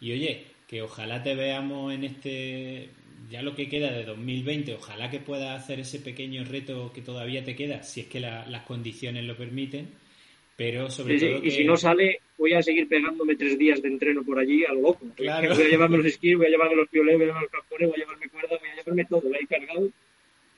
Y 0.00 0.12
oye, 0.12 0.44
que 0.68 0.82
ojalá 0.82 1.22
te 1.22 1.34
veamos 1.34 1.94
en 1.94 2.04
este, 2.04 2.88
ya 3.30 3.42
lo 3.42 3.54
que 3.54 3.68
queda 3.68 3.90
de 3.90 4.04
2020, 4.04 4.74
ojalá 4.74 5.10
que 5.10 5.18
puedas 5.20 5.62
hacer 5.62 5.80
ese 5.80 5.98
pequeño 6.00 6.44
reto 6.44 6.92
que 6.92 7.00
todavía 7.00 7.44
te 7.44 7.56
queda, 7.56 7.82
si 7.82 8.00
es 8.00 8.06
que 8.06 8.20
la- 8.20 8.46
las 8.46 8.62
condiciones 8.64 9.24
lo 9.24 9.36
permiten. 9.36 9.88
Pero 10.58 10.90
sobre 10.90 11.18
Sí, 11.18 11.26
sí, 11.26 11.32
todo 11.32 11.44
Y 11.44 11.50
si 11.52 11.64
no 11.64 11.76
sale, 11.76 12.20
voy 12.36 12.52
a 12.52 12.62
seguir 12.62 12.88
pegándome 12.88 13.36
tres 13.36 13.56
días 13.56 13.80
de 13.80 13.88
entreno 13.88 14.24
por 14.24 14.38
allí 14.40 14.64
a 14.64 14.72
lo 14.72 14.80
loco. 14.82 15.06
Claro. 15.14 15.54
Voy 15.54 15.64
a 15.64 15.68
llevarme 15.68 15.96
los 15.98 16.06
esquís, 16.06 16.36
voy 16.36 16.46
a 16.46 16.50
llevarme 16.50 16.74
los 16.74 16.88
piolés, 16.88 17.14
voy 17.14 17.22
a 17.22 17.26
llevarme 17.28 17.46
los 17.50 17.52
campones, 17.52 17.88
voy 17.88 17.94
a 17.96 18.04
llevarme 18.04 18.28
cuerda, 18.28 18.58
voy 18.58 18.68
a 18.68 18.74
llevarme 18.74 19.04
todo, 19.04 19.20
voy 19.22 19.36
a 19.36 19.40
ir 19.40 19.46
cargado. 19.48 19.88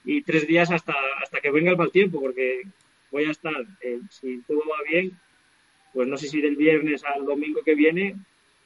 Y 0.07 0.23
tres 0.23 0.47
días 0.47 0.71
hasta, 0.71 0.95
hasta 1.23 1.41
que 1.41 1.51
venga 1.51 1.71
el 1.73 1.77
mal 1.77 1.93
tiempo, 1.93 2.19
porque 2.19 2.63
voy 3.11 3.25
a 3.27 3.31
estar, 3.31 3.55
eh, 3.83 4.01
si 4.09 4.41
todo 4.49 4.61
va 4.61 4.79
bien, 4.91 5.13
pues 5.93 6.09
no 6.09 6.17
sé 6.17 6.29
si 6.29 6.41
del 6.41 6.57
viernes 6.57 7.05
al 7.05 7.27
domingo 7.27 7.61
que 7.63 7.75
viene, 7.75 8.15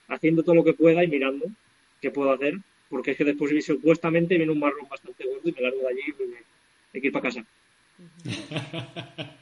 haciendo 0.06 0.44
todo 0.44 0.54
lo 0.54 0.64
que 0.64 0.74
pueda 0.74 1.02
y 1.02 1.08
mirando 1.08 1.46
qué 2.00 2.12
puedo 2.12 2.30
hacer, 2.30 2.54
porque 2.88 3.10
es 3.10 3.16
que 3.16 3.24
después 3.24 3.64
supuestamente 3.66 4.36
viene 4.36 4.52
un 4.52 4.60
marrón 4.60 4.86
bastante 4.88 5.24
gordo 5.26 5.48
y 5.48 5.52
me 5.52 5.62
largo 5.62 5.78
de 5.80 5.88
allí 5.88 6.00
y 6.16 6.26
me- 6.28 6.36
hay 6.94 7.00
que 7.00 7.06
ir 7.08 7.12
para 7.12 7.24
casa. 7.24 7.44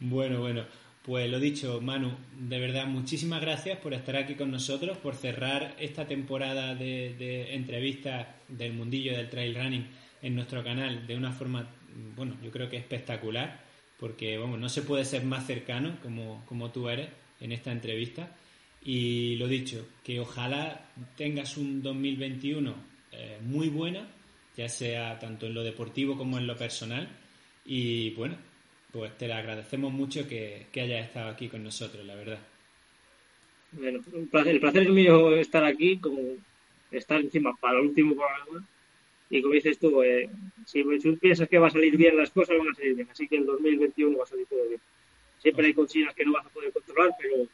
Bueno, 0.00 0.38
bueno, 0.40 0.64
pues 1.08 1.30
lo 1.30 1.40
dicho, 1.40 1.80
Manu, 1.80 2.14
de 2.38 2.58
verdad, 2.58 2.86
muchísimas 2.86 3.40
gracias 3.40 3.78
por 3.78 3.94
estar 3.94 4.14
aquí 4.14 4.34
con 4.34 4.50
nosotros, 4.50 4.98
por 4.98 5.14
cerrar 5.14 5.74
esta 5.80 6.06
temporada 6.06 6.74
de, 6.74 7.14
de 7.18 7.54
entrevistas 7.54 8.26
del 8.46 8.74
mundillo 8.74 9.16
del 9.16 9.30
trail 9.30 9.54
running 9.54 9.86
en 10.20 10.34
nuestro 10.34 10.62
canal 10.62 11.06
de 11.06 11.16
una 11.16 11.32
forma, 11.32 11.66
bueno, 12.14 12.36
yo 12.44 12.50
creo 12.50 12.68
que 12.68 12.76
espectacular, 12.76 13.58
porque 13.98 14.36
vamos, 14.36 14.58
no 14.58 14.68
se 14.68 14.82
puede 14.82 15.06
ser 15.06 15.24
más 15.24 15.46
cercano 15.46 15.96
como, 16.02 16.44
como 16.44 16.70
tú 16.72 16.90
eres 16.90 17.08
en 17.40 17.52
esta 17.52 17.72
entrevista. 17.72 18.36
Y 18.84 19.36
lo 19.36 19.48
dicho, 19.48 19.88
que 20.04 20.20
ojalá 20.20 20.90
tengas 21.16 21.56
un 21.56 21.80
2021 21.80 22.74
eh, 23.12 23.38
muy 23.40 23.70
bueno, 23.70 24.02
ya 24.58 24.68
sea 24.68 25.18
tanto 25.18 25.46
en 25.46 25.54
lo 25.54 25.64
deportivo 25.64 26.18
como 26.18 26.36
en 26.36 26.46
lo 26.46 26.54
personal. 26.54 27.08
Y 27.64 28.10
bueno, 28.10 28.36
pues 28.92 29.16
te 29.18 29.30
agradecemos 29.32 29.92
mucho 29.92 30.26
que, 30.28 30.66
que 30.72 30.80
hayas 30.80 31.06
estado 31.06 31.28
aquí 31.30 31.48
con 31.48 31.62
nosotros, 31.62 32.04
la 32.06 32.14
verdad. 32.14 32.38
Bueno, 33.72 34.00
un 34.12 34.28
placer- 34.28 34.54
el 34.54 34.60
placer 34.60 34.82
es 34.84 34.90
mío 34.90 35.34
estar 35.36 35.64
aquí, 35.64 35.98
como 35.98 36.20
estar 36.90 37.20
encima 37.20 37.54
para 37.60 37.78
el 37.78 37.86
último 37.86 38.14
programa. 38.16 38.66
Y 39.30 39.42
como 39.42 39.54
dices 39.54 39.78
tú, 39.78 40.02
eh, 40.02 40.30
si 40.64 40.82
tú 41.02 41.18
piensas 41.18 41.48
que 41.48 41.58
va 41.58 41.66
a 41.66 41.70
salir 41.70 41.96
bien 41.96 42.16
las 42.16 42.30
cosas, 42.30 42.56
van 42.58 42.68
a 42.68 42.74
salir 42.74 42.94
bien. 42.94 43.08
Así 43.10 43.28
que 43.28 43.36
el 43.36 43.44
2021 43.44 44.16
va 44.16 44.24
a 44.24 44.26
salir 44.26 44.46
todo 44.46 44.66
bien. 44.68 44.80
Siempre 45.38 45.66
hay 45.66 45.74
cositas 45.74 46.14
que 46.14 46.24
no 46.24 46.32
vas 46.32 46.46
a 46.46 46.50
poder 46.50 46.72
controlar, 46.72 47.10
pero 47.20 47.46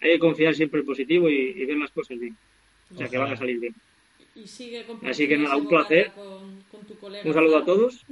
hay 0.00 0.12
que 0.12 0.18
confiar 0.18 0.54
siempre 0.54 0.80
en 0.80 0.86
positivo 0.86 1.28
y, 1.30 1.34
y 1.56 1.64
ver 1.64 1.78
las 1.78 1.90
cosas 1.92 2.18
bien. 2.18 2.36
O 2.92 2.94
sea, 2.96 3.08
que 3.08 3.16
van 3.18 3.32
a 3.32 3.36
salir 3.36 3.58
bien. 3.58 3.74
Y 4.42 4.46
sigue 4.46 4.86
Así 5.04 5.26
que 5.26 5.36
nada, 5.36 5.54
compartiendo 5.54 5.56
un 5.56 5.68
placer. 5.68 6.12
Con, 6.12 6.62
con 6.70 6.80
tu 6.86 6.94
colega. 6.98 7.24
Un 7.26 7.34
saludo 7.34 7.58
a 7.58 7.64
todos 7.64 8.04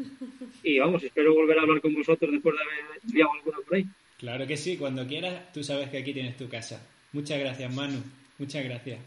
y 0.62 0.78
vamos, 0.78 1.02
espero 1.02 1.34
volver 1.34 1.58
a 1.58 1.62
hablar 1.62 1.80
con 1.80 1.94
vosotros 1.94 2.30
después 2.32 2.54
de 2.56 2.62
haber 2.62 3.00
enviado 3.04 3.32
alguno 3.32 3.58
por 3.62 3.74
ahí. 3.76 3.86
Claro 4.18 4.46
que 4.46 4.56
sí, 4.56 4.76
cuando 4.76 5.06
quieras, 5.06 5.52
tú 5.52 5.62
sabes 5.62 5.88
que 5.90 5.98
aquí 5.98 6.12
tienes 6.12 6.36
tu 6.36 6.48
casa. 6.48 6.84
Muchas 7.12 7.38
gracias, 7.38 7.72
Manu. 7.72 8.02
Muchas 8.38 8.64
gracias. 8.64 8.98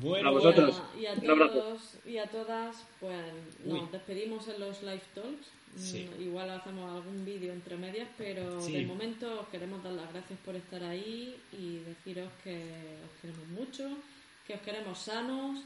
Bueno, 0.00 0.28
A 0.28 0.32
vosotros. 0.32 0.82
Y 0.98 1.06
a, 1.06 1.12
Un 1.14 1.30
abrazo. 1.30 1.52
todos 1.54 1.98
y 2.06 2.16
a 2.18 2.26
todas, 2.26 2.86
pues 3.00 3.18
Uy. 3.64 3.80
nos 3.80 3.92
despedimos 3.92 4.48
en 4.48 4.60
los 4.60 4.80
live 4.82 5.02
talks. 5.14 5.48
Sí. 5.76 6.08
Mm, 6.18 6.22
Igual 6.22 6.50
hacemos 6.50 6.90
algún 6.94 7.24
vídeo 7.24 7.52
entre 7.52 7.76
medias, 7.76 8.08
pero 8.16 8.60
Sí. 8.60 8.72
de 8.72 8.86
momento 8.86 9.40
os 9.40 9.48
queremos 9.48 9.82
dar 9.82 9.92
las 9.94 10.10
gracias 10.12 10.38
por 10.44 10.54
estar 10.54 10.82
ahí 10.84 11.34
y 11.52 11.78
deciros 11.78 12.30
que 12.44 12.62
os 13.04 13.20
queremos 13.20 13.48
mucho, 13.48 13.88
que 14.46 14.54
os 14.54 14.60
queremos 14.60 14.98
sanos 14.98 15.60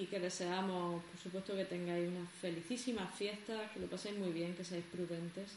y 0.00 0.06
que 0.06 0.20
deseamos, 0.20 1.02
por 1.02 1.20
supuesto, 1.20 1.56
que 1.56 1.64
tengáis 1.64 2.08
unas 2.08 2.30
felicísimas 2.40 3.12
fiestas, 3.14 3.70
que 3.72 3.80
lo 3.80 3.86
paséis 3.86 4.16
muy 4.16 4.30
bien, 4.30 4.54
que 4.54 4.62
seáis 4.62 4.84
prudentes 4.92 5.56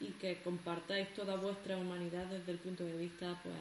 y 0.00 0.06
que 0.20 0.36
compartáis 0.42 1.12
toda 1.14 1.36
vuestra 1.36 1.76
humanidad 1.76 2.26
desde 2.26 2.52
el 2.52 2.58
punto 2.58 2.84
de 2.84 2.96
vista 2.96 3.38
pues, 3.42 3.54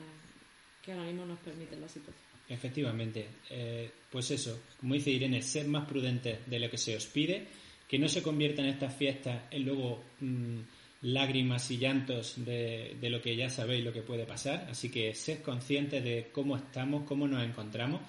que 0.84 0.92
ahora 0.92 1.06
mismo 1.06 1.26
nos 1.26 1.40
permite 1.40 1.76
la 1.76 1.88
situación. 1.88 2.24
Efectivamente, 2.48 3.28
eh, 3.50 3.90
pues 4.12 4.30
eso, 4.32 4.60
como 4.80 4.94
dice 4.94 5.10
Irene, 5.10 5.42
ser 5.42 5.68
más 5.68 5.88
prudentes 5.88 6.48
de 6.48 6.60
lo 6.60 6.70
que 6.70 6.78
se 6.78 6.96
os 6.96 7.06
pide, 7.08 7.48
que 7.88 7.98
no 7.98 8.08
se 8.08 8.22
conviertan 8.22 8.66
estas 8.66 8.96
fiestas 8.96 9.44
en 9.50 9.66
luego 9.66 10.04
mm, 10.20 10.60
lágrimas 11.04 11.72
y 11.72 11.78
llantos 11.78 12.44
de, 12.46 12.98
de 13.00 13.10
lo 13.10 13.22
que 13.22 13.36
ya 13.36 13.50
sabéis 13.50 13.84
lo 13.84 13.94
que 13.94 14.02
puede 14.02 14.26
pasar, 14.26 14.68
así 14.70 14.92
que 14.92 15.16
sed 15.16 15.42
conscientes 15.42 16.04
de 16.04 16.30
cómo 16.32 16.58
estamos, 16.58 17.06
cómo 17.08 17.28
nos 17.28 17.44
encontramos 17.44 18.02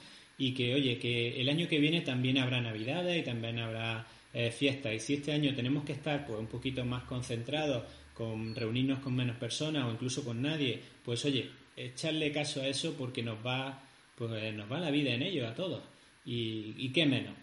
y 0.42 0.54
que, 0.54 0.74
oye, 0.74 0.98
que 0.98 1.40
el 1.40 1.48
año 1.48 1.68
que 1.68 1.78
viene 1.78 2.00
también 2.00 2.36
habrá 2.36 2.60
Navidades 2.60 3.16
y 3.16 3.22
también 3.22 3.60
habrá 3.60 4.04
eh, 4.34 4.50
fiestas 4.50 4.92
y 4.92 4.98
si 4.98 5.14
este 5.14 5.30
año 5.30 5.54
tenemos 5.54 5.84
que 5.84 5.92
estar 5.92 6.26
pues 6.26 6.36
un 6.40 6.48
poquito 6.48 6.84
más 6.84 7.04
concentrados, 7.04 7.84
con 8.12 8.52
reunirnos 8.52 8.98
con 8.98 9.14
menos 9.14 9.36
personas 9.36 9.84
o 9.84 9.92
incluso 9.92 10.24
con 10.24 10.42
nadie, 10.42 10.80
pues 11.04 11.24
oye, 11.24 11.48
echarle 11.76 12.32
caso 12.32 12.60
a 12.60 12.66
eso 12.66 12.96
porque 12.98 13.22
nos 13.22 13.38
va 13.46 13.84
pues 14.16 14.52
nos 14.54 14.70
va 14.70 14.80
la 14.80 14.90
vida 14.90 15.14
en 15.14 15.22
ello 15.22 15.46
a 15.46 15.54
todos. 15.54 15.80
Y, 16.24 16.74
y 16.76 16.88
qué 16.92 17.06
menos. 17.06 17.34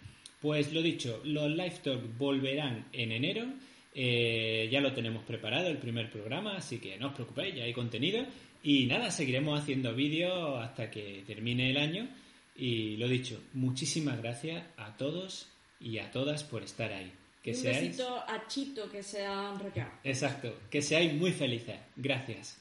Pues 0.41 0.73
lo 0.73 0.81
dicho, 0.81 1.21
los 1.23 1.49
live 1.49 1.79
talk 1.81 2.17
volverán 2.17 2.87
en 2.91 3.13
enero. 3.13 3.45
Eh, 3.95 4.67
ya 4.69 4.81
lo 4.81 4.91
tenemos 4.91 5.23
preparado 5.23 5.69
el 5.69 5.77
primer 5.77 6.11
programa, 6.11 6.57
así 6.57 6.79
que 6.79 6.97
no 6.97 7.07
os 7.07 7.13
preocupéis, 7.13 7.55
ya 7.55 7.63
hay 7.63 7.73
contenido. 7.73 8.25
Y 8.61 8.87
nada, 8.87 9.09
seguiremos 9.09 9.57
haciendo 9.57 9.95
vídeos 9.95 10.61
hasta 10.61 10.91
que 10.91 11.23
termine 11.25 11.71
el 11.71 11.77
año. 11.77 12.09
Y 12.59 12.97
lo 12.97 13.07
dicho, 13.07 13.41
muchísimas 13.53 14.21
gracias 14.21 14.65
a 14.75 14.97
todos 14.97 15.47
y 15.79 15.99
a 15.99 16.11
todas 16.11 16.43
por 16.43 16.61
estar 16.61 16.91
ahí. 16.91 17.09
Que 17.41 17.51
un 17.51 17.55
seáis... 17.55 17.81
besito 17.81 18.17
a 18.17 18.47
Chito 18.47 18.91
que 18.91 19.01
se 19.01 19.25
han 19.25 19.57
Exacto, 20.03 20.53
que 20.69 20.81
seáis 20.81 21.13
muy 21.13 21.31
felices. 21.31 21.77
Gracias. 21.95 22.57